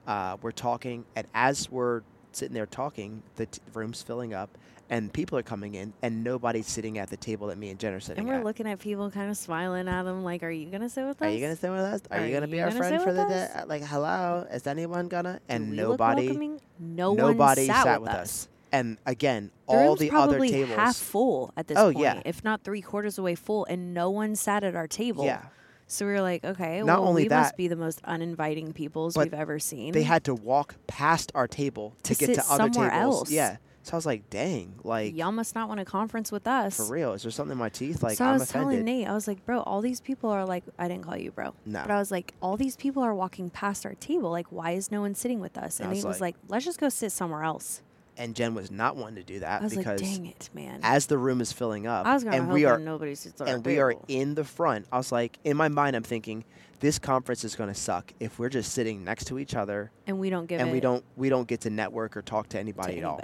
Uh, 0.05 0.35
we're 0.41 0.51
talking, 0.51 1.05
and 1.15 1.25
as 1.33 1.71
we're 1.71 2.01
sitting 2.33 2.53
there 2.53 2.65
talking, 2.65 3.23
the 3.37 3.45
t- 3.45 3.61
room's 3.73 4.01
filling 4.01 4.33
up, 4.33 4.49
and 4.89 5.13
people 5.13 5.37
are 5.37 5.43
coming 5.43 5.75
in, 5.75 5.93
and 6.01 6.23
nobody's 6.25 6.67
sitting 6.67 6.97
at 6.97 7.09
the 7.09 7.15
table 7.15 7.47
that 7.47 7.57
me 7.57 7.69
and 7.69 7.79
Jen 7.79 7.93
are 7.93 7.99
sitting 8.01 8.19
And 8.21 8.27
we're 8.27 8.39
at. 8.39 8.43
looking 8.43 8.67
at 8.67 8.79
people 8.79 9.09
kind 9.11 9.29
of 9.29 9.37
smiling 9.37 9.87
at 9.87 10.03
them 10.03 10.23
like, 10.25 10.43
are 10.43 10.49
you 10.49 10.65
going 10.69 10.81
to 10.81 10.89
sit 10.89 11.05
with 11.07 11.21
us? 11.21 11.27
Are 11.27 11.29
you 11.29 11.39
gonna 11.39 11.55
sit 11.55 11.69
with 11.71 11.79
us? 11.79 12.01
Are, 12.11 12.17
Are 12.19 12.25
you 12.25 12.33
gonna 12.33 12.47
you 12.47 12.51
be 12.51 12.61
our 12.61 12.69
gonna 12.69 12.79
friend 12.79 13.01
for 13.03 13.13
the 13.13 13.25
day? 13.25 13.47
Like, 13.67 13.83
hello, 13.83 14.45
is 14.51 14.65
anyone 14.67 15.07
gonna? 15.07 15.39
And 15.47 15.71
nobody? 15.77 16.57
No 16.79 17.13
nobody 17.13 17.67
sat, 17.67 17.83
sat 17.83 18.01
with 18.01 18.09
us. 18.11 18.49
And 18.71 18.97
again, 19.05 19.51
The 19.67 19.73
all 19.73 19.95
the 19.95 20.09
other 20.11 20.27
probably 20.27 20.49
tables. 20.49 20.75
half 20.77 20.95
full 20.95 21.51
at 21.57 21.67
this 21.67 21.77
Oh, 21.77 21.91
point, 21.91 21.99
yeah. 21.99 22.21
if 22.25 22.43
not 22.43 22.63
three 22.63 22.81
quarters 22.81 23.17
away 23.17 23.35
full, 23.35 23.65
and 23.65 23.93
no 23.93 24.09
one 24.09 24.35
sat 24.35 24.63
at 24.63 24.75
our 24.75 24.87
table. 24.87 25.25
yeah, 25.25 25.43
So 25.87 26.05
we 26.05 26.13
were 26.13 26.21
like, 26.21 26.43
okay, 26.45 26.79
Not 26.81 26.99
well, 27.01 27.09
only 27.09 27.23
we 27.23 27.27
that, 27.29 27.41
must 27.41 27.57
be 27.57 27.67
the 27.67 27.75
most 27.75 27.99
uninviting 28.05 28.71
peoples 28.71 29.17
we've 29.17 29.33
ever 29.33 29.59
seen. 29.59 29.91
they 29.91 30.03
had 30.03 30.23
to 30.25 30.33
walk 30.33 30.75
past 30.87 31.31
our 31.35 31.47
table 31.47 31.93
to, 32.03 32.13
To 32.15 32.19
get 32.19 32.27
sit 32.27 32.35
to 32.45 32.51
other 32.53 32.71
somewhere 32.71 32.91
tables. 32.91 33.15
else. 33.23 33.31
Yeah. 33.31 33.57
So 33.83 33.93
I 33.93 33.95
was 33.95 34.05
like, 34.05 34.29
dang, 34.29 34.75
like 34.83 35.15
Y'all 35.17 35.31
must 35.31 35.55
not 35.55 35.67
want 35.67 35.79
a 35.81 35.85
conference 35.85 36.31
with 36.31 36.45
us. 36.47 36.77
for 36.77 36.85
real, 36.85 37.13
is 37.13 37.23
there 37.23 37.31
something 37.31 37.53
in 37.53 37.57
my 37.57 37.69
teeth? 37.69 38.03
Like 38.03 38.15
so 38.15 38.25
I 38.25 38.33
I'm 38.33 38.39
was 38.39 38.47
telling. 38.47 38.85
Nate, 38.85 39.07
I 39.07 39.13
was 39.13 39.27
like, 39.27 39.43
bro, 39.43 39.61
all 39.61 39.81
these 39.81 39.99
people 39.99 40.29
are 40.29 40.45
like, 40.45 40.63
I 40.77 40.87
didn't 40.87 41.03
call 41.03 41.17
you 41.17 41.31
bro, 41.31 41.55
No. 41.65 41.81
but 41.81 41.89
I 41.89 41.97
was 41.97 42.11
like, 42.11 42.35
all 42.43 42.57
these 42.57 42.75
people 42.77 43.01
are 43.03 43.15
walking 43.15 43.49
past 43.49 43.83
our 43.87 43.95
table. 43.95 44.29
Like, 44.29 44.45
why 44.51 44.71
is 44.73 44.91
no 44.91 45.01
one 45.01 45.15
sitting 45.15 45.39
with 45.41 45.57
us? 45.57 45.79
And 45.79 45.85
And 45.87 45.87
I 45.87 45.95
was 45.95 46.03
Nate 46.03 46.07
was 46.09 46.21
like- 46.21 46.35
like, 46.35 46.49
let's 46.49 46.63
just 46.65 46.79
go 46.79 46.89
sit 46.89 47.11
somewhere 47.11 47.43
else. 47.43 47.81
And 48.21 48.35
Jen 48.35 48.53
was 48.53 48.69
not 48.71 48.95
wanting 48.95 49.15
to 49.15 49.23
do 49.23 49.39
that 49.39 49.63
was 49.63 49.75
like, 49.75 49.85
because 49.85 50.01
dang 50.01 50.27
it, 50.27 50.49
man. 50.53 50.79
as 50.83 51.07
the 51.07 51.17
room 51.17 51.41
is 51.41 51.51
filling 51.51 51.87
up, 51.87 52.05
I 52.05 52.13
was 52.13 52.23
and 52.23 52.51
we 52.51 52.65
are 52.65 52.77
nobody 52.77 53.15
sits 53.15 53.41
at 53.41 53.47
our 53.47 53.55
and 53.55 53.65
we 53.65 53.79
are 53.79 53.95
in 54.07 54.35
the 54.35 54.43
front. 54.43 54.85
I 54.91 54.97
was 54.97 55.11
like, 55.11 55.39
in 55.43 55.57
my 55.57 55.67
mind, 55.67 55.95
I'm 55.95 56.03
thinking, 56.03 56.45
this 56.79 56.99
conference 56.99 57.43
is 57.43 57.55
going 57.55 57.69
to 57.69 57.79
suck 57.79 58.13
if 58.19 58.39
we're 58.39 58.49
just 58.49 58.73
sitting 58.73 59.03
next 59.03 59.25
to 59.25 59.39
each 59.39 59.55
other 59.55 59.91
and 60.07 60.19
we 60.19 60.29
don't 60.29 60.45
give 60.45 60.61
and 60.61 60.71
we 60.71 60.79
don't 60.79 61.03
we 61.15 61.29
don't 61.29 61.47
get 61.47 61.61
to 61.61 61.69
network 61.69 62.15
or 62.15 62.21
talk 62.21 62.47
to 62.49 62.51
to 62.51 62.59
anybody 62.59 62.99
at 62.99 63.03
all. 63.03 63.21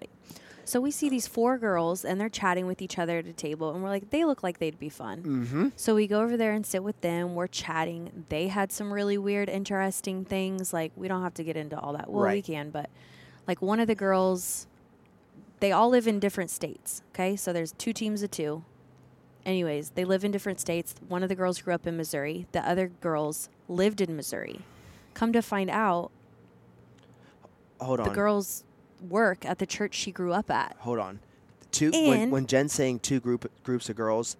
So 0.65 0.81
we 0.81 0.91
see 0.91 1.07
these 1.07 1.27
four 1.27 1.57
girls 1.57 2.03
and 2.03 2.19
they're 2.19 2.27
chatting 2.27 2.67
with 2.67 2.81
each 2.81 2.99
other 2.99 3.19
at 3.19 3.25
a 3.25 3.31
table, 3.31 3.73
and 3.73 3.81
we're 3.81 3.89
like, 3.89 4.09
they 4.09 4.25
look 4.25 4.43
like 4.43 4.59
they'd 4.59 4.77
be 4.77 4.89
fun. 4.89 5.23
Mm-hmm. 5.23 5.67
So 5.77 5.95
we 5.95 6.07
go 6.07 6.21
over 6.21 6.35
there 6.35 6.51
and 6.51 6.65
sit 6.65 6.83
with 6.83 6.99
them. 6.99 7.35
We're 7.35 7.47
chatting. 7.47 8.25
They 8.27 8.49
had 8.49 8.73
some 8.73 8.91
really 8.91 9.17
weird, 9.17 9.47
interesting 9.47 10.25
things. 10.25 10.73
Like 10.73 10.91
we 10.97 11.07
don't 11.07 11.21
have 11.21 11.35
to 11.35 11.43
get 11.43 11.55
into 11.55 11.79
all 11.79 11.93
that. 11.93 12.09
Well, 12.09 12.29
we 12.29 12.41
can, 12.41 12.71
but 12.71 12.89
like 13.47 13.61
one 13.61 13.79
of 13.79 13.87
the 13.87 13.95
girls, 13.95 14.67
they 15.59 15.71
all 15.71 15.89
live 15.89 16.07
in 16.07 16.19
different 16.19 16.49
states. 16.49 17.01
Okay, 17.13 17.35
so 17.35 17.51
there's 17.53 17.71
two 17.73 17.93
teams 17.93 18.21
of 18.23 18.31
two. 18.31 18.63
Anyways, 19.45 19.91
they 19.91 20.03
live 20.05 20.23
in 20.25 20.31
different 20.31 20.59
states. 20.59 20.93
One 21.07 21.23
of 21.23 21.29
the 21.29 21.35
girls 21.35 21.61
grew 21.61 21.73
up 21.73 21.87
in 21.87 21.95
Missouri. 21.97 22.47
The 22.51 22.67
other 22.67 22.87
girls 22.87 23.49
lived 23.69 24.01
in 24.01 24.15
Missouri. 24.15 24.59
Come 25.13 25.31
to 25.33 25.41
find 25.41 25.69
out, 25.69 26.11
Hold 27.79 27.99
on. 28.01 28.09
the 28.09 28.13
girls 28.15 28.63
work 29.09 29.45
at 29.45 29.59
the 29.59 29.65
church 29.65 29.93
she 29.95 30.11
grew 30.11 30.33
up 30.33 30.49
at. 30.49 30.75
Hold 30.79 30.99
on. 30.99 31.19
Two 31.71 31.91
when, 31.91 32.19
And- 32.21 32.31
when 32.31 32.45
Jen's 32.47 32.73
saying 32.73 32.99
two 32.99 33.19
group 33.19 33.49
groups 33.63 33.89
of 33.89 33.95
girls, 33.95 34.37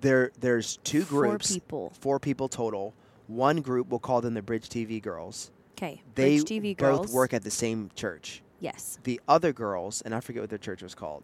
there 0.00 0.30
there's 0.40 0.78
two 0.84 1.02
Four 1.02 1.26
groups, 1.28 1.52
people. 1.52 1.92
four 2.00 2.18
people 2.18 2.48
total. 2.48 2.94
One 3.26 3.60
group 3.60 3.88
we'll 3.88 3.98
call 4.00 4.20
them 4.20 4.34
the 4.34 4.42
Bridge 4.42 4.68
TV 4.68 5.00
girls. 5.02 5.50
Okay, 5.72 6.02
They 6.14 6.36
Bridge 6.38 6.44
TV 6.48 6.76
both 6.76 6.98
girls. 7.00 7.12
work 7.12 7.32
at 7.34 7.42
the 7.42 7.50
same 7.50 7.90
church. 7.94 8.42
Yes. 8.60 8.98
The 9.04 9.20
other 9.26 9.52
girls, 9.52 10.02
and 10.02 10.14
I 10.14 10.20
forget 10.20 10.42
what 10.42 10.50
their 10.50 10.58
church 10.58 10.82
was 10.82 10.94
called. 10.94 11.22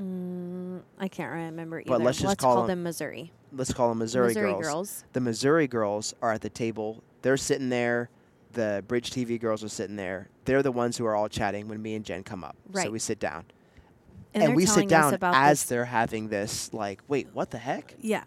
Mm, 0.00 0.80
I 0.98 1.08
can't 1.08 1.30
remember 1.32 1.80
either. 1.80 1.88
But 1.88 2.00
let's 2.00 2.18
just 2.18 2.38
call, 2.38 2.54
call 2.56 2.62
them 2.66 2.78
'em 2.78 2.82
Missouri. 2.84 3.32
Let's 3.52 3.72
call 3.72 3.90
them 3.90 3.98
Missouri, 3.98 4.28
Missouri 4.28 4.50
girls. 4.52 4.62
girls. 4.64 5.04
The 5.12 5.20
Missouri 5.20 5.66
girls 5.68 6.14
are 6.22 6.32
at 6.32 6.40
the 6.40 6.48
table. 6.48 7.02
They're 7.22 7.36
sitting 7.36 7.68
there. 7.68 8.08
The 8.52 8.82
Bridge 8.88 9.10
TV 9.10 9.38
girls 9.38 9.62
are 9.62 9.68
sitting 9.68 9.96
there. 9.96 10.28
They're 10.44 10.62
the 10.62 10.72
ones 10.72 10.96
who 10.96 11.04
are 11.06 11.14
all 11.14 11.28
chatting 11.28 11.68
when 11.68 11.80
me 11.82 11.94
and 11.94 12.04
Jen 12.04 12.22
come 12.24 12.42
up. 12.42 12.56
So 12.74 12.90
we 12.90 12.98
sit 12.98 13.18
down. 13.20 13.44
And, 14.32 14.42
And, 14.44 14.56
we 14.56 14.64
sit 14.64 14.88
down 14.88 15.18
as 15.22 15.60
this- 15.60 15.68
they're 15.68 15.84
having 15.86 16.28
this, 16.28 16.72
like, 16.72 17.02
wait, 17.08 17.28
what 17.32 17.50
the 17.50 17.58
heck? 17.58 17.94
Yeah. 18.00 18.24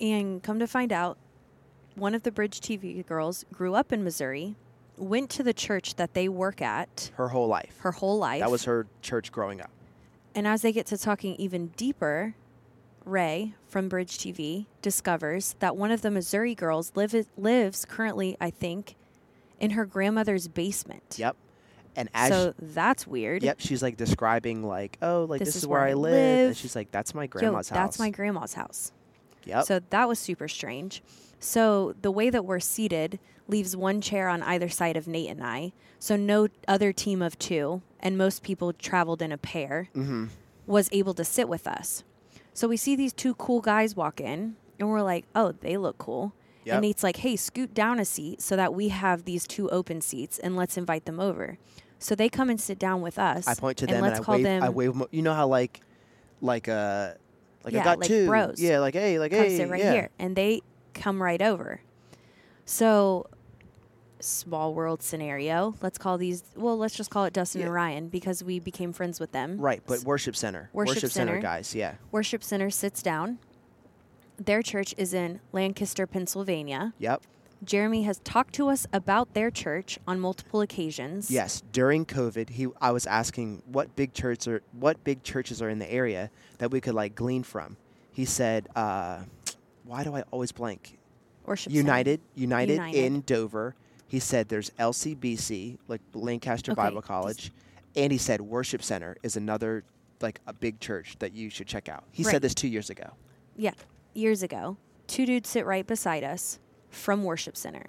And 0.00 0.42
come 0.42 0.58
to 0.58 0.66
find 0.66 0.92
out, 0.92 1.16
one 1.94 2.14
of 2.14 2.22
the 2.22 2.30
Bridge 2.30 2.60
TV 2.60 3.02
girls 3.06 3.44
grew 3.52 3.74
up 3.74 3.92
in 3.92 4.04
Missouri, 4.04 4.56
went 4.96 5.30
to 5.30 5.42
the 5.42 5.52
church 5.54 5.94
that 5.96 6.14
they 6.14 6.28
work 6.28 6.60
at 6.62 7.10
Her 7.16 7.28
whole 7.28 7.48
life. 7.48 7.76
her 7.80 7.92
whole 7.92 8.18
life. 8.18 8.40
That 8.40 8.50
was 8.50 8.64
her 8.64 8.86
church 9.00 9.32
growing 9.32 9.60
up. 9.60 9.70
And 10.34 10.46
as 10.46 10.62
they 10.62 10.72
get 10.72 10.86
to 10.86 10.98
talking 10.98 11.34
even 11.36 11.68
deeper, 11.68 12.34
Ray 13.04 13.54
from 13.68 13.88
Bridge 13.88 14.16
TV 14.18 14.66
discovers 14.80 15.56
that 15.58 15.76
one 15.76 15.90
of 15.90 16.02
the 16.02 16.10
Missouri 16.10 16.54
girls 16.54 16.92
live, 16.94 17.14
lives 17.36 17.84
currently, 17.84 18.36
I 18.40 18.50
think, 18.50 18.94
in 19.58 19.70
her 19.72 19.84
grandmother's 19.84 20.48
basement. 20.48 21.16
Yep. 21.18 21.36
And 21.94 22.08
as 22.14 22.30
So 22.30 22.54
that's 22.58 23.06
weird. 23.06 23.42
yep, 23.42 23.60
she's 23.60 23.82
like 23.82 23.96
describing 23.98 24.62
like, 24.62 24.96
oh, 25.02 25.26
like 25.28 25.40
This 25.40 25.48
this, 25.48 25.56
is 25.56 25.66
where 25.66 25.80
where 25.80 25.88
I 25.88 25.92
I 25.92 25.94
live. 25.94 26.46
And 26.48 26.56
she's 26.56 26.74
like, 26.74 26.90
that's 26.90 27.14
my 27.14 27.24
Yo, 27.24 27.28
grandma's 27.28 27.68
house. 27.68 27.76
that's 27.76 27.98
my 27.98 28.08
grandma's 28.10 28.54
house. 28.54 28.92
Yep. 29.44 29.64
So 29.66 29.80
that 29.90 30.08
was 30.08 30.18
super 30.18 30.48
strange. 30.48 31.02
So 31.40 31.94
the 32.00 32.10
way 32.10 32.30
that 32.30 32.44
we're 32.46 32.60
seated 32.60 33.18
leaves 33.52 33.76
one 33.76 34.00
chair 34.00 34.28
on 34.28 34.42
either 34.42 34.68
side 34.68 34.96
of 34.96 35.06
Nate 35.06 35.30
and 35.30 35.44
I. 35.44 35.72
So 36.00 36.16
no 36.16 36.48
other 36.66 36.92
team 36.92 37.22
of 37.22 37.38
two, 37.38 37.82
and 38.00 38.18
most 38.18 38.42
people 38.42 38.72
traveled 38.72 39.22
in 39.22 39.30
a 39.30 39.38
pair, 39.38 39.88
mm-hmm. 39.94 40.26
was 40.66 40.88
able 40.90 41.14
to 41.14 41.24
sit 41.24 41.48
with 41.48 41.68
us. 41.68 42.02
So 42.52 42.66
we 42.66 42.76
see 42.76 42.96
these 42.96 43.12
two 43.12 43.34
cool 43.34 43.60
guys 43.60 43.94
walk 43.94 44.20
in, 44.20 44.56
and 44.80 44.88
we're 44.90 45.02
like, 45.02 45.26
oh, 45.36 45.52
they 45.52 45.76
look 45.76 45.98
cool. 45.98 46.32
Yep. 46.64 46.74
And 46.74 46.82
Nate's 46.82 47.02
like, 47.02 47.18
hey, 47.18 47.36
scoot 47.36 47.74
down 47.74 48.00
a 48.00 48.04
seat 48.04 48.40
so 48.42 48.56
that 48.56 48.74
we 48.74 48.88
have 48.88 49.24
these 49.24 49.46
two 49.46 49.68
open 49.70 50.00
seats, 50.00 50.38
and 50.38 50.56
let's 50.56 50.76
invite 50.76 51.04
them 51.04 51.20
over. 51.20 51.58
So 52.00 52.16
they 52.16 52.28
come 52.28 52.50
and 52.50 52.60
sit 52.60 52.80
down 52.80 53.00
with 53.00 53.18
us. 53.18 53.46
I 53.46 53.54
point 53.54 53.78
to 53.78 53.84
and 53.84 53.94
them 53.94 54.02
let's 54.02 54.18
and 54.18 54.24
I 54.24 54.26
call 54.26 54.34
wave. 54.36 54.44
them 54.44 54.62
I 54.64 54.68
wave. 54.70 55.02
You 55.12 55.22
know 55.22 55.34
how 55.34 55.46
like, 55.46 55.82
like 56.40 56.68
uh, 56.68 57.12
Like 57.64 57.74
I 57.74 57.76
Yeah, 57.76 57.84
got 57.84 57.98
like 58.00 58.08
two. 58.08 58.26
bros. 58.26 58.60
Yeah, 58.60 58.80
like 58.80 58.94
hey, 58.94 59.20
like 59.20 59.30
come 59.30 59.40
hey, 59.40 59.56
sit 59.56 59.68
right 59.70 59.80
yeah. 59.80 59.92
here 59.92 60.10
and 60.18 60.34
they 60.34 60.62
come 60.94 61.22
right 61.22 61.40
over 61.40 61.80
so 62.64 63.26
small 64.24 64.72
world 64.74 65.02
scenario 65.02 65.74
let's 65.82 65.98
call 65.98 66.16
these 66.18 66.42
well 66.56 66.76
let's 66.78 66.94
just 66.94 67.10
call 67.10 67.24
it 67.24 67.32
dustin 67.32 67.60
Yeah. 67.60 67.66
and 67.66 67.74
ryan 67.74 68.08
because 68.08 68.42
we 68.44 68.58
became 68.60 68.92
friends 68.92 69.18
with 69.20 69.32
them 69.32 69.58
Right, 69.58 69.82
but 69.86 70.00
worship 70.04 70.36
center. 70.36 70.70
Worship 70.72 70.94
center 71.10 71.10
center. 71.10 71.40
guys, 71.40 71.74
yeah. 71.74 71.94
worship 72.10 72.42
center 72.44 72.70
sits 72.70 73.02
down 73.02 73.38
their 74.38 74.62
church 74.62 74.94
is 74.96 75.12
in 75.14 75.40
lancaster 75.52 76.06
pennsylvania 76.06 76.94
Yep. 76.98 77.22
jeremy 77.64 78.02
has 78.04 78.18
talked 78.20 78.54
to 78.54 78.68
us 78.68 78.86
about 78.92 79.34
their 79.34 79.50
church 79.50 79.98
on 80.06 80.18
multiple 80.20 80.60
occasions 80.60 81.30
Yes, 81.30 81.62
during 81.72 82.04
COVID, 82.06 82.50
he 82.50 82.66
I 82.80 82.90
was 82.92 83.06
asking 83.06 83.62
what 83.66 83.94
big 83.96 84.12
churches 84.14 84.48
are 84.48 84.62
what 84.72 85.02
big 85.04 85.22
churches 85.22 85.60
are 85.62 85.68
in 85.68 85.78
the 85.78 85.92
area 85.92 86.30
that 86.58 86.70
we 86.70 86.80
could 86.80 86.94
like 86.94 87.14
glean 87.14 87.42
from. 87.42 87.76
He 88.10 88.24
said, 88.24 88.68
uh, 88.76 89.20
"Why 89.84 90.04
do 90.04 90.14
I 90.14 90.22
always 90.30 90.52
blank?" 90.52 90.98
worship. 91.46 91.72
United, 91.72 92.20
United, 92.34 92.72
United. 92.74 92.98
in 93.04 93.20
Dover. 93.22 93.74
He 94.12 94.20
said 94.20 94.50
there's 94.50 94.68
LCBC, 94.78 95.78
like 95.88 96.02
Lancaster 96.12 96.72
Okay, 96.72 96.82
Bible 96.82 97.00
College, 97.00 97.50
and 97.96 98.12
he 98.12 98.18
said 98.18 98.42
Worship 98.42 98.82
Center 98.82 99.16
is 99.22 99.38
another 99.38 99.84
like 100.20 100.38
a 100.46 100.52
big 100.52 100.80
church 100.80 101.16
that 101.20 101.32
you 101.32 101.48
should 101.48 101.66
check 101.66 101.88
out. 101.88 102.04
He 102.12 102.22
Right. 102.22 102.32
said 102.32 102.42
this 102.42 102.54
two 102.54 102.68
years 102.68 102.90
ago. 102.90 103.12
yeah 103.56 103.72
years 104.12 104.42
ago 104.42 104.76
two 105.06 105.24
dudes 105.24 105.48
sit 105.48 105.64
right 105.64 105.86
beside 105.86 106.22
us 106.24 106.58
from 106.90 107.24
worship 107.24 107.56
center 107.56 107.86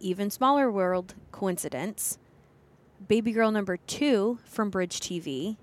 even 0.00 0.30
smaller 0.30 0.70
world 0.70 1.14
coincidence 1.30 2.18
baby 3.08 3.32
girl 3.32 3.50
number 3.50 3.76
two 3.78 4.38
from 4.44 4.68
bridge 4.70 5.00
tv 5.00 5.56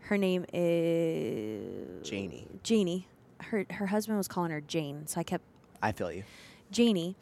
her 0.00 0.18
name 0.18 0.44
is 0.52 2.06
Janie, 2.08 2.46
janie 2.62 3.06
her, 3.40 3.64
her 3.70 3.86
husband 3.86 4.18
was 4.18 4.28
calling 4.28 4.50
her 4.50 4.60
jane 4.60 5.06
so 5.06 5.18
i 5.20 5.22
kept 5.22 5.44
I 5.82 5.92
feel 5.92 6.12
you. 6.12 6.24
janie 6.70 7.16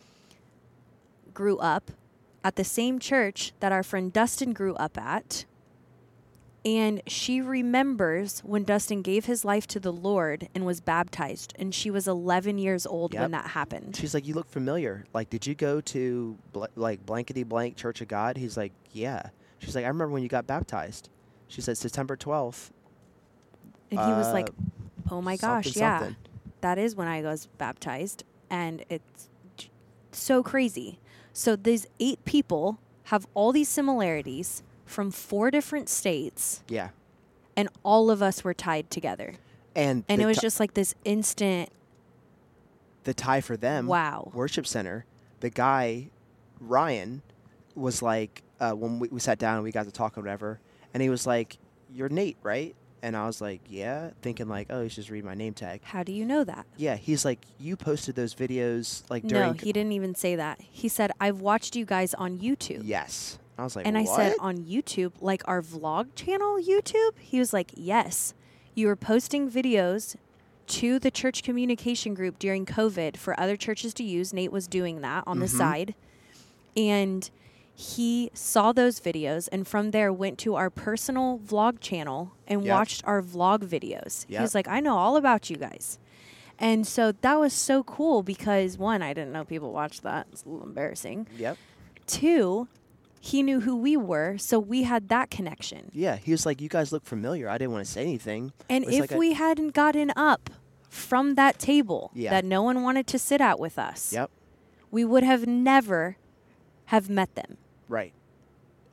grew 1.35 1.59
up 1.59 1.91
at 2.45 2.57
the 2.57 2.65
same 2.65 2.99
church 2.99 3.53
that 3.61 3.73
our 3.73 3.83
friend 3.83 4.13
dustin 4.13 4.53
grew 4.53 4.75
up 4.75 4.99
at 4.99 5.45
and 6.65 7.03
she 7.09 7.41
remembers 7.41 8.39
when 8.41 8.63
Dustin 8.63 9.03
gave 9.03 9.25
his 9.25 9.45
life 9.45 9.67
to 9.67 9.81
the 9.81 9.93
Lord 9.93 10.49
and 10.55 10.65
was 10.65 10.81
baptized, 10.81 11.53
and 11.59 11.75
she 11.75 11.91
was 11.91 12.07
11 12.07 12.57
years 12.59 12.87
old 12.87 13.15
Yep. 13.15 13.21
when 13.21 13.31
that 13.33 13.47
happened. 13.49 13.97
She's 13.97 14.15
like, 14.15 14.27
"You 14.29 14.35
look 14.35 14.49
familiar. 14.49 15.05
Like, 15.13 15.29
did 15.29 15.45
you 15.45 15.57
go 15.57 15.81
to 15.81 16.39
bl- 16.53 16.67
like 16.77 17.05
blankety 17.05 17.43
blank 17.43 17.77
Church 17.77 18.01
of 18.01 18.07
God?" 18.07 18.37
He's 18.37 18.57
like, 18.57 18.73
"Yeah." 18.93 19.31
She's 19.59 19.75
like, 19.75 19.85
"I 19.85 19.89
remember 19.89 20.13
when 20.13 20.23
you 20.23 20.29
got 20.29 20.47
baptized." 20.47 21.09
She 21.49 21.61
said 21.61 21.79
September 21.79 22.15
twelfth. 22.17 22.73
And 23.91 23.99
he 23.99 24.07
was 24.13 24.33
like, 24.33 24.49
uh, 24.49 24.53
"Oh 25.11 25.21
my 25.21 25.37
gosh, 25.37 25.65
something, 25.65 25.83
yeah, 25.83 25.99
something." 25.99 26.17
that 26.61 26.79
is 26.79 26.95
when 26.95 27.09
I 27.09 27.23
was 27.23 27.49
baptized," 27.59 28.23
and 28.51 28.85
it's 28.89 29.29
so 30.13 30.45
crazy. 30.45 31.01
So 31.33 31.57
these 31.57 31.87
eight 32.01 32.25
people 32.25 32.79
have 33.05 33.27
all 33.35 33.53
these 33.53 33.69
similarities 33.69 34.63
from 34.85 35.11
four 35.11 35.51
different 35.51 35.89
states, 35.89 36.63
Yeah, 36.69 36.91
and 37.57 37.69
all 37.83 38.11
of 38.11 38.23
us 38.23 38.45
were 38.45 38.55
tied 38.55 38.91
together. 38.91 39.35
and 39.75 40.05
And 40.09 40.21
it 40.21 40.27
was 40.27 40.37
ti- 40.39 40.43
just 40.47 40.61
like 40.61 40.75
this 40.75 40.95
instant 41.05 41.71
the 43.05 43.15
tie 43.15 43.41
for 43.41 43.57
them. 43.57 43.87
wow. 43.87 44.31
Worship 44.35 44.67
Center. 44.67 45.05
The 45.41 45.51
guy, 45.51 46.11
Ryan, 46.61 47.23
was 47.75 48.01
like 48.03 48.43
uh, 48.61 48.73
when 48.73 48.99
we, 49.01 49.09
we 49.09 49.19
sat 49.19 49.39
down 49.39 49.55
and 49.57 49.65
we 49.65 49.73
got 49.73 49.87
to 49.87 49.91
talk 49.91 50.17
or 50.17 50.21
whatever, 50.21 50.61
and 50.95 51.03
he 51.03 51.09
was 51.09 51.27
like, 51.27 51.57
"You're 51.93 52.09
Nate, 52.11 52.37
right?" 52.43 52.77
And 53.03 53.17
I 53.17 53.27
was 53.27 53.41
like, 53.41 53.61
"Yeah," 53.69 54.11
thinking 54.23 54.49
like, 54.49 54.69
"Oh, 54.71 54.83
he's 54.83 54.95
just 54.95 55.11
read 55.11 55.25
my 55.25 55.35
name 55.35 55.55
tag." 55.55 55.81
How 55.83 56.03
do 56.05 56.13
you 56.13 56.25
know 56.25 56.45
that? 56.45 56.67
Yeah, 56.77 56.95
he's 56.97 57.25
like, 57.25 57.41
"You 57.59 57.77
posted 57.77 58.15
those 58.15 58.33
videos 58.35 59.03
like 59.11 59.27
during." 59.27 59.49
No, 59.49 59.53
he 59.55 59.73
didn't 59.73 59.93
even 59.93 60.15
say 60.15 60.37
that. 60.37 60.61
He 60.61 60.89
said, 60.89 61.11
"I've 61.21 61.41
watched 61.41 61.75
you 61.75 61.85
guys 61.85 62.15
on 62.15 62.39
YouTube." 62.39 62.83
Yes, 62.85 63.39
I 63.59 63.65
was 63.65 63.75
like, 63.75 63.87
And 63.87 63.99
I 63.99 64.05
said, 64.05 64.35
on 64.39 64.59
YouTube, 64.59 65.13
like 65.21 65.43
our 65.47 65.61
vlog 65.61 66.15
channel, 66.15 66.59
YouTube? 66.59 67.19
He 67.19 67.39
was 67.41 67.53
like, 67.53 67.71
yes. 67.75 68.35
You 68.75 68.87
were 68.87 68.97
posting 68.97 69.51
videos 69.51 70.17
to 70.69 70.99
the 70.99 71.11
church 71.11 71.43
communication 71.43 72.15
group 72.15 72.39
during 72.39 72.65
COVID 72.65 73.17
for 73.19 73.39
other 73.39 73.57
churches 73.57 73.93
to 73.95 74.03
use. 74.05 74.33
Nate 74.33 74.51
was 74.53 74.67
doing 74.67 75.01
that 75.03 75.25
on 75.27 75.41
the 75.41 75.47
Mhm. 75.47 75.59
side. 75.59 75.95
And 76.77 77.29
he 77.83 78.31
saw 78.33 78.71
those 78.73 79.01
videos 79.01 79.49
and 79.51 79.67
from 79.67 79.91
there 79.91 80.13
went 80.13 80.39
to 80.39 80.55
our 80.55 80.71
personal 80.71 81.39
vlog 81.41 81.81
channel 81.81 82.33
and 82.47 82.65
Yep. 82.65 82.73
watched 82.73 83.03
our 83.05 83.21
vlog 83.21 83.61
videos. 83.65 84.25
He 84.29 84.39
was 84.39 84.55
like, 84.55 84.69
I 84.69 84.79
know 84.81 84.97
all 84.97 85.17
about 85.17 85.51
you 85.51 85.57
guys. 85.57 85.99
And 86.59 86.87
so 86.87 87.11
that 87.11 87.41
was 87.41 87.53
so 87.53 87.83
cool 87.83 88.23
because 88.23 88.79
one, 88.79 89.03
I 89.03 89.13
didn't 89.13 89.33
know 89.33 89.45
people 89.45 89.73
watched 89.73 90.03
that. 90.05 90.29
It's 90.33 90.45
a 90.45 90.49
little 90.49 90.65
embarrassing. 90.67 91.27
Yep. 91.37 91.57
Two, 92.07 92.69
he 93.21 93.43
knew 93.43 93.61
who 93.61 93.77
we 93.77 93.97
were, 93.97 94.39
so 94.39 94.61
we 94.61 94.85
had 94.85 95.09
that 95.09 95.31
connection. 95.31 95.91
Yeah, 95.93 96.17
he 96.17 96.31
was 96.33 96.45
like, 96.47 96.61
"You 96.61 96.69
guys 96.69 96.93
look 96.93 97.05
familiar." 97.05 97.49
I 97.49 97.57
didn't 97.59 97.73
want 97.73 97.85
to 97.87 97.91
say 97.91 98.03
anything. 98.03 98.53
And 98.69 98.85
if 98.85 99.01
like 99.01 99.13
a- 99.13 99.17
we 99.17 99.33
hadn't 99.33 99.75
gotten 99.75 100.13
up 100.15 100.51
from 100.89 101.35
that 101.37 101.59
table 101.59 102.11
Yeah. 102.15 102.31
that 102.31 102.45
no 102.45 102.63
one 102.63 102.83
wanted 102.83 103.07
to 103.09 103.19
sit 103.19 103.41
at 103.41 103.59
with 103.59 103.79
us, 103.79 104.13
Yep. 104.13 104.31
we 104.91 105.05
would 105.05 105.23
have 105.25 105.47
never 105.47 106.17
have 106.87 107.09
met 107.09 107.35
them 107.35 107.57
Right. 107.93 108.15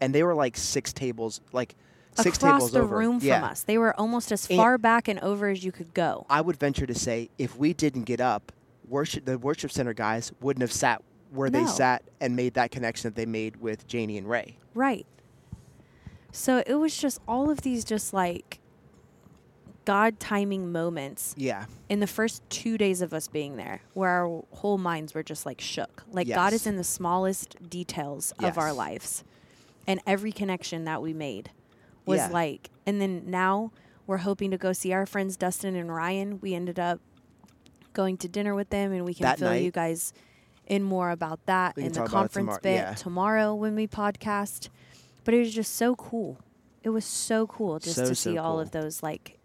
And 0.01 0.13
they 0.13 0.23
were 0.23 0.35
like 0.35 0.57
six 0.57 0.91
tables, 0.91 1.39
like 1.53 1.75
six 2.15 2.37
across 2.37 2.59
tables 2.59 2.71
the 2.71 2.81
over. 2.81 2.97
room 2.97 3.19
yeah. 3.21 3.39
from 3.39 3.49
us. 3.49 3.63
They 3.63 3.77
were 3.77 3.97
almost 3.99 4.31
as 4.31 4.47
And- 4.49 4.57
far 4.57 4.77
back 4.77 5.07
and 5.07 5.19
over 5.21 5.47
as 5.47 5.63
you 5.63 5.71
could 5.71 5.93
go. 5.93 6.25
I 6.29 6.41
would 6.41 6.57
venture 6.57 6.85
to 6.85 6.93
say 6.95 7.29
if 7.37 7.55
we 7.55 7.73
didn't 7.73 8.03
get 8.03 8.19
up, 8.19 8.51
worship 8.87 9.25
the 9.25 9.37
worship 9.37 9.71
center 9.71 9.93
guys 9.93 10.31
wouldn't 10.41 10.61
have 10.61 10.71
sat 10.73 11.01
where 11.31 11.49
they 11.49 11.65
sat 11.65 12.03
and 12.19 12.35
made 12.35 12.55
that 12.55 12.71
connection 12.71 13.09
that 13.09 13.15
they 13.15 13.25
made 13.25 13.57
with 13.57 13.87
Janie 13.87 14.17
and 14.17 14.27
Ray. 14.27 14.57
Right. 14.73 15.05
So 16.31 16.63
it 16.65 16.75
was 16.75 16.97
just 16.97 17.19
all 17.27 17.49
of 17.49 17.61
these 17.61 17.83
just 17.83 18.13
like 18.13 18.58
God 19.89 20.19
timing 20.19 20.71
moments 20.71 21.33
Yeah. 21.35 21.65
in 21.89 21.99
the 21.99 22.05
first 22.05 22.47
two 22.49 22.77
days 22.77 23.01
of 23.01 23.11
us 23.11 23.27
being 23.27 23.55
there, 23.57 23.81
where 23.95 24.09
our 24.09 24.43
whole 24.51 24.77
minds 24.77 25.15
were 25.15 25.23
just 25.23 25.45
like 25.47 25.59
shook. 25.59 26.03
Like 26.11 26.27
God 26.27 26.53
is 26.53 26.67
in 26.67 26.75
the 26.75 26.83
smallest 26.83 27.55
details 27.69 28.31
of 28.37 28.57
our 28.59 28.71
lives, 28.71 29.23
and 29.87 29.99
every 30.05 30.31
connection 30.31 30.83
that 30.83 31.01
we 31.01 31.11
made 31.13 31.49
was 32.05 32.19
Yeah. 32.19 32.27
like. 32.29 32.69
And 32.85 33.01
then 33.01 33.23
now 33.25 33.71
we're 34.05 34.17
hoping 34.17 34.51
to 34.51 34.57
go 34.59 34.73
see 34.73 34.93
our 34.93 35.07
friends 35.07 35.35
Dustin 35.37 35.75
and 35.75 35.91
Ryan. 35.91 36.39
We 36.39 36.53
ended 36.53 36.79
up 36.79 36.99
going 37.93 38.17
to 38.17 38.27
dinner 38.27 38.53
with 38.53 38.69
them, 38.69 38.91
and 38.91 39.03
we 39.05 39.15
can 39.15 39.23
That 39.23 39.39
fill 39.39 39.55
you 39.55 39.71
guys 39.71 40.13
in 40.67 40.83
more 40.83 41.09
about 41.09 41.43
that 41.47 41.75
in 41.79 41.85
the 41.85 41.89
talk 41.89 41.95
about 41.97 42.05
it 42.05 42.11
conference 42.11 42.45
tomorrow- 42.45 42.59
bit 42.61 42.75
yeah. 42.75 42.93
tomorrow 42.93 43.55
when 43.55 43.73
we 43.75 43.87
podcast. 43.87 44.69
But 45.23 45.33
it 45.33 45.39
was 45.39 45.51
just 45.53 45.73
so 45.75 45.95
cool. 45.95 46.37
It 46.83 46.89
was 46.89 47.05
so 47.05 47.47
cool 47.47 47.79
just 47.79 47.95
So, 47.95 48.03
to 48.03 48.07
so 48.09 48.13
see 48.13 48.37
all 48.37 48.59
of 48.59 48.69
those 48.69 49.01
like 49.01 49.38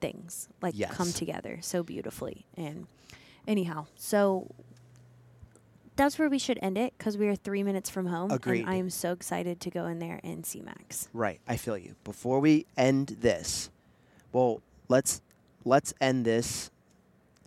things 0.00 0.48
like 0.62 0.74
come 0.90 1.12
together 1.12 1.58
so 1.60 1.82
beautifully. 1.82 2.46
And 2.56 2.86
anyhow, 3.46 3.86
so 3.96 4.50
that's 5.96 6.18
where 6.18 6.30
we 6.30 6.38
should 6.38 6.58
end 6.62 6.78
it 6.78 6.94
because 6.96 7.18
we 7.18 7.28
are 7.28 7.36
three 7.36 7.62
minutes 7.62 7.90
from 7.90 8.06
home. 8.06 8.30
Agreed. 8.30 8.60
And 8.60 8.70
I 8.70 8.76
am 8.76 8.90
so 8.90 9.12
excited 9.12 9.60
to 9.60 9.70
go 9.70 9.86
in 9.86 9.98
there 9.98 10.20
and 10.24 10.46
see 10.46 10.62
Max. 10.62 11.08
Right. 11.12 11.40
I 11.46 11.56
feel 11.56 11.76
you. 11.76 11.94
Before 12.04 12.40
we 12.40 12.66
end 12.76 13.18
this, 13.20 13.70
well, 14.32 14.62
let's 14.88 15.20
let's 15.64 15.92
end 16.00 16.24
this. 16.24 16.70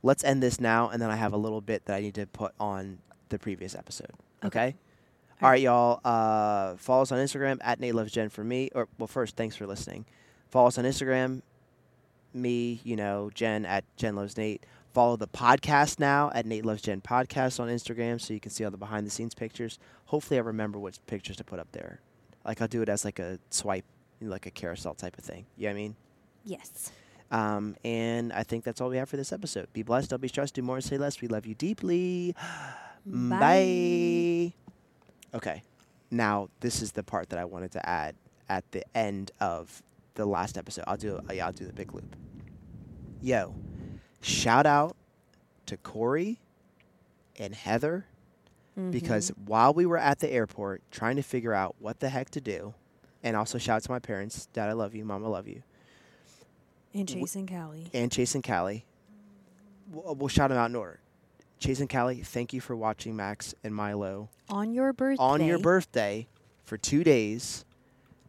Let's 0.05 0.23
end 0.23 0.43
this 0.43 0.59
now, 0.59 0.89
and 0.89 1.01
then 1.01 1.09
I 1.09 1.15
have 1.15 1.31
a 1.31 1.37
little 1.37 1.61
bit 1.61 1.85
that 1.85 1.95
I 1.95 2.01
need 2.01 2.15
to 2.15 2.27
put 2.27 2.53
on 2.59 2.99
the 3.29 3.39
previous 3.39 3.73
episode. 3.73 4.11
Okay. 4.43 4.75
All 5.41 5.49
right, 5.49 5.61
y'all. 5.61 5.99
Uh, 6.05 6.75
follow 6.75 7.01
us 7.01 7.11
on 7.11 7.19
Instagram 7.19 7.57
at 7.61 7.79
Nate 7.79 7.95
Loves 7.95 8.11
Jen 8.11 8.29
for 8.29 8.43
me. 8.43 8.69
Or 8.75 8.87
well, 8.97 9.07
first, 9.07 9.35
thanks 9.35 9.55
for 9.55 9.65
listening. 9.65 10.05
Follow 10.49 10.67
us 10.67 10.77
on 10.77 10.85
Instagram. 10.85 11.41
Me, 12.33 12.81
you 12.83 12.95
know, 12.95 13.29
Jen 13.33 13.65
at 13.65 13.83
Jen 13.97 14.15
Loves 14.15 14.37
Nate. 14.37 14.65
Follow 14.93 15.15
the 15.15 15.27
podcast 15.27 15.99
now 15.99 16.31
at 16.35 16.45
Nate 16.45 16.65
Loves 16.65 16.81
Jen 16.81 17.01
Podcast 17.01 17.59
on 17.59 17.67
Instagram, 17.67 18.21
so 18.21 18.33
you 18.33 18.39
can 18.39 18.51
see 18.51 18.63
all 18.63 18.71
the 18.71 18.77
behind 18.77 19.07
the 19.07 19.11
scenes 19.11 19.33
pictures. 19.33 19.79
Hopefully, 20.05 20.37
I 20.37 20.41
remember 20.41 20.77
which 20.77 21.03
pictures 21.07 21.37
to 21.37 21.43
put 21.43 21.59
up 21.59 21.71
there. 21.71 21.99
Like 22.45 22.61
I'll 22.61 22.67
do 22.67 22.81
it 22.81 22.89
as 22.89 23.03
like 23.03 23.19
a 23.19 23.39
swipe, 23.49 23.85
like 24.21 24.45
a 24.45 24.51
carousel 24.51 24.93
type 24.93 25.17
of 25.17 25.23
thing. 25.23 25.45
You 25.57 25.63
know 25.63 25.69
what 25.69 25.71
I 25.71 25.81
mean? 25.81 25.95
Yes. 26.45 26.91
Um, 27.31 27.75
and 27.83 28.31
I 28.31 28.43
think 28.43 28.63
that's 28.63 28.79
all 28.81 28.89
we 28.89 28.97
have 28.97 29.09
for 29.09 29.17
this 29.17 29.33
episode. 29.33 29.71
Be 29.73 29.81
blessed, 29.81 30.11
don't 30.11 30.21
be 30.21 30.27
stressed, 30.27 30.53
do 30.53 30.61
more, 30.61 30.79
say 30.81 30.97
less. 30.97 31.19
We 31.19 31.27
love 31.27 31.47
you 31.47 31.55
deeply. 31.55 32.35
Bye. 33.05 33.39
Bye. 33.39 34.53
Okay. 35.35 35.63
Now, 36.11 36.49
this 36.59 36.83
is 36.83 36.91
the 36.91 37.01
part 37.03 37.29
that 37.29 37.39
I 37.39 37.45
wanted 37.45 37.71
to 37.71 37.89
add 37.89 38.15
at 38.49 38.71
the 38.71 38.83
end 38.95 39.31
of 39.39 39.81
the 40.15 40.25
last 40.25 40.57
episode. 40.57 40.83
I'll 40.87 40.97
do 40.97 41.19
yeah, 41.31 41.45
I'll 41.47 41.51
do 41.53 41.65
the 41.65 41.73
big 41.73 41.93
loop. 41.93 42.15
Yo, 43.21 43.55
shout 44.21 44.65
out 44.65 44.95
to 45.65 45.77
Corey 45.77 46.39
and 47.39 47.53
Heather 47.55 48.05
because 48.91 49.31
Mm-hmm. 49.31 49.45
while 49.45 49.73
we 49.73 49.85
were 49.85 49.97
at 49.99 50.19
the 50.19 50.31
airport 50.31 50.81
trying 50.91 51.15
to 51.17 51.21
figure 51.21 51.53
out 51.53 51.75
what 51.79 51.99
the 51.99 52.09
heck 52.09 52.29
to 52.31 52.41
do, 52.41 52.73
and 53.23 53.35
also 53.37 53.57
shout 53.57 53.77
out 53.77 53.83
to 53.83 53.91
my 53.91 53.99
parents, 53.99 54.47
Dad, 54.47 54.67
I 54.69 54.73
love 54.73 54.95
you, 54.95 55.05
Mom, 55.05 55.23
I 55.23 55.27
love 55.29 55.47
you. 55.47 55.61
And 56.93 57.07
Chase 57.07 57.35
and 57.35 57.47
Callie. 57.49 57.87
and 57.93 58.11
Chase 58.11 58.35
and 58.35 58.43
Callie. 58.43 58.85
We'll, 59.91 60.15
we'll 60.15 60.27
shout 60.27 60.49
them 60.49 60.57
out 60.57 60.69
in 60.69 60.75
order. 60.75 60.99
Chase 61.59 61.79
and 61.79 61.89
Callie, 61.89 62.21
thank 62.23 62.51
you 62.53 62.61
for 62.61 62.75
watching 62.75 63.15
Max 63.15 63.53
and 63.63 63.73
Milo 63.73 64.29
On 64.49 64.73
your 64.73 64.91
birthday. 64.91 65.23
on 65.23 65.43
your 65.45 65.59
birthday 65.59 66.27
for 66.63 66.77
two 66.77 67.03
days, 67.03 67.65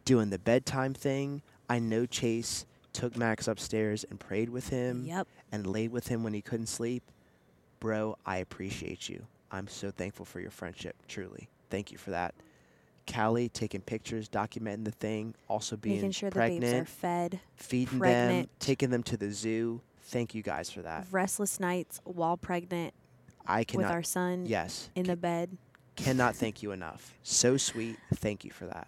doing 0.05 0.29
the 0.29 0.39
bedtime 0.39 0.93
thing. 0.93 1.41
I 1.69 1.79
know 1.79 2.05
Chase 2.05 2.65
took 2.93 3.17
Max 3.17 3.47
upstairs 3.47 4.05
and 4.09 4.19
prayed 4.19 4.49
with 4.49 4.69
him 4.69 5.03
Yep. 5.05 5.27
and 5.51 5.67
laid 5.67 5.91
with 5.91 6.07
him 6.07 6.23
when 6.23 6.33
he 6.33 6.41
couldn't 6.41 6.67
sleep. 6.67 7.03
Bro, 7.79 8.17
I 8.25 8.37
appreciate 8.37 9.09
you. 9.09 9.25
I'm 9.51 9.67
so 9.67 9.91
thankful 9.91 10.25
for 10.25 10.39
your 10.39 10.51
friendship, 10.51 10.95
truly. 11.07 11.49
Thank 11.69 11.91
you 11.91 11.97
for 11.97 12.11
that. 12.11 12.33
Callie 13.11 13.49
taking 13.49 13.81
pictures, 13.81 14.27
documenting 14.27 14.85
the 14.85 14.91
thing, 14.91 15.35
also 15.47 15.75
being 15.75 15.97
Making 15.97 16.11
sure 16.11 16.29
the 16.29 16.35
pregnant, 16.35 16.61
babes 16.63 16.81
are 16.81 16.85
fed. 16.85 17.39
feeding 17.55 17.99
them, 17.99 18.47
taking 18.59 18.89
them 18.89 19.03
to 19.03 19.17
the 19.17 19.31
zoo. 19.31 19.81
Thank 20.03 20.33
you 20.33 20.41
guys 20.41 20.71
for 20.71 20.81
that. 20.81 21.05
Restless 21.11 21.59
nights 21.59 22.01
while 22.03 22.37
pregnant 22.37 22.93
I 23.45 23.65
with 23.73 23.85
our 23.85 24.01
son 24.03 24.45
yes, 24.47 24.89
in 24.95 25.03
the 25.05 25.15
bed. 25.15 25.55
cannot 25.95 26.35
thank 26.35 26.63
you 26.63 26.71
enough. 26.71 27.13
So 27.21 27.57
sweet. 27.57 27.97
Thank 28.15 28.43
you 28.43 28.51
for 28.51 28.65
that. 28.65 28.87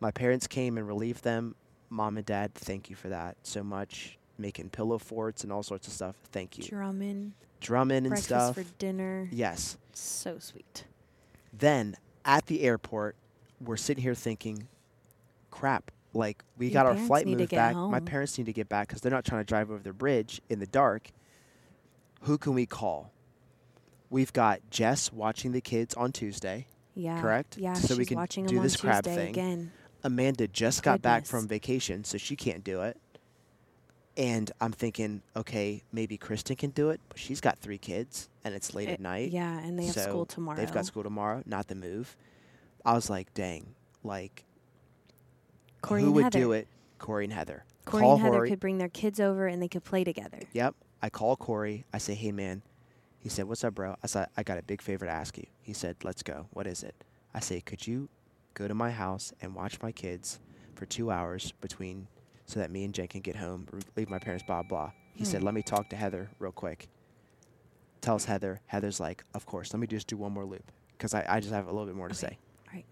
My 0.00 0.10
parents 0.10 0.46
came 0.48 0.76
and 0.76 0.86
relieved 0.86 1.22
them. 1.22 1.54
Mom 1.90 2.16
and 2.16 2.26
dad, 2.26 2.54
thank 2.54 2.90
you 2.90 2.96
for 2.96 3.08
that 3.08 3.36
so 3.42 3.62
much. 3.62 4.18
Making 4.38 4.68
pillow 4.68 4.98
forts 4.98 5.44
and 5.44 5.52
all 5.52 5.62
sorts 5.62 5.86
of 5.86 5.94
stuff. 5.94 6.14
Thank 6.30 6.58
you. 6.58 6.64
Drumming. 6.64 7.32
Drumming 7.60 7.98
and 7.98 8.08
breakfast 8.08 8.26
stuff. 8.28 8.54
for 8.54 8.64
dinner. 8.78 9.28
Yes. 9.32 9.78
So 9.94 10.38
sweet. 10.38 10.84
Then 11.52 11.96
at 12.24 12.46
the 12.46 12.62
airport, 12.62 13.16
we're 13.60 13.78
sitting 13.78 14.02
here 14.02 14.14
thinking, 14.14 14.68
crap, 15.50 15.90
like 16.12 16.42
we 16.58 16.66
Your 16.66 16.74
got 16.74 16.86
our 16.86 16.96
flight 16.96 17.26
moved 17.26 17.50
back. 17.50 17.74
My 17.74 18.00
parents 18.00 18.36
need 18.36 18.44
to 18.46 18.52
get 18.52 18.68
back 18.68 18.88
because 18.88 19.00
they're 19.00 19.10
not 19.12 19.24
trying 19.24 19.40
to 19.40 19.46
drive 19.46 19.70
over 19.70 19.82
the 19.82 19.92
bridge 19.92 20.42
in 20.50 20.58
the 20.58 20.66
dark. 20.66 21.10
Who 22.22 22.36
can 22.36 22.54
we 22.54 22.66
call? 22.66 23.12
We've 24.10 24.32
got 24.32 24.60
Jess 24.70 25.12
watching 25.12 25.52
the 25.52 25.60
kids 25.60 25.94
on 25.94 26.12
Tuesday. 26.12 26.66
Yeah. 26.94 27.20
Correct? 27.20 27.58
Yeah. 27.58 27.74
So 27.74 27.96
we 27.96 28.04
can 28.04 28.16
watching 28.16 28.46
do 28.46 28.60
this 28.60 28.76
crab 28.76 29.04
Tuesday 29.04 29.16
thing. 29.16 29.28
again. 29.30 29.72
Amanda 30.06 30.46
just 30.46 30.82
got 30.82 31.02
back 31.02 31.26
from 31.26 31.48
vacation, 31.48 32.04
so 32.04 32.16
she 32.16 32.36
can't 32.36 32.62
do 32.64 32.82
it. 32.82 32.96
And 34.16 34.50
I'm 34.60 34.72
thinking, 34.72 35.20
okay, 35.34 35.82
maybe 35.92 36.16
Kristen 36.16 36.56
can 36.56 36.70
do 36.70 36.88
it, 36.90 37.00
but 37.10 37.18
she's 37.18 37.40
got 37.40 37.58
three 37.58 37.76
kids 37.76 38.30
and 38.44 38.54
it's 38.54 38.72
late 38.74 38.88
Uh, 38.88 38.92
at 38.92 39.00
night. 39.00 39.30
Yeah, 39.30 39.58
and 39.58 39.78
they 39.78 39.84
have 39.86 39.94
so 39.94 40.00
school 40.02 40.24
tomorrow. 40.24 40.56
They've 40.56 40.72
got 40.72 40.86
school 40.86 41.02
tomorrow, 41.02 41.42
not 41.44 41.66
the 41.66 41.74
move. 41.74 42.16
I 42.84 42.94
was 42.94 43.10
like, 43.10 43.34
dang, 43.34 43.74
like 44.04 44.44
Corey 45.82 46.02
who 46.02 46.12
would 46.12 46.24
Heather. 46.24 46.38
do 46.38 46.52
it? 46.52 46.68
Corey 46.98 47.24
and 47.24 47.32
Heather. 47.32 47.64
Corey 47.84 48.02
call 48.02 48.12
and 48.14 48.22
Heather 48.22 48.36
Corey. 48.38 48.48
could 48.48 48.60
bring 48.60 48.78
their 48.78 48.88
kids 48.88 49.20
over 49.20 49.46
and 49.48 49.60
they 49.60 49.68
could 49.68 49.84
play 49.84 50.02
together. 50.02 50.38
Yep. 50.52 50.74
I 51.02 51.10
call 51.10 51.36
Corey. 51.36 51.84
I 51.92 51.98
say, 51.98 52.14
hey 52.14 52.32
man. 52.32 52.62
He 53.18 53.28
said, 53.28 53.46
what's 53.48 53.64
up, 53.64 53.74
bro? 53.74 53.96
I 54.02 54.06
said, 54.06 54.28
I 54.36 54.44
got 54.44 54.56
a 54.56 54.62
big 54.62 54.80
favor 54.80 55.04
to 55.04 55.10
ask 55.10 55.36
you. 55.36 55.46
He 55.60 55.72
said, 55.72 55.96
let's 56.04 56.22
go. 56.22 56.46
What 56.52 56.66
is 56.68 56.82
it? 56.84 56.94
I 57.34 57.40
say, 57.40 57.60
could 57.60 57.86
you 57.86 58.08
go 58.56 58.66
to 58.66 58.74
my 58.74 58.90
house 58.90 59.32
and 59.40 59.54
watch 59.54 59.80
my 59.82 59.92
kids 59.92 60.40
for 60.74 60.86
two 60.86 61.10
hours 61.10 61.52
between, 61.60 62.08
so 62.46 62.58
that 62.60 62.70
me 62.70 62.84
and 62.84 62.92
Jen 62.94 63.06
can 63.06 63.20
get 63.20 63.36
home, 63.36 63.66
leave 63.96 64.08
my 64.10 64.18
parents, 64.18 64.42
blah 64.46 64.62
blah. 64.62 64.90
He 65.14 65.24
said, 65.24 65.40
Hmm. 65.40 65.46
let 65.46 65.54
me 65.54 65.62
talk 65.62 65.88
to 65.90 65.96
Heather 65.96 66.30
real 66.38 66.52
quick. 66.52 66.88
Tells 68.00 68.24
Heather. 68.26 68.60
Heather's 68.66 69.00
like, 69.00 69.24
of 69.34 69.46
course. 69.46 69.72
Let 69.72 69.80
me 69.80 69.86
just 69.86 70.06
do 70.06 70.16
one 70.16 70.32
more 70.32 70.44
loop 70.44 70.70
because 70.96 71.14
I, 71.14 71.24
I 71.28 71.40
just 71.40 71.52
have 71.52 71.66
a 71.66 71.70
little 71.70 71.86
bit 71.86 71.94
more 71.96 72.08
to 72.08 72.14
Okay. 72.14 72.34
say. 72.34 72.38
Right. 72.72 72.84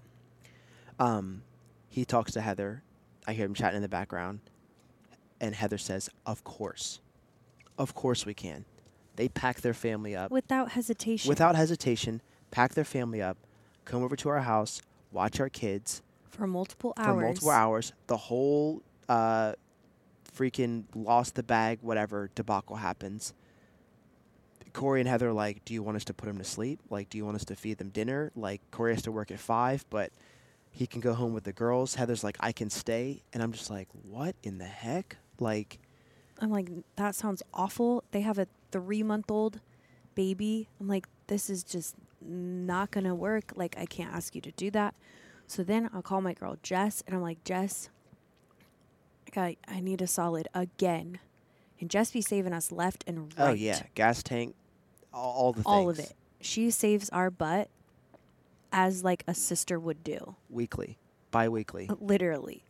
Um, 0.99 1.43
he 1.89 2.05
talks 2.05 2.33
to 2.33 2.41
Heather. 2.41 2.83
I 3.27 3.33
hear 3.33 3.45
him 3.47 3.55
chatting 3.55 3.77
in 3.77 3.83
the 3.83 3.89
background. 3.89 4.41
And 5.41 5.55
Heather 5.55 5.79
says, 5.79 6.09
Of 6.27 6.43
course. 6.45 7.01
Of 7.79 7.95
course 7.95 8.25
we 8.27 8.35
can. 8.35 8.65
They 9.17 9.29
pack 9.29 9.61
their 9.61 9.75
family 9.75 10.17
up 10.17 10.31
Without 10.31 10.73
hesitation. 10.73 11.29
without 11.29 11.55
hesitation, 11.55 12.21
pack 12.51 12.75
their 12.75 12.85
family 12.85 13.21
up, 13.23 13.37
come 13.85 14.03
over 14.03 14.17
to 14.17 14.29
our 14.31 14.41
house, 14.41 14.81
watch 15.15 15.41
our 15.41 15.49
kids 15.49 16.03
for 16.29 16.47
multiple 16.47 16.93
hours. 16.97 17.07
for 17.07 17.21
multiple 17.23 17.51
hours. 17.51 17.93
The 18.09 18.17
whole 18.17 18.83
uh, 19.09 19.55
freaking 20.37 20.85
lost 20.95 21.37
the 21.37 21.43
bag, 21.43 21.79
whatever 21.81 22.31
debacle 22.35 22.77
happens. 22.77 23.33
Corey 24.73 25.01
and 25.01 25.09
Heather 25.09 25.29
are 25.29 25.33
like, 25.33 25.65
Do 25.65 25.73
you 25.73 25.83
want 25.83 25.97
us 25.97 26.05
to 26.07 26.15
put 26.15 26.29
him 26.29 26.39
to 26.39 26.45
sleep? 26.45 26.81
Like, 26.91 27.09
do 27.09 27.17
you 27.17 27.25
want 27.25 27.37
us 27.37 27.45
to 27.47 27.55
feed 27.57 27.79
them 27.79 27.91
dinner? 27.91 28.33
Like, 28.35 28.61
Corey 28.73 28.93
has 28.93 29.03
to 29.03 29.13
work 29.13 29.31
at 29.31 29.39
five, 29.39 29.85
but 29.89 30.11
he 30.73 30.87
can 30.89 31.01
go 31.01 31.15
home 31.15 31.33
with 31.33 31.45
the 31.45 31.53
girls. 31.53 31.95
Heather's 31.95 32.25
like, 32.25 32.37
I 32.41 32.51
can 32.51 32.69
stay. 32.71 33.23
And 33.33 33.41
I'm 33.43 33.53
just 33.53 33.71
like, 33.71 33.89
What 34.03 34.35
in 34.43 34.59
the 34.59 34.65
heck? 34.65 35.17
Like, 35.39 35.79
I'm 36.41 36.51
like, 36.51 36.69
that 36.97 37.15
sounds 37.15 37.45
awful. 37.55 38.03
They 38.11 38.23
have 38.23 38.39
a 38.39 38.49
three 38.73 39.05
month 39.05 39.31
old 39.31 39.61
baby. 40.17 40.69
I'm 40.81 40.89
like, 40.89 41.07
this 41.29 41.49
is 41.49 41.63
just 41.63 41.95
not 42.25 42.91
going 42.91 43.05
to 43.05 43.15
work. 43.15 43.53
Like, 43.55 43.77
I 43.79 43.87
can't 43.87 44.13
ask 44.13 44.35
you 44.35 44.41
to 44.43 44.51
do 44.53 44.71
that. 44.73 44.95
So 45.47 45.63
then 45.63 45.91
I'll 45.93 46.03
call 46.03 46.21
my 46.21 46.33
girl 46.33 46.57
Jess 46.63 47.03
and 47.07 47.15
I'm 47.15 47.23
like, 47.23 47.45
Jess, 47.45 47.91
I, 49.37 49.57
I 49.69 49.81
need 49.81 50.01
a 50.01 50.07
solid 50.07 50.49
again. 50.55 51.19
And 51.81 51.91
Jess 51.91 52.13
be 52.13 52.21
saving 52.23 52.53
us 52.53 52.73
left 52.73 53.05
and 53.07 53.19
oh, 53.19 53.43
right. 53.43 53.51
oh, 53.51 53.53
yeah, 53.53 53.83
gas 53.95 54.23
tank, 54.23 54.55
all, 55.13 55.33
all 55.33 55.53
the 55.53 55.57
things. 55.63 55.67
All 55.67 55.91
of 55.91 55.99
it. 55.99 56.13
She 56.41 56.71
saves 56.71 57.11
our 57.11 57.31
butt 57.31 57.69
as 58.73 59.05
like 59.05 59.25
a 59.27 59.35
sister 59.35 59.79
would 59.79 60.03
do. 60.05 60.37
Weekly, 60.49 60.99
bi 61.31 61.49
weekly. 61.49 61.89
Uh, 61.89 61.97
literally. 62.01 62.65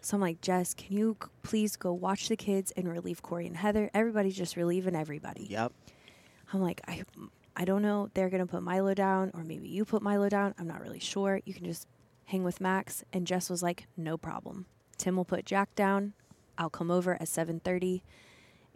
So 0.00 0.16
I'm 0.16 0.20
like, 0.20 0.40
Jess, 0.40 0.74
can 0.74 0.96
you 0.96 1.16
c- 1.22 1.28
please 1.42 1.76
go 1.76 1.92
watch 1.92 2.28
the 2.28 2.36
kids 2.36 2.72
and 2.76 2.88
relieve 2.88 3.22
Corey 3.22 3.46
and 3.46 3.56
Heather? 3.56 3.90
Everybody's 3.94 4.36
just 4.36 4.56
relieving 4.56 4.94
everybody. 4.94 5.46
Yep. 5.50 5.72
I'm 6.52 6.60
like, 6.62 6.80
I, 6.86 7.02
I 7.58 7.64
don't 7.64 7.82
know. 7.82 8.08
They're 8.14 8.30
gonna 8.30 8.46
put 8.46 8.62
Milo 8.62 8.94
down, 8.94 9.32
or 9.34 9.42
maybe 9.42 9.68
you 9.68 9.84
put 9.84 10.00
Milo 10.00 10.28
down. 10.28 10.54
I'm 10.58 10.68
not 10.68 10.80
really 10.80 11.00
sure. 11.00 11.40
You 11.44 11.52
can 11.52 11.64
just 11.64 11.88
hang 12.26 12.44
with 12.44 12.60
Max. 12.60 13.02
And 13.12 13.26
Jess 13.26 13.50
was 13.50 13.62
like, 13.62 13.88
no 13.96 14.16
problem. 14.16 14.66
Tim 14.96 15.16
will 15.16 15.24
put 15.24 15.44
Jack 15.44 15.74
down. 15.74 16.12
I'll 16.56 16.70
come 16.70 16.90
over 16.90 17.14
at 17.14 17.28
7:30 17.28 18.02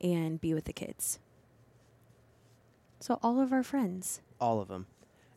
and 0.02 0.40
be 0.40 0.52
with 0.52 0.64
the 0.64 0.72
kids. 0.72 1.20
So 2.98 3.18
all 3.22 3.40
of 3.40 3.52
our 3.52 3.62
friends. 3.62 4.20
All 4.40 4.60
of 4.60 4.68
them. 4.68 4.86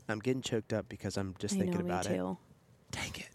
I'm 0.10 0.20
getting 0.20 0.42
choked 0.42 0.74
up 0.74 0.90
because 0.90 1.16
I'm 1.18 1.36
just 1.40 1.56
I 1.56 1.60
thinking 1.60 1.80
know, 1.80 1.94
about 1.94 2.10
me 2.10 2.16
it. 2.16 2.18
too. 2.18 2.38
Dang 2.92 3.12
it. 3.16 3.30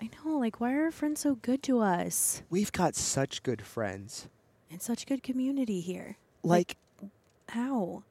I 0.00 0.10
know. 0.24 0.38
Like, 0.38 0.60
why 0.60 0.72
are 0.74 0.84
our 0.84 0.90
friends 0.90 1.20
so 1.20 1.36
good 1.36 1.62
to 1.64 1.80
us? 1.80 2.42
We've 2.50 2.72
got 2.72 2.94
such 2.94 3.42
good 3.42 3.62
friends. 3.62 4.28
And 4.70 4.82
such 4.82 5.06
good 5.06 5.22
community 5.22 5.80
here. 5.80 6.16
Like, 6.42 6.76
How? 7.50 8.02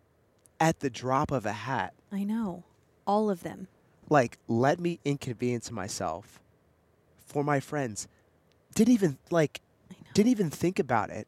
At 0.64 0.80
the 0.80 0.90
drop 0.90 1.30
of 1.30 1.46
a 1.46 1.52
hat. 1.52 1.94
I 2.10 2.24
know. 2.24 2.64
All 3.06 3.30
of 3.30 3.44
them. 3.44 3.68
Like, 4.10 4.38
let 4.48 4.80
me 4.80 5.00
inconvenience 5.04 5.70
myself 5.72 6.40
for 7.26 7.44
my 7.44 7.60
friends. 7.60 8.08
Didn't 8.74 8.94
even 8.94 9.18
like 9.30 9.60
didn't 10.14 10.32
even 10.32 10.50
think 10.50 10.80
about 10.80 11.10
it. 11.10 11.28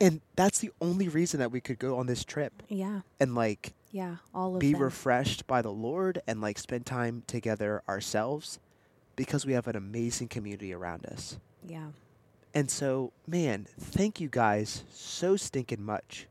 And 0.00 0.20
that's 0.36 0.58
the 0.60 0.70
only 0.80 1.08
reason 1.08 1.40
that 1.40 1.50
we 1.52 1.60
could 1.60 1.78
go 1.78 1.98
on 1.98 2.06
this 2.06 2.24
trip 2.24 2.62
Yeah. 2.68 3.00
and 3.20 3.34
like 3.34 3.74
Yeah. 3.90 4.16
All 4.34 4.54
of 4.54 4.60
be 4.60 4.72
them. 4.72 4.82
refreshed 4.82 5.46
by 5.46 5.60
the 5.62 5.72
Lord 5.72 6.20
and 6.26 6.40
like 6.40 6.58
spend 6.58 6.86
time 6.86 7.22
together 7.26 7.82
ourselves 7.88 8.58
because 9.16 9.44
we 9.46 9.52
have 9.52 9.68
an 9.68 9.76
amazing 9.76 10.28
community 10.28 10.72
around 10.72 11.04
us. 11.06 11.38
yeah. 11.66 11.88
And 12.56 12.70
so, 12.70 13.12
man, 13.26 13.66
thank 13.78 14.20
you 14.20 14.28
guys 14.28 14.84
so 14.92 15.34
stinking 15.36 15.82
much. 15.82 16.28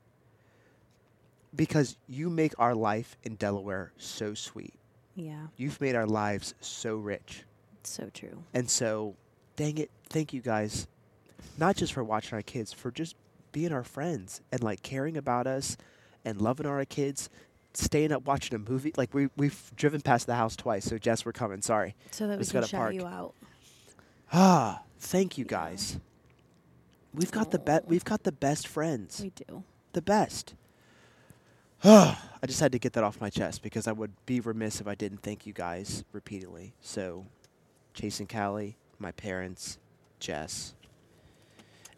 Because 1.56 1.98
you 2.08 2.30
make 2.30 2.54
our 2.58 2.74
life 2.74 3.16
in 3.24 3.36
Delaware 3.36 3.92
so 3.98 4.34
sweet. 4.34 4.74
Yeah. 5.16 5.48
You've 5.58 5.80
made 5.80 5.96
our 5.96 6.08
lives 6.08 6.56
so 6.62 6.96
rich. 6.96 7.44
It's 7.80 7.92
so 7.92 8.10
true. 8.14 8.44
And 8.54 8.70
so, 8.70 9.16
dang 9.56 9.78
it, 9.78 9.92
thank 10.10 10.34
you 10.34 10.42
guys. 10.42 10.88
Not 11.60 11.76
just 11.76 11.94
for 11.94 12.04
watching 12.04 12.36
our 12.36 12.42
kids, 12.42 12.74
for 12.74 12.90
just 12.90 13.16
being 13.52 13.72
our 13.72 13.84
friends 13.84 14.42
and 14.52 14.64
like 14.64 14.82
caring 14.82 15.16
about 15.18 15.46
us 15.46 15.78
and 16.26 16.42
loving 16.42 16.66
our 16.66 16.84
kids, 16.86 17.30
staying 17.76 18.12
up 18.12 18.26
watching 18.26 18.56
a 18.56 18.60
movie. 18.60 18.94
Like 18.98 19.14
we 19.14 19.30
we've 19.38 19.72
driven 19.76 20.02
past 20.02 20.26
the 20.26 20.36
house 20.36 20.56
twice, 20.56 20.86
so 20.86 20.98
Jess, 20.98 21.26
we're 21.26 21.34
coming. 21.34 21.62
Sorry. 21.62 21.96
So 22.12 22.28
that 22.28 22.38
we 22.40 22.44
Just 22.44 22.52
can 22.54 22.64
shout 22.64 22.80
park. 22.80 22.94
you 22.96 23.06
out. 23.06 23.36
Ah, 24.32 24.82
thank 25.00 25.38
you 25.38 25.46
guys. 25.46 26.00
We've 27.14 27.32
got 27.32 27.52
the 27.52 27.60
be- 27.60 27.86
we've 27.86 28.06
got 28.06 28.24
the 28.24 28.32
best 28.32 28.68
friends. 28.68 29.20
We 29.22 29.30
do. 29.30 29.64
the 29.92 30.02
best. 30.02 30.56
I 31.86 32.46
just 32.48 32.60
had 32.60 32.72
to 32.74 32.80
get 32.80 32.94
that 32.94 33.04
off 33.04 33.20
my 33.22 33.30
chest 33.30 33.62
because 33.62 33.88
I 33.88 33.92
would 33.92 34.12
be 34.26 34.40
remiss 34.40 34.80
if 34.82 34.88
I 34.88 34.96
didn't 34.96 35.22
thank 35.22 35.46
you 35.46 35.54
guys 35.54 36.04
repeatedly. 36.12 36.74
So, 36.82 37.26
Chase 37.94 38.20
and 38.20 38.30
Callie, 38.30 38.78
my 39.00 39.12
parents, 39.12 39.78
Jess, 40.20 40.74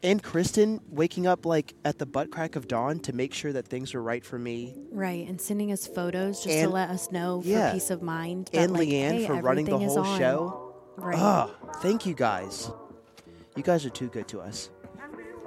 and 0.04 0.22
Kristen 0.22 0.82
waking 0.90 1.26
up 1.26 1.46
like 1.46 1.74
at 1.84 1.98
the 1.98 2.06
butt 2.06 2.30
crack 2.32 2.56
of 2.56 2.68
dawn 2.68 3.00
to 3.00 3.14
make 3.14 3.34
sure 3.34 3.52
that 3.54 3.68
things 3.68 3.94
were 3.94 4.02
right 4.04 4.24
for 4.24 4.38
me, 4.38 4.76
Right. 4.92 5.28
And 5.28 5.40
sending 5.42 5.72
us 5.72 5.88
photos 5.88 6.44
just 6.44 6.56
And- 6.56 6.68
to 6.70 6.74
let 6.74 6.90
us 6.90 7.12
know 7.12 7.42
for 7.42 7.48
yeah. 7.48 7.72
peace 7.74 7.90
of 7.90 8.02
mind. 8.02 8.50
that, 8.54 8.60
and 8.62 8.74
like, 8.74 8.88
Leanne 8.88 9.12
hey, 9.12 9.28
for 9.28 9.36
running 9.36 9.66
the 9.66 9.78
whole 9.78 10.04
show. 10.18 10.76
Right. 10.98 11.18
Ah, 11.18 11.50
thank 11.82 12.06
you 12.06 12.14
guys. 12.14 12.70
You 13.56 13.64
guys 13.64 13.86
are 13.86 13.90
too 13.90 14.08
good 14.10 14.28
to 14.30 14.42
us. 14.42 14.70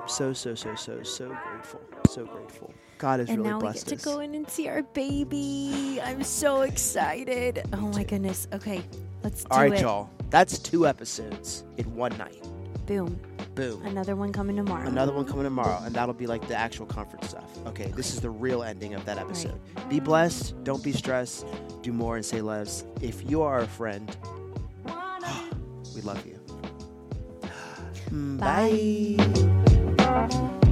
So 0.08 0.32
so 0.32 0.54
so 0.54 0.74
so 0.74 1.02
so 1.02 1.28
grateful, 1.28 1.80
so 2.08 2.24
grateful. 2.24 2.72
God 2.98 3.20
has 3.20 3.28
and 3.28 3.38
really 3.38 3.50
now 3.50 3.56
we 3.58 3.62
blessed 3.62 3.86
get 3.88 3.98
to 3.98 4.04
go 4.04 4.20
in 4.20 4.34
and 4.34 4.48
see 4.50 4.68
our 4.68 4.82
baby. 4.82 6.00
I'm 6.02 6.22
so 6.22 6.62
excited. 6.62 7.62
Oh 7.72 7.88
my 7.92 8.02
goodness. 8.02 8.48
Okay, 8.52 8.82
let's 9.22 9.44
do 9.44 9.46
it. 9.46 9.52
All 9.52 9.60
right, 9.60 9.72
it. 9.72 9.80
y'all. 9.80 10.10
That's 10.30 10.58
two 10.58 10.86
episodes 10.86 11.64
in 11.76 11.94
one 11.94 12.16
night. 12.18 12.42
Boom. 12.86 13.20
Boom. 13.54 13.84
Another 13.86 14.14
one 14.14 14.32
coming 14.32 14.56
tomorrow. 14.56 14.86
Another 14.86 15.12
one 15.12 15.24
coming 15.24 15.44
tomorrow, 15.44 15.82
and 15.84 15.94
that'll 15.94 16.14
be 16.14 16.26
like 16.26 16.46
the 16.48 16.56
actual 16.56 16.86
comfort 16.86 17.24
stuff. 17.24 17.44
Okay, 17.66 17.92
this 17.96 18.14
is 18.14 18.20
the 18.20 18.30
real 18.30 18.62
ending 18.62 18.94
of 18.94 19.04
that 19.04 19.18
episode. 19.18 19.60
Be 19.88 20.00
blessed, 20.00 20.54
don't 20.64 20.82
be 20.82 20.92
stressed, 20.92 21.44
do 21.82 21.92
more 21.92 22.16
and 22.16 22.24
say 22.24 22.40
less. 22.40 22.84
If 23.00 23.28
you 23.28 23.42
are 23.42 23.58
a 23.60 23.66
friend, 23.66 24.16
we 25.94 26.00
love 26.02 26.24
you. 26.26 26.38
Mm, 28.10 28.38
Bye. 28.38 29.54
Thank 30.08 30.32
you. 30.32 30.67